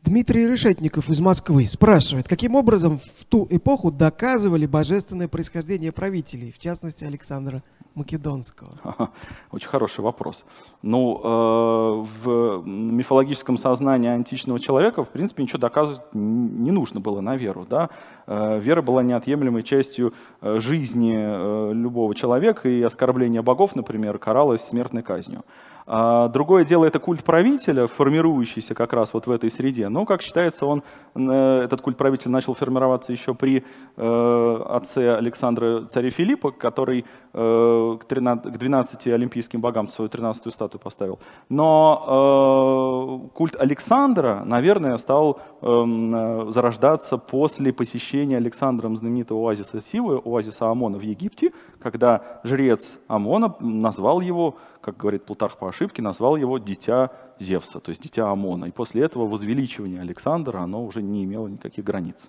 Дмитрий 0.04 0.46
Решетников 0.46 1.08
из 1.08 1.18
Москвы 1.20 1.64
спрашивает, 1.64 2.28
каким 2.28 2.56
образом 2.56 2.98
в 2.98 3.24
ту 3.24 3.46
эпоху 3.48 3.90
доказывали 3.90 4.66
божественное 4.66 5.28
происхождение 5.28 5.92
правителей, 5.92 6.52
в 6.52 6.58
частности 6.58 7.04
Александра 7.04 7.62
Македонского? 7.94 9.10
Очень 9.50 9.68
хороший 9.68 10.02
вопрос. 10.02 10.44
Ну, 10.82 11.20
э, 11.24 12.04
в 12.22 12.62
мифологическом 12.66 13.56
сознании 13.56 14.10
античного 14.10 14.60
человека, 14.60 15.04
в 15.04 15.08
принципе, 15.08 15.42
ничего 15.42 15.58
доказывать 15.58 16.02
не 16.12 16.70
нужно 16.70 17.00
было 17.00 17.22
на 17.22 17.36
веру. 17.36 17.66
Да? 17.68 17.88
Э, 18.26 18.60
вера 18.60 18.82
была 18.82 19.02
неотъемлемой 19.02 19.62
частью 19.62 20.12
э, 20.42 20.60
жизни 20.60 21.14
э, 21.16 21.72
любого 21.72 22.14
человека, 22.14 22.68
и 22.68 22.82
оскорбление 22.82 23.40
богов, 23.40 23.74
например, 23.74 24.18
каралось 24.18 24.60
смертной 24.60 25.02
казнью. 25.02 25.44
А 25.86 26.28
другое 26.28 26.64
дело 26.64 26.84
это 26.84 26.98
культ 26.98 27.22
правителя, 27.24 27.86
формирующийся 27.86 28.74
как 28.74 28.92
раз 28.92 29.12
вот 29.12 29.26
в 29.26 29.30
этой 29.30 29.50
среде. 29.50 29.88
Но, 29.88 30.06
как 30.06 30.22
считается, 30.22 30.66
он, 30.66 30.82
э, 31.14 31.62
этот 31.64 31.82
культ 31.82 31.96
правителя 31.96 32.30
начал 32.30 32.54
формироваться 32.54 33.12
еще 33.12 33.34
при 33.34 33.64
э, 33.96 34.62
отце 34.68 35.14
Александра 35.16 35.84
царя 35.86 36.10
Филиппа, 36.10 36.52
который 36.52 37.04
э, 37.32 37.96
к, 38.00 38.04
13, 38.04 38.54
к 38.54 38.58
12 38.58 39.06
олимпийским 39.08 39.60
богам 39.60 39.88
свою 39.88 40.08
13-ю 40.08 40.52
статую 40.52 40.80
поставил. 40.80 41.18
Но 41.48 43.30
культ 43.34 43.56
Александра, 43.56 44.42
наверное, 44.44 44.96
стал 44.98 45.38
э, 45.60 46.46
зарождаться 46.50 47.18
после 47.18 47.72
посещения 47.72 48.36
Александром 48.36 48.96
знаменитого 48.96 49.48
оазиса 49.48 49.80
Сивы, 49.80 50.20
оазиса 50.24 50.70
Амона 50.70 50.98
в 50.98 51.02
Египте, 51.02 51.52
когда 51.80 52.40
жрец 52.44 52.84
Амона 53.08 53.54
назвал 53.60 54.20
его 54.20 54.56
как 54.84 54.98
говорит 54.98 55.24
Плутарх 55.24 55.56
по 55.56 55.68
ошибке, 55.68 56.02
назвал 56.02 56.36
его 56.36 56.58
«дитя 56.58 57.10
Зевса», 57.38 57.80
то 57.80 57.88
есть 57.88 58.02
«дитя 58.02 58.30
Амона». 58.30 58.66
И 58.66 58.70
после 58.70 59.02
этого 59.02 59.26
возвеличивание 59.26 60.00
Александра, 60.00 60.58
оно 60.58 60.84
уже 60.84 61.00
не 61.02 61.24
имело 61.24 61.48
никаких 61.48 61.84
границ. 61.84 62.24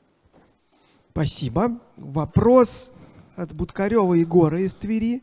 Спасибо. 1.12 1.72
Вопрос 1.98 2.94
от 3.36 3.54
Будкарева 3.54 4.14
Егора 4.14 4.62
из 4.62 4.74
Твери. 4.74 5.22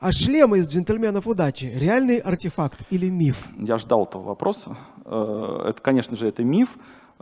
А 0.00 0.12
шлемы 0.12 0.58
из 0.58 0.68
джентльменов 0.68 1.26
удачи– 1.26 1.66
реальный 1.76 2.18
артефакт 2.18 2.80
или 2.90 3.08
миф? 3.08 3.48
Я 3.56 3.78
ждал 3.78 4.04
этого 4.04 4.22
вопроса. 4.22 4.76
Э, 5.04 5.66
это, 5.68 5.80
конечно 5.80 6.16
же, 6.16 6.26
это 6.26 6.42
миф. 6.42 6.70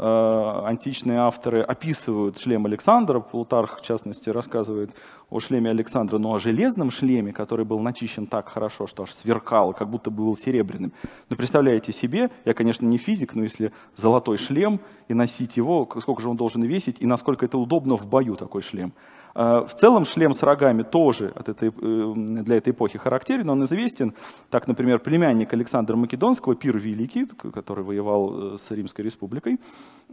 Э, 0.03 0.62
античные 0.64 1.18
авторы 1.18 1.61
описывают 1.61 2.38
шлем 2.38 2.64
Александра, 2.64 3.20
Плутарх, 3.20 3.80
в 3.80 3.82
частности, 3.82 4.30
рассказывает 4.30 4.92
о 5.28 5.40
шлеме 5.40 5.68
Александра, 5.68 6.16
но 6.16 6.32
о 6.32 6.38
железном 6.38 6.90
шлеме, 6.90 7.34
который 7.34 7.66
был 7.66 7.80
начищен 7.80 8.26
так 8.26 8.48
хорошо, 8.48 8.86
что 8.86 9.03
аж 9.03 9.12
сверкал, 9.12 9.74
как 9.74 9.90
будто 9.90 10.11
был 10.11 10.34
серебряным. 10.34 10.94
Но 11.28 11.36
представляете 11.36 11.92
себе, 11.92 12.30
я, 12.46 12.55
конечно, 12.55 12.86
не 12.86 12.96
физик, 12.96 13.34
но 13.34 13.42
если 13.42 13.72
золотой 13.94 14.38
шлем 14.38 14.80
и 15.09 15.12
носить 15.12 15.59
его, 15.59 15.86
сколько 16.01 16.22
же 16.22 16.30
он 16.30 16.36
должен 16.38 16.62
весить 16.62 16.96
и 17.01 17.07
насколько 17.07 17.44
это 17.44 17.59
удобно 17.59 17.98
в 17.98 18.07
бою 18.07 18.36
такой 18.36 18.62
шлем. 18.62 18.94
Э, 19.34 19.66
в 19.66 19.74
целом 19.74 20.07
шлем 20.07 20.32
с 20.32 20.42
рогами 20.42 20.82
тоже 20.82 21.30
от 21.36 21.51
этой, 21.51 21.68
э, 21.68 22.12
для 22.42 22.57
этой 22.57 22.70
эпохи 22.70 22.98
характерен, 22.98 23.51
он 23.51 23.62
известен. 23.64 24.14
Так, 24.48 24.66
например, 24.66 24.98
племянник 24.98 25.53
Александра 25.53 25.94
Македонского, 25.94 26.55
Пир 26.55 26.78
Великий, 26.78 27.26
который 27.26 27.84
воевал 27.84 28.57
с 28.57 28.70
Римской 28.70 29.05
республикой, 29.05 29.59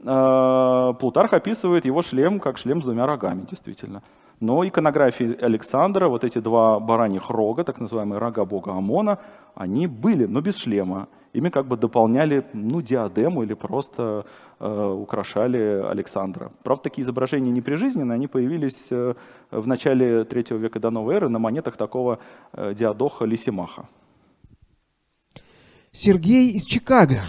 Плутарх 0.04 1.34
описывает 1.34 1.86
его 1.86 2.02
шлем 2.04 2.40
как 2.40 2.58
шлем 2.58 2.82
с 2.82 2.86
двумя 2.86 3.08
рогами, 3.08 3.46
действительно. 3.50 4.04
Но 4.40 4.64
иконографии 4.64 5.36
Александра, 5.42 6.08
вот 6.08 6.24
эти 6.24 6.38
два 6.38 6.80
бараньих 6.80 7.30
рога, 7.32 7.64
так 7.64 7.80
называемые 7.80 8.20
рога 8.20 8.46
бога 8.46 8.72
Амона, 8.74 9.18
они 9.56 9.88
были, 9.88 10.26
но 10.26 10.42
без 10.42 10.58
шлема. 10.58 11.08
Ими 11.34 11.50
как 11.50 11.68
бы 11.68 11.76
дополняли 11.76 12.46
ну, 12.54 12.82
диадему 12.82 13.44
или 13.44 13.54
просто 13.56 14.26
э, 14.60 14.94
украшали 14.94 15.84
Александра. 15.90 16.52
Правда, 16.64 16.84
такие 16.84 17.04
изображения 17.04 17.52
не 17.52 17.62
прижизненные, 17.62 18.16
они 18.16 18.28
появились 18.28 18.88
э, 18.92 19.16
в 19.52 19.68
начале 19.68 20.24
третьего 20.24 20.58
века 20.58 20.80
до 20.80 20.92
новой 20.92 21.16
эры 21.16 21.30
на 21.30 21.40
монетах 21.40 21.76
такого 21.76 22.20
э, 22.54 22.74
диадоха 22.76 23.26
Лисимаха. 23.26 23.88
Сергей 25.92 26.52
из 26.52 26.66
Чикаго 26.66 27.22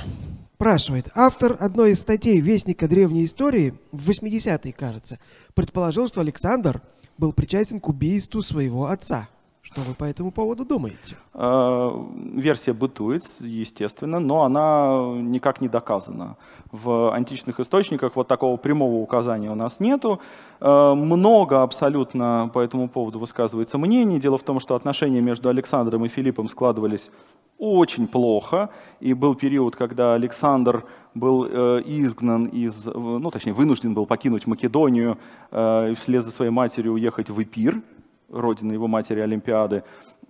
спрашивает. 0.59 1.09
Автор 1.15 1.57
одной 1.61 1.93
из 1.93 2.01
статей 2.01 2.41
Вестника 2.41 2.89
древней 2.89 3.27
истории, 3.27 3.75
в 3.93 4.11
80-е, 4.11 4.73
кажется, 4.73 5.21
предположил, 5.55 6.09
что 6.09 6.21
Александр 6.21 6.83
был 7.17 7.33
причастен 7.33 7.79
к 7.79 7.89
убийству 7.89 8.43
своего 8.43 8.87
отца. 8.87 9.29
Что 9.71 9.83
вы 9.83 9.93
по 9.93 10.05
этому 10.05 10.31
поводу 10.31 10.64
думаете? 10.64 11.19
Э, 11.35 11.91
версия 12.33 12.73
бытует, 12.73 13.25
естественно, 13.39 14.19
но 14.19 14.45
она 14.45 15.12
никак 15.21 15.61
не 15.61 15.69
доказана. 15.69 16.39
В 16.73 17.12
античных 17.12 17.61
источниках 17.61 18.16
вот 18.16 18.29
такого 18.29 18.57
прямого 18.57 18.95
указания 18.95 19.51
у 19.51 19.55
нас 19.55 19.79
нету. 19.79 20.21
Э, 20.61 20.95
много 20.95 21.62
абсолютно 21.62 22.51
по 22.55 22.61
этому 22.61 22.89
поводу 22.89 23.19
высказывается 23.19 23.77
мнений. 23.77 24.19
Дело 24.19 24.39
в 24.39 24.43
том, 24.43 24.59
что 24.59 24.75
отношения 24.75 25.21
между 25.21 25.51
Александром 25.51 26.03
и 26.07 26.09
Филиппом 26.09 26.49
складывались 26.49 27.11
очень 27.59 28.07
плохо, 28.07 28.71
и 29.01 29.12
был 29.12 29.35
период, 29.35 29.77
когда 29.77 30.14
Александр 30.14 30.87
был 31.12 31.45
э, 31.45 31.83
изгнан 31.85 32.47
из, 32.47 32.87
ну 32.87 33.31
точнее 33.31 33.53
вынужден 33.53 33.93
был 33.93 34.07
покинуть 34.07 34.47
Македонию 34.47 35.19
и 35.53 35.95
вслед 36.01 36.25
за 36.25 36.31
своей 36.31 36.53
матерью 36.53 36.93
уехать 36.95 37.29
в 37.29 37.43
Эпир, 37.43 37.83
родины 38.31 38.72
его 38.72 38.87
матери 38.87 39.20
Олимпиады, 39.20 39.83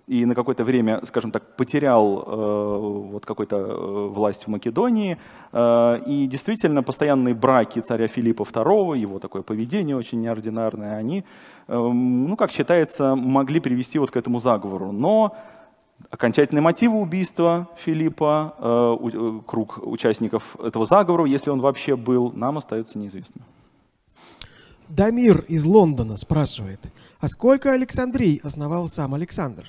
и 0.09 0.25
на 0.25 0.33
какое-то 0.33 0.63
время, 0.63 1.01
скажем 1.05 1.31
так, 1.31 1.55
потерял 1.55 2.23
э, 2.25 3.11
вот 3.11 3.25
какую-то 3.27 3.57
э, 3.57 4.07
власть 4.07 4.45
в 4.45 4.47
Македонии. 4.47 5.19
Э, 5.51 6.01
и 6.03 6.25
действительно, 6.25 6.81
постоянные 6.81 7.35
браки 7.35 7.79
царя 7.79 8.07
Филиппа 8.07 8.41
II, 8.41 8.97
его 8.97 9.19
такое 9.19 9.43
поведение 9.43 9.95
очень 9.95 10.19
неординарное, 10.21 10.97
они, 10.97 11.23
э, 11.67 11.77
ну, 11.77 12.35
как 12.37 12.51
считается, 12.51 13.15
могли 13.15 13.59
привести 13.59 13.99
вот 13.99 14.09
к 14.09 14.17
этому 14.17 14.39
заговору. 14.39 14.91
Но 14.91 15.35
окончательные 16.09 16.63
мотивы 16.63 16.99
убийства 16.99 17.67
Филиппа, 17.77 18.55
э, 18.57 18.97
э, 19.13 19.39
круг 19.45 19.77
участников 19.83 20.55
этого 20.59 20.85
заговора, 20.85 21.25
если 21.25 21.51
он 21.51 21.59
вообще 21.59 21.95
был, 21.95 22.31
нам 22.31 22.57
остается 22.57 22.97
неизвестным. 22.97 23.45
Дамир 24.87 25.45
из 25.47 25.65
Лондона 25.65 26.17
спрашивает– 26.17 26.79
а 27.19 27.27
сколько 27.27 27.73
Александрий 27.73 28.39
основал 28.43 28.89
сам 28.89 29.13
Александр? 29.13 29.65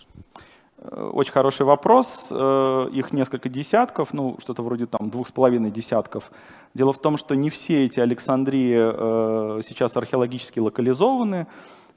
Э, 0.78 1.10
очень 1.12 1.32
хороший 1.32 1.66
вопрос. 1.66 2.28
Э, 2.30 2.88
их 2.92 3.12
несколько 3.12 3.48
десятков, 3.48 4.12
ну, 4.12 4.36
что-то 4.40 4.62
вроде 4.62 4.86
там 4.86 5.10
двух 5.10 5.28
с 5.28 5.32
половиной 5.32 5.70
десятков. 5.70 6.30
Дело 6.74 6.92
в 6.92 7.00
том, 7.00 7.16
что 7.16 7.34
не 7.34 7.50
все 7.50 7.84
эти 7.84 8.00
Александрии 8.00 8.76
э, 8.76 9.62
сейчас 9.66 9.96
археологически 9.96 10.60
локализованы. 10.60 11.46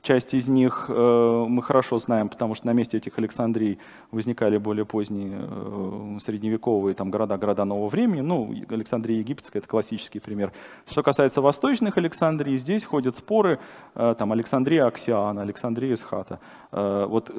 Часть 0.03 0.33
из 0.33 0.49
них 0.49 0.87
э, 0.89 1.45
мы 1.47 1.63
хорошо 1.63 1.97
знаем, 1.97 2.27
потому 2.27 2.55
что 2.55 2.65
на 2.67 2.73
месте 2.73 2.97
этих 2.97 3.17
Александрий 3.17 3.79
возникали 4.11 4.57
более 4.57 4.85
поздние 4.85 5.31
э, 5.49 6.17
средневековые 6.21 6.93
там, 6.93 7.09
города, 7.09 7.37
города 7.37 7.63
нового 7.63 7.87
времени. 7.87 8.19
Ну, 8.19 8.53
Александрия 8.67 9.19
египетская– 9.19 9.61
это 9.61 9.69
классический 9.69 10.19
пример. 10.19 10.51
Что 10.89 11.03
касается 11.03 11.39
восточных 11.39 11.97
Александрий, 11.97 12.57
здесь 12.57 12.83
ходят 12.83 13.15
споры, 13.15 13.59
э, 13.95 14.15
там, 14.19 14.33
Александрия 14.33 14.87
Аксиана, 14.87 15.41
Александрия 15.41 15.93
Исхата. 15.93 16.39
Вот 16.71 17.31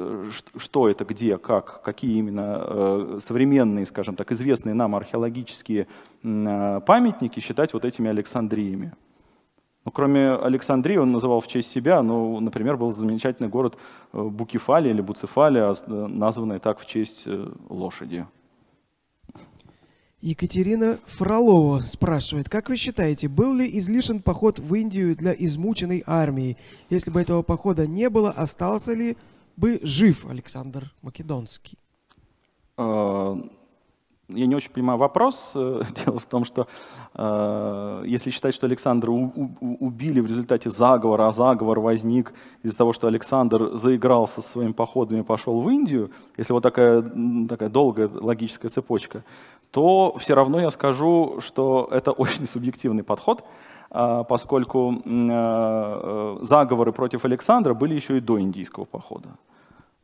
что 0.56 0.88
это, 0.88 1.04
где, 1.04 1.36
как, 1.36 1.82
какие 1.82 2.16
именно 2.16 3.20
современные, 3.20 3.84
скажем 3.84 4.14
так, 4.14 4.32
известные 4.32 4.74
нам 4.74 4.94
археологические 4.94 5.86
памятники 6.22 7.40
считать 7.40 7.74
вот 7.74 7.84
этими 7.84 8.08
Александриями. 8.08 8.92
Ну, 9.84 9.92
кроме 9.92 10.30
Александрии, 10.30 10.96
он 10.96 11.12
называл 11.12 11.40
в 11.40 11.46
честь 11.46 11.70
себя, 11.70 12.02
ну, 12.02 12.40
например, 12.40 12.78
был 12.78 12.90
замечательный 12.92 13.50
город 13.50 13.76
э, 14.12 14.22
Букефалия 14.22 14.92
или 14.92 15.02
Буцефалия, 15.02 15.74
э, 15.74 16.06
названный 16.06 16.58
так 16.58 16.80
в 16.80 16.86
честь 16.86 17.24
э, 17.26 17.52
лошади. 17.68 18.26
Екатерина 20.22 20.96
Фролова 21.04 21.80
спрашивает, 21.80 22.48
как 22.48 22.70
вы 22.70 22.78
считаете, 22.78 23.28
был 23.28 23.54
ли 23.54 23.78
излишен 23.78 24.22
поход 24.22 24.58
в 24.58 24.74
Индию 24.74 25.14
для 25.14 25.34
измученной 25.34 26.02
армии? 26.06 26.56
Если 26.88 27.10
бы 27.10 27.20
этого 27.20 27.42
похода 27.42 27.86
не 27.86 28.08
было, 28.08 28.30
остался 28.30 28.94
ли 28.94 29.18
бы 29.58 29.80
жив 29.82 30.24
Александр 30.24 30.94
Македонский? 31.02 31.76
Я 34.28 34.46
не 34.46 34.54
очень 34.54 34.70
понимаю 34.70 34.98
вопрос. 34.98 35.50
Дело 35.54 36.18
в 36.18 36.24
том, 36.24 36.44
что 36.44 36.66
э, 37.14 38.02
если 38.06 38.30
считать, 38.30 38.54
что 38.54 38.66
Александра 38.66 39.10
у, 39.10 39.24
у, 39.60 39.86
убили 39.86 40.20
в 40.20 40.26
результате 40.26 40.70
заговора, 40.70 41.26
а 41.28 41.32
заговор 41.32 41.80
возник 41.80 42.32
из-за 42.62 42.76
того, 42.76 42.94
что 42.94 43.06
Александр 43.06 43.76
заигрался 43.76 44.40
со 44.40 44.48
своими 44.48 44.72
походами 44.72 45.20
и 45.20 45.22
пошел 45.22 45.60
в 45.60 45.68
Индию, 45.68 46.10
если 46.38 46.54
вот 46.54 46.62
такая, 46.62 47.02
такая 47.48 47.68
долгая 47.68 48.08
логическая 48.08 48.70
цепочка, 48.70 49.24
то 49.70 50.16
все 50.18 50.34
равно 50.34 50.58
я 50.58 50.70
скажу, 50.70 51.40
что 51.40 51.86
это 51.90 52.12
очень 52.22 52.46
субъективный 52.46 53.02
подход, 53.02 53.44
э, 53.90 54.24
поскольку 54.26 55.02
э, 55.04 56.38
заговоры 56.40 56.92
против 56.92 57.26
Александра 57.26 57.74
были 57.74 57.94
еще 57.94 58.16
и 58.16 58.20
до 58.20 58.40
индийского 58.40 58.86
похода. 58.86 59.28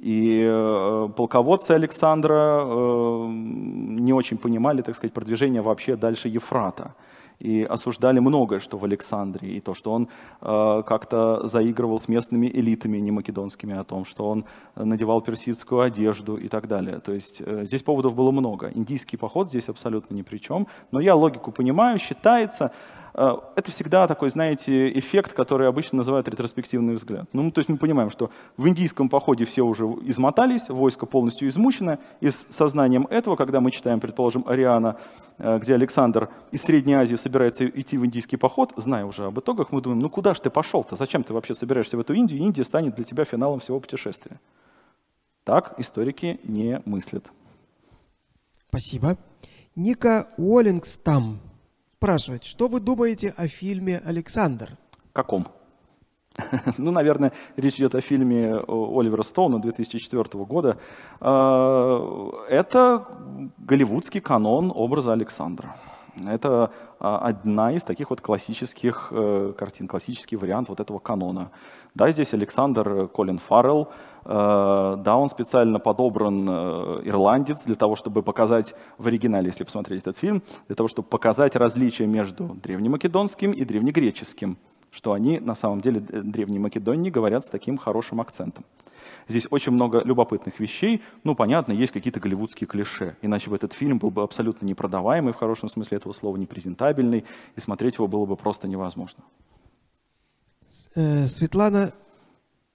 И 0.00 0.42
э, 0.42 1.08
полководцы 1.14 1.72
Александра 1.72 2.62
э, 2.64 3.26
не 3.28 4.14
очень 4.14 4.38
понимали, 4.38 4.80
так 4.80 4.94
сказать, 4.94 5.12
продвижение 5.12 5.60
вообще 5.60 5.94
дальше 5.94 6.28
Ефрата. 6.28 6.94
И 7.38 7.62
осуждали 7.62 8.18
многое, 8.18 8.60
что 8.60 8.78
в 8.78 8.84
Александре, 8.84 9.48
и 9.48 9.60
то, 9.60 9.74
что 9.74 9.92
он 9.92 10.08
э, 10.40 10.82
как-то 10.86 11.46
заигрывал 11.46 11.98
с 11.98 12.08
местными 12.08 12.46
элитами 12.46 12.96
не 12.98 13.10
македонскими, 13.10 13.76
о 13.76 13.84
том, 13.84 14.06
что 14.06 14.28
он 14.28 14.44
надевал 14.74 15.20
персидскую 15.20 15.82
одежду 15.82 16.36
и 16.36 16.48
так 16.48 16.66
далее. 16.66 17.00
То 17.00 17.12
есть 17.12 17.42
здесь 17.66 17.82
поводов 17.82 18.14
было 18.14 18.30
много. 18.30 18.70
Индийский 18.74 19.18
поход 19.18 19.48
здесь 19.48 19.68
абсолютно 19.68 20.14
ни 20.14 20.22
при 20.22 20.38
чем. 20.38 20.66
Но 20.92 21.00
я 21.00 21.14
логику 21.14 21.52
понимаю, 21.52 21.98
считается, 21.98 22.72
это 23.20 23.70
всегда 23.70 24.06
такой, 24.06 24.30
знаете, 24.30 24.98
эффект, 24.98 25.34
который 25.34 25.68
обычно 25.68 25.98
называют 25.98 26.26
ретроспективный 26.26 26.94
взгляд. 26.94 27.26
Ну, 27.34 27.50
то 27.50 27.58
есть 27.58 27.68
мы 27.68 27.76
понимаем, 27.76 28.08
что 28.08 28.30
в 28.56 28.66
индийском 28.66 29.10
походе 29.10 29.44
все 29.44 29.62
уже 29.62 29.84
измотались, 29.84 30.68
войско 30.68 31.04
полностью 31.04 31.46
измучено, 31.48 31.98
и 32.20 32.30
с 32.30 32.46
сознанием 32.48 33.06
этого, 33.10 33.36
когда 33.36 33.60
мы 33.60 33.72
читаем, 33.72 34.00
предположим, 34.00 34.44
Ариана, 34.46 34.96
э, 35.36 35.58
где 35.58 35.74
Александр 35.74 36.30
из 36.50 36.62
Средней 36.62 36.94
Азии 36.94 37.16
собирается 37.16 37.66
идти 37.66 37.98
в 37.98 38.06
индийский 38.06 38.38
поход, 38.38 38.72
зная 38.76 39.04
уже 39.04 39.26
об 39.26 39.38
итогах, 39.38 39.70
мы 39.70 39.82
думаем, 39.82 40.00
ну 40.00 40.08
куда 40.08 40.32
же 40.32 40.40
ты 40.40 40.48
пошел-то, 40.48 40.96
зачем 40.96 41.22
ты 41.22 41.34
вообще 41.34 41.52
собираешься 41.52 41.98
в 41.98 42.00
эту 42.00 42.14
Индию, 42.14 42.40
Индия 42.40 42.64
станет 42.64 42.94
для 42.94 43.04
тебя 43.04 43.24
финалом 43.24 43.60
всего 43.60 43.80
путешествия. 43.80 44.40
Так 45.44 45.74
историки 45.78 46.40
не 46.44 46.80
мыслят. 46.86 47.30
Спасибо. 48.68 49.18
Ника 49.74 50.28
Уоллингстам 50.38 51.40
спрашивает, 52.00 52.44
что 52.44 52.68
вы 52.68 52.80
думаете 52.80 53.34
о 53.36 53.46
фильме 53.46 54.00
«Александр»? 54.06 54.70
Каком? 55.12 55.46
Ну, 56.78 56.92
наверное, 56.92 57.32
речь 57.56 57.74
идет 57.74 57.94
о 57.94 58.00
фильме 58.00 58.54
Оливера 58.66 59.22
Стоуна 59.22 59.58
2004 59.58 60.44
года. 60.46 60.78
А, 61.20 62.46
это 62.48 63.06
голливудский 63.58 64.20
канон 64.20 64.72
образа 64.74 65.12
Александра. 65.12 65.76
Это 66.26 66.70
а, 67.00 67.18
одна 67.18 67.72
из 67.72 67.82
таких 67.82 68.08
вот 68.08 68.22
классических 68.22 69.08
э, 69.10 69.52
картин, 69.58 69.86
классический 69.86 70.36
вариант 70.36 70.70
вот 70.70 70.80
этого 70.80 71.00
канона. 71.00 71.50
Да, 71.94 72.10
здесь 72.10 72.32
Александр 72.32 73.08
Колин 73.08 73.38
Фаррелл, 73.38 73.82
э, 73.82 73.88
да, 74.24 75.16
он 75.16 75.28
специально 75.28 75.78
подобран 75.78 76.48
э, 76.48 77.02
ирландец 77.04 77.64
для 77.64 77.74
того, 77.74 77.96
чтобы 77.96 78.22
показать 78.22 78.74
в 78.98 79.06
оригинале, 79.06 79.46
если 79.46 79.64
посмотреть 79.64 80.02
этот 80.02 80.18
фильм, 80.18 80.42
для 80.66 80.76
того, 80.76 80.88
чтобы 80.88 81.08
показать 81.08 81.56
различия 81.56 82.06
между 82.06 82.44
древнемакедонским 82.62 83.52
и 83.52 83.64
древнегреческим, 83.64 84.58
что 84.90 85.12
они 85.12 85.38
на 85.38 85.54
самом 85.54 85.80
деле 85.80 86.00
древней 86.00 86.58
Македонии 86.58 87.10
говорят 87.10 87.44
с 87.44 87.48
таким 87.48 87.78
хорошим 87.78 88.20
акцентом. 88.20 88.64
Здесь 89.28 89.46
очень 89.50 89.72
много 89.72 90.02
любопытных 90.04 90.58
вещей. 90.60 91.02
Ну, 91.24 91.34
понятно, 91.34 91.72
есть 91.72 91.92
какие-то 91.92 92.20
голливудские 92.20 92.66
клише. 92.66 93.16
Иначе 93.22 93.48
бы 93.48 93.56
этот 93.56 93.72
фильм 93.72 93.98
был 93.98 94.10
бы 94.10 94.22
абсолютно 94.22 94.66
непродаваемый, 94.66 95.32
в 95.32 95.36
хорошем 95.36 95.68
смысле 95.68 95.98
этого 95.98 96.12
слова, 96.12 96.36
непрезентабельный, 96.36 97.24
и 97.56 97.60
смотреть 97.60 97.94
его 97.94 98.08
было 98.08 98.26
бы 98.26 98.36
просто 98.36 98.68
невозможно. 98.68 99.24
Э, 100.94 101.26
Светлана... 101.26 101.92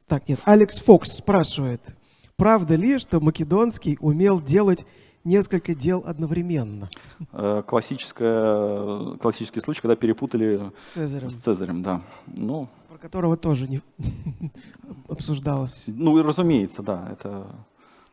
Так, 0.08 0.30
нет, 0.30 0.40
Алекс 0.46 0.78
Фокс 0.80 1.14
спрашивает, 1.14 1.98
правда 2.36 2.76
ли, 2.76 3.00
что 3.00 3.20
Македонский 3.20 3.98
умел 4.00 4.40
делать 4.40 4.86
несколько 5.24 5.74
дел 5.74 6.04
одновременно. 6.06 6.88
Э, 7.34 7.64
классическая, 7.66 9.18
классический 9.18 9.60
случай, 9.60 9.82
когда 9.82 9.96
перепутали 9.96 10.72
с 10.80 10.94
Цезарем. 10.94 11.30
С 11.30 11.34
Цезарем, 11.34 11.82
да. 11.82 12.02
Ну, 12.28 12.70
Про 12.88 13.00
которого 13.00 13.36
тоже 13.36 13.68
не 13.68 13.82
обсуждалось. 15.10 15.86
Ну, 15.88 16.22
разумеется, 16.22 16.84
да. 16.84 17.10
Это... 17.12 17.48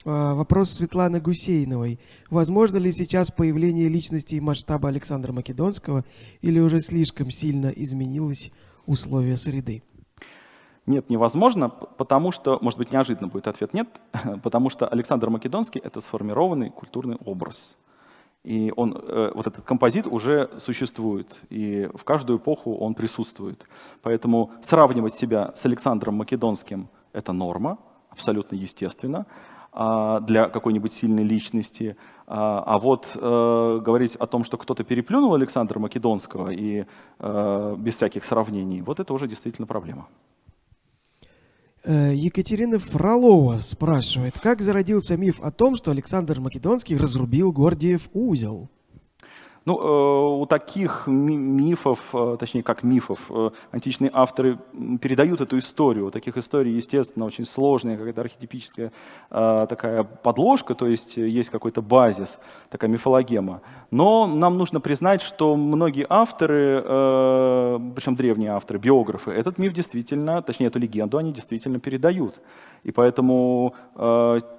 А, 0.05 0.35
вопрос 0.35 0.71
Светланы 0.71 1.21
Гусейновой. 1.21 2.01
Возможно 2.31 2.79
ли 2.79 2.91
сейчас 2.93 3.31
появление 3.31 3.89
личности 3.89 4.37
и 4.37 4.41
масштаба 4.41 4.89
Александра 4.89 5.33
Македонского 5.33 6.05
или 6.41 6.59
уже 6.59 6.81
слишком 6.81 7.31
сильно 7.31 7.69
изменилось 7.69 8.51
условия 8.87 9.37
среды? 9.37 9.83
Нет, 10.87 11.11
невозможно, 11.11 11.69
потому 11.69 12.33
что, 12.33 12.59
может 12.61 12.79
быть, 12.79 12.93
неожиданно 12.93 13.29
будет 13.29 13.47
ответ 13.47 13.73
нет, 13.73 13.89
потому 14.43 14.69
что 14.69 14.89
Александр 14.89 15.31
Македонский— 15.31 15.79
это 15.85 16.01
сформированный 16.01 16.71
культурный 16.71 17.17
образ. 17.25 17.77
И 18.43 18.73
он, 18.75 18.93
э, 18.97 19.31
вот 19.35 19.47
этот 19.47 19.65
композит 19.65 20.09
уже 20.09 20.51
существует, 20.59 21.39
и 21.49 21.89
в 21.95 22.03
каждую 22.03 22.41
эпоху 22.41 22.75
он 22.75 22.95
присутствует. 22.95 23.65
Поэтому 24.03 24.51
сравнивать 24.63 25.15
себя 25.15 25.53
с 25.55 25.65
Александром 25.65 26.17
Македонским— 26.17 26.89
это 27.13 27.33
норма, 27.33 27.79
абсолютно 28.11 28.57
естественно 28.57 29.27
а, 29.73 30.21
для 30.21 30.49
какой-нибудь 30.49 30.93
сильной 30.93 31.25
личности. 31.25 31.97
А, 32.27 32.63
а 32.67 32.79
вот 32.79 33.11
э, 33.15 33.81
говорить 33.83 34.17
о 34.17 34.27
том, 34.27 34.45
что 34.45 34.59
кто-то 34.59 34.83
переплюнул 34.85 35.35
Александра 35.35 35.79
Македонского 35.79 36.51
и 36.51 36.85
э, 37.19 37.77
без 37.79 37.95
всяких 37.95 38.25
сравнений, 38.25 38.83
вот 38.83 39.01
это 39.01 39.15
уже 39.15 39.29
действительно 39.29 39.67
проблема. 39.67 40.09
Э, 41.85 42.13
Екатерина 42.15 42.79
Фролова 42.79 43.59
спрашивает, 43.59 44.35
как 44.41 44.63
зародился 44.63 45.17
миф 45.17 45.41
о 45.41 45.51
том, 45.51 45.75
что 45.75 45.91
Александр 45.91 46.39
Македонский 46.39 46.97
разрубил 46.97 47.53
Гордиев 47.53 48.09
узел? 48.13 48.71
Ну, 49.65 49.79
э, 49.79 50.43
у 50.43 50.47
таких 50.47 51.07
мифов, 51.07 52.01
э, 52.13 52.37
точнее, 52.39 52.63
как 52.65 52.83
мифов, 52.83 53.21
э, 53.31 53.51
античные 53.71 54.11
авторы 54.13 54.59
передают 55.01 55.41
эту 55.41 55.59
историю. 55.59 56.07
У 56.07 56.11
таких 56.11 56.37
историй, 56.37 56.75
естественно, 56.75 57.27
очень 57.27 57.45
сложная, 57.45 57.97
какая-то 57.97 58.21
архетипическая 58.23 58.93
такая 59.29 60.03
подложка, 60.03 60.75
то 60.75 60.87
есть 60.87 61.17
есть 61.17 61.51
какой-то 61.51 61.81
базис, 61.81 62.39
такая 62.71 62.91
мифологема. 62.91 63.61
Но 63.91 64.27
нам 64.27 64.59
нужно 64.59 64.81
признать, 64.81 65.23
что 65.23 65.57
многие 65.57 66.07
авторы, 66.09 66.83
причем 67.95 68.17
древние 68.17 68.51
авторы, 68.51 68.79
биографы, 68.79 69.31
этот 69.31 69.59
миф 69.59 69.73
действительно, 69.73 70.43
точнее, 70.43 70.67
эту 70.67 70.79
легенду 70.79 71.19
они 71.19 71.33
действительно 71.33 71.79
передают. 71.81 72.41
И 72.85 72.93
поэтому 72.93 73.75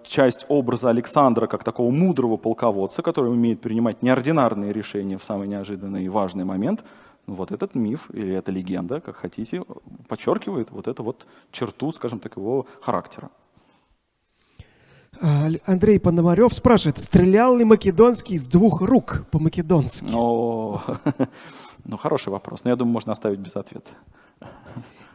часть 0.04 0.46
образа 0.48 0.90
Александра 0.90 1.48
как 1.48 1.64
такого 1.64 1.92
мудрого 1.92 2.38
полководца, 2.38 3.02
который 3.02 3.32
умеет 3.32 3.62
принимать 3.62 4.02
неординарные 4.02 4.74
решения, 4.74 4.93
решение 4.94 5.18
в 5.18 5.24
самый 5.24 5.48
неожиданный 5.48 6.06
и 6.06 6.10
важный 6.10 6.46
момент, 6.46 6.84
вот 7.26 7.52
этот 7.52 7.76
миф 7.76 8.10
или 8.14 8.36
эта 8.36 8.52
легенда, 8.52 9.00
как 9.00 9.16
хотите, 9.16 9.64
подчеркивает 10.08 10.72
вот 10.72 10.88
эту 10.88 11.04
вот 11.04 11.26
черту, 11.52 11.92
скажем 11.94 12.20
так, 12.20 12.38
его 12.38 12.66
характера. 12.82 13.30
А, 15.22 15.48
Андрей 15.66 16.00
Пономарев 16.00 16.54
спрашивает, 16.54 16.98
стрелял 16.98 17.56
ли 17.56 17.64
Македонский 17.64 18.38
с 18.38 18.48
двух 18.48 18.82
рук 18.82 19.26
по-македонски? 19.32 20.10
О, 20.14 20.82
ну, 21.86 21.98
хороший 21.98 22.30
вопрос, 22.30 22.64
но 22.64 22.72
я 22.72 22.76
думаю, 22.76 22.94
можно 22.94 23.14
оставить 23.14 23.40
без 23.40 23.56
ответа. 23.56 23.90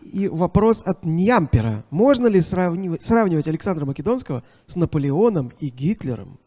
И 0.01 0.29
вопрос 0.29 0.83
от 0.87 1.05
Ньямпера. 1.05 1.85
Можно 1.91 2.29
ли 2.29 2.41
сравнивать, 2.41 3.03
сравнивать 3.03 3.49
Александра 3.49 3.85
Македонского 3.85 4.43
с 4.67 4.77
Наполеоном 4.77 5.53
и 5.61 5.69
Гитлером? 5.69 6.39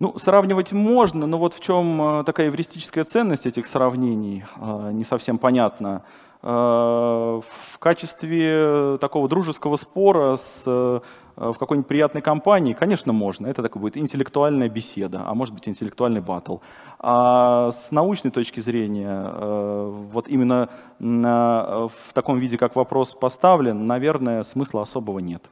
Ну, 0.00 0.16
сравнивать 0.16 0.70
можно, 0.70 1.26
но 1.26 1.38
вот 1.38 1.54
в 1.54 1.60
чем 1.60 2.20
э, 2.20 2.24
такая 2.24 2.48
эвристическая 2.48 3.02
ценность 3.02 3.46
этих 3.46 3.66
сравнений, 3.66 4.44
э, 4.56 4.90
не 4.92 5.02
совсем 5.02 5.38
понятно. 5.38 6.04
Э, 6.40 6.46
в 6.46 7.78
качестве 7.80 8.96
такого 9.00 9.28
дружеского 9.28 9.74
спора 9.74 10.36
с, 10.36 10.64
в 10.64 11.54
какой-нибудь 11.58 11.88
приятной 11.88 12.22
компании, 12.22 12.74
конечно, 12.74 13.12
можно. 13.12 13.48
Это 13.48 13.60
такая 13.60 13.80
будет 13.80 13.96
интеллектуальная 13.96 14.68
беседа, 14.68 15.24
а 15.26 15.34
может 15.34 15.52
быть 15.52 15.68
интеллектуальный 15.68 16.20
батл. 16.20 16.58
А 17.00 17.72
с 17.72 17.90
научной 17.90 18.30
точки 18.30 18.60
зрения, 18.60 19.32
вот 19.32 20.28
именно 20.28 20.68
в 21.00 22.12
таком 22.12 22.38
виде, 22.38 22.56
как 22.56 22.76
вопрос 22.76 23.14
поставлен, 23.14 23.88
наверное, 23.88 24.44
смысла 24.44 24.82
особого 24.82 25.18
нет. 25.18 25.50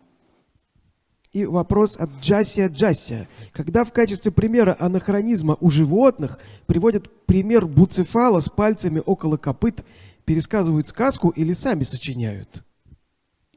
И 1.33 1.45
вопрос 1.45 1.97
от 1.97 2.11
Джасия 2.23 2.69
Джасия. 2.69 3.29
Когда 3.53 3.85
в 3.85 3.93
качестве 3.93 4.33
примера 4.33 4.77
анахронизма 4.79 5.57
у 5.61 5.71
животных 5.71 6.39
приводят 6.67 7.11
пример 7.27 7.67
буцефала 7.67 8.41
с 8.41 8.49
пальцами 8.49 9.03
около 9.05 9.37
копыт, 9.37 9.85
пересказывают 10.25 10.87
сказку 10.87 11.31
или 11.31 11.53
сами 11.53 11.85
сочиняют? 11.85 12.65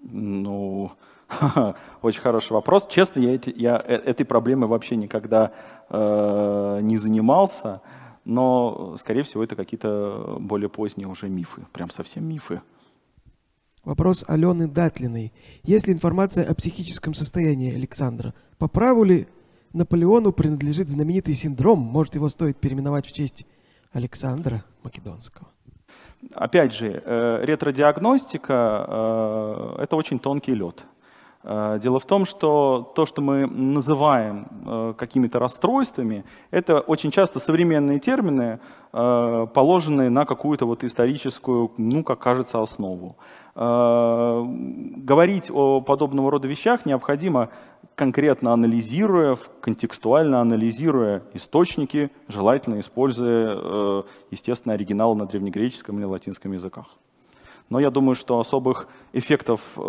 Ну, 0.02 0.92
очень 2.02 2.22
хороший 2.22 2.54
вопрос. 2.54 2.88
Честно, 2.88 3.20
я, 3.20 3.36
эти, 3.36 3.54
я 3.56 3.78
э, 3.78 3.96
этой 3.96 4.26
проблемой 4.26 4.68
вообще 4.68 4.96
никогда 4.96 5.52
э, 5.90 6.80
не 6.82 6.98
занимался, 6.98 7.82
но, 8.26 8.96
скорее 8.98 9.24
всего, 9.24 9.44
это 9.44 9.56
какие-то 9.56 10.38
более 10.40 10.70
поздние 10.70 11.08
уже 11.08 11.30
мифы, 11.30 11.66
прям 11.72 11.90
совсем 11.90 12.26
мифы. 12.26 12.62
Вопрос 13.90 14.24
Алены 14.28 14.68
Датлиной. 14.68 15.34
Есть 15.64 15.88
ли 15.88 15.94
информация 15.96 16.48
о 16.48 16.54
психическом 16.54 17.16
состоянии 17.16 17.74
Александра? 17.74 18.36
По 18.60 18.68
праву 18.68 19.04
ли 19.04 19.28
Наполеону 19.74 20.32
принадлежит 20.32 20.90
знаменитый 20.90 21.34
синдром? 21.34 21.80
Может, 21.80 22.14
его 22.14 22.30
стоит 22.30 22.58
переименовать 22.60 23.08
в 23.08 23.12
честь 23.12 23.48
Александра 23.92 24.64
Македонского? 24.84 25.48
Опять 26.36 26.76
же, 26.76 27.02
э, 27.04 27.40
ретродиагностика 27.42 28.86
э,– 28.88 29.76
это 29.82 29.96
очень 29.96 30.20
тонкий 30.20 30.54
лед. 30.54 30.86
Э, 31.42 31.80
дело 31.82 31.98
в 31.98 32.06
том, 32.06 32.28
что 32.28 32.94
то, 32.96 33.08
что 33.08 33.24
мы 33.24 33.48
называем 33.48 34.48
э, 34.68 34.94
какими-то 35.00 35.40
расстройствами, 35.40 36.26
это 36.52 36.80
очень 36.80 37.10
часто 37.10 37.40
современные 37.40 38.00
термины, 38.00 38.60
положенные 38.92 40.10
на 40.10 40.26
какую-то 40.26 40.66
вот 40.66 40.84
историческую, 40.84 41.72
ну, 41.78 42.04
как 42.04 42.18
кажется, 42.20 42.60
основу. 42.60 43.18
Говорить 43.60 45.52
о 45.52 45.82
подобного 45.82 46.32
рода 46.32 46.48
вещах 46.48 46.86
необходимо 46.86 47.50
конкретно 47.96 48.54
анализируя, 48.54 49.38
контекстуально 49.60 50.40
анализируя 50.40 51.24
источники, 51.34 52.10
желательно 52.30 52.80
используя, 52.80 54.06
естественно, 54.32 54.76
оригиналы 54.76 55.18
на 55.18 55.26
древнегреческом 55.26 55.98
или 55.98 56.06
латинском 56.06 56.54
языках. 56.54 56.86
Но 57.70 57.80
я 57.80 57.92
думаю, 57.92 58.16
что 58.16 58.40
особых 58.40 58.88
эффектов 59.14 59.62
э, 59.76 59.82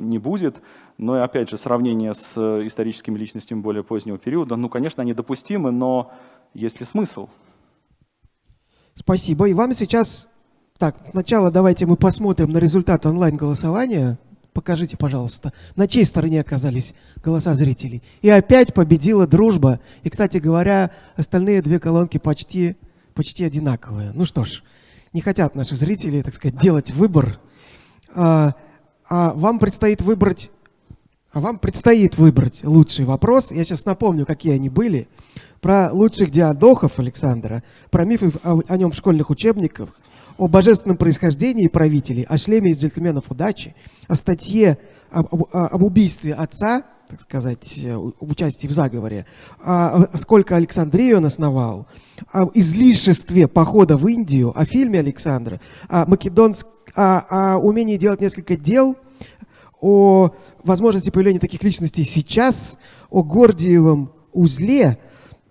не 0.00 0.18
будет. 0.18 0.60
Но 0.98 1.16
и 1.16 1.20
опять 1.20 1.50
же, 1.50 1.56
сравнение 1.56 2.14
с 2.14 2.32
э, 2.34 2.66
историческими 2.66 3.16
личностями 3.16 3.60
более 3.60 3.84
позднего 3.84 4.18
периода, 4.18 4.56
ну, 4.56 4.68
конечно, 4.68 5.02
они 5.02 5.14
допустимы, 5.14 5.70
но 5.70 6.10
есть 6.52 6.80
ли 6.80 6.86
смысл? 6.86 7.28
Спасибо. 8.94 9.48
И 9.48 9.54
вам 9.54 9.72
сейчас... 9.72 10.28
Так, 10.82 10.96
сначала 11.08 11.52
давайте 11.52 11.86
мы 11.86 11.94
посмотрим 11.94 12.50
на 12.50 12.58
результат 12.58 13.06
онлайн-голосования. 13.06 14.18
Покажите, 14.52 14.96
пожалуйста, 14.96 15.52
на 15.76 15.86
чьей 15.86 16.04
стороне 16.04 16.40
оказались 16.40 16.94
голоса 17.22 17.54
зрителей. 17.54 18.02
И 18.20 18.28
опять 18.28 18.74
победила 18.74 19.28
дружба. 19.28 19.78
И, 20.02 20.10
кстати 20.10 20.38
говоря, 20.38 20.90
остальные 21.14 21.62
две 21.62 21.78
колонки 21.78 22.18
почти, 22.18 22.74
почти 23.14 23.44
одинаковые. 23.44 24.10
Ну 24.12 24.24
что 24.24 24.44
ж, 24.44 24.64
не 25.12 25.20
хотят 25.20 25.54
наши 25.54 25.76
зрители, 25.76 26.20
так 26.20 26.34
сказать, 26.34 26.58
делать 26.58 26.90
выбор. 26.90 27.38
А, 28.12 28.56
а 29.08 29.34
вам 29.34 29.60
предстоит 29.60 30.02
выбрать, 30.02 30.50
а 31.32 31.38
вам 31.38 31.60
предстоит 31.60 32.18
выбрать 32.18 32.64
лучший 32.64 33.04
вопрос. 33.04 33.52
Я 33.52 33.62
сейчас 33.64 33.84
напомню, 33.84 34.26
какие 34.26 34.54
они 34.54 34.68
были. 34.68 35.06
Про 35.60 35.92
лучших 35.92 36.32
диадохов 36.32 36.98
Александра, 36.98 37.62
про 37.92 38.04
мифы 38.04 38.32
о, 38.42 38.62
о 38.66 38.76
нем 38.76 38.90
в 38.90 38.96
школьных 38.96 39.30
учебниках, 39.30 39.90
о 40.38 40.48
божественном 40.48 40.96
происхождении 40.96 41.68
правителей, 41.68 42.24
о 42.24 42.38
шлеме 42.38 42.70
из 42.70 42.80
джентльменов 42.80 43.30
удачи, 43.30 43.74
о 44.08 44.14
статье 44.14 44.78
об, 45.10 45.32
об, 45.32 45.44
об 45.52 45.82
убийстве 45.82 46.34
отца 46.34 46.84
так 47.12 47.20
сказать, 47.20 47.78
э, 47.84 47.94
участии 47.94 48.66
в 48.66 48.72
заговоре, 48.72 49.26
а, 49.60 50.02
сколько 50.14 50.56
Александрию 50.56 51.18
он 51.18 51.26
основал, 51.26 51.86
о 52.32 52.48
излишестве 52.54 53.48
похода 53.48 53.98
в 53.98 54.08
Индию, 54.08 54.58
о 54.58 54.64
фильме 54.64 55.00
Александра, 55.00 55.60
о, 55.88 56.06
македонск... 56.06 56.66
о, 56.94 57.54
о 57.54 57.58
умении 57.58 57.98
делать 57.98 58.22
несколько 58.22 58.56
дел, 58.56 58.96
о 59.82 60.30
возможности 60.64 61.10
появления 61.10 61.38
таких 61.38 61.62
личностей 61.62 62.04
сейчас, 62.04 62.78
о 63.10 63.22
Гордиевом 63.22 64.12
узле, 64.32 64.98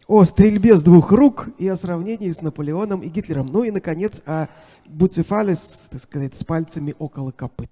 о 0.08 0.24
стрельбе 0.24 0.76
с 0.76 0.84
двух 0.84 1.12
рук 1.12 1.50
и 1.58 1.68
о 1.68 1.78
сравнении 1.78 2.32
с 2.32 2.42
Наполеоном 2.42 3.02
и 3.02 3.10
Гитлером. 3.10 3.48
Ну 3.48 3.64
и, 3.64 3.72
наконец, 3.72 4.22
о 4.26 4.48
Буцефале, 4.86 5.56
так 5.90 6.02
сказать, 6.02 6.36
с 6.36 6.44
пальцами 6.44 6.96
около 7.00 7.32
копыт. 7.32 7.72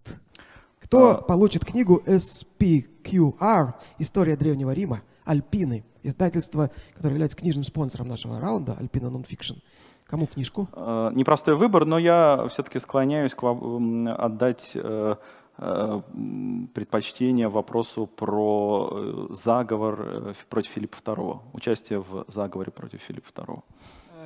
Кто 0.79 1.11
а... 1.11 1.21
получит 1.21 1.65
книгу 1.65 2.01
SPQR 2.05 3.73
«История 3.99 4.35
Древнего 4.35 4.71
Рима», 4.71 5.01
Альпины, 5.25 5.83
издательство, 6.01 6.71
которое 6.95 7.13
является 7.13 7.37
книжным 7.37 7.63
спонсором 7.63 8.07
нашего 8.07 8.39
раунда, 8.39 8.75
Alpina 8.79 9.11
Nonfiction. 9.11 9.57
Кому 10.05 10.25
книжку? 10.25 10.67
Э, 10.73 11.11
непростой 11.13 11.55
выбор, 11.55 11.85
но 11.85 11.99
я 11.99 12.47
все-таки 12.47 12.79
склоняюсь 12.79 13.35
к 13.35 13.43
вам 13.43 14.07
отдать 14.07 14.71
э, 14.73 15.15
предпочтение 15.59 17.49
вопросу 17.49 18.07
про 18.07 19.27
заговор 19.31 20.35
против 20.49 20.71
Филиппа 20.71 20.97
II, 20.97 21.39
участие 21.53 21.99
в 21.99 22.25
заговоре 22.27 22.71
против 22.71 23.01
Филиппа 23.01 23.29
II. 23.29 23.63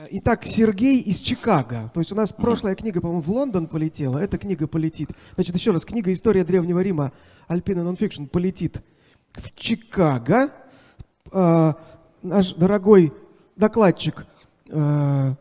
Итак, 0.10 0.46
Сергей 0.46 1.00
из 1.00 1.20
Чикаго. 1.20 1.90
То 1.94 2.00
есть 2.00 2.12
у 2.12 2.16
нас 2.16 2.32
mm-hmm. 2.32 2.42
прошлая 2.42 2.76
книга, 2.76 3.00
по-моему, 3.00 3.22
в 3.22 3.30
Лондон 3.30 3.68
полетела, 3.68 4.18
эта 4.18 4.38
книга 4.38 4.68
полетит. 4.68 5.10
Значит, 5.36 5.56
еще 5.56 5.72
раз, 5.72 5.86
книга 5.86 6.12
«История 6.12 6.44
Древнего 6.44 6.80
Рима» 6.82 7.14
Альпина 7.48 7.84
Нонфикшн 7.84 8.26
полетит 8.26 8.82
в 9.34 9.56
Чикаго. 9.56 10.52
Э, 11.32 11.74
наш 12.22 12.54
дорогой 12.54 13.14
докладчик 13.56 14.26
э, 14.70 15.36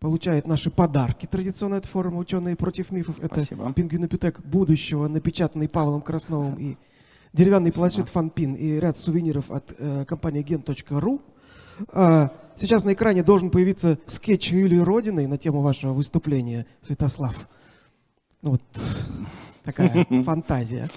получает 0.00 0.46
наши 0.46 0.70
подарки. 0.70 1.26
Традиционная 1.26 1.78
эта 1.78 1.88
форма 1.88 2.18
«Ученые 2.18 2.56
против 2.56 2.90
мифов». 2.90 3.18
Это 3.18 3.40
Спасибо. 3.40 3.72
пингвинопитек 3.72 4.40
будущего, 4.40 5.08
напечатанный 5.08 5.68
Павлом 5.68 6.02
Красновым 6.02 6.54
и 6.56 6.76
деревянный 7.32 7.72
планшет 7.72 8.08
Фанпин 8.08 8.54
и 8.54 8.78
ряд 8.80 8.96
сувениров 8.96 9.50
от 9.50 9.74
э, 9.78 10.04
компании 10.06 10.42
gen.ru. 10.42 11.20
А, 11.92 12.30
сейчас 12.56 12.84
на 12.84 12.94
экране 12.94 13.22
должен 13.22 13.50
появиться 13.50 13.98
скетч 14.06 14.50
Юлии 14.50 14.78
Родиной 14.78 15.26
на 15.26 15.38
тему 15.38 15.60
вашего 15.60 15.92
выступления, 15.92 16.66
Святослав. 16.82 17.48
Ну 18.42 18.52
вот 18.52 18.62
такая 19.64 20.06
фантазия. 20.24 20.88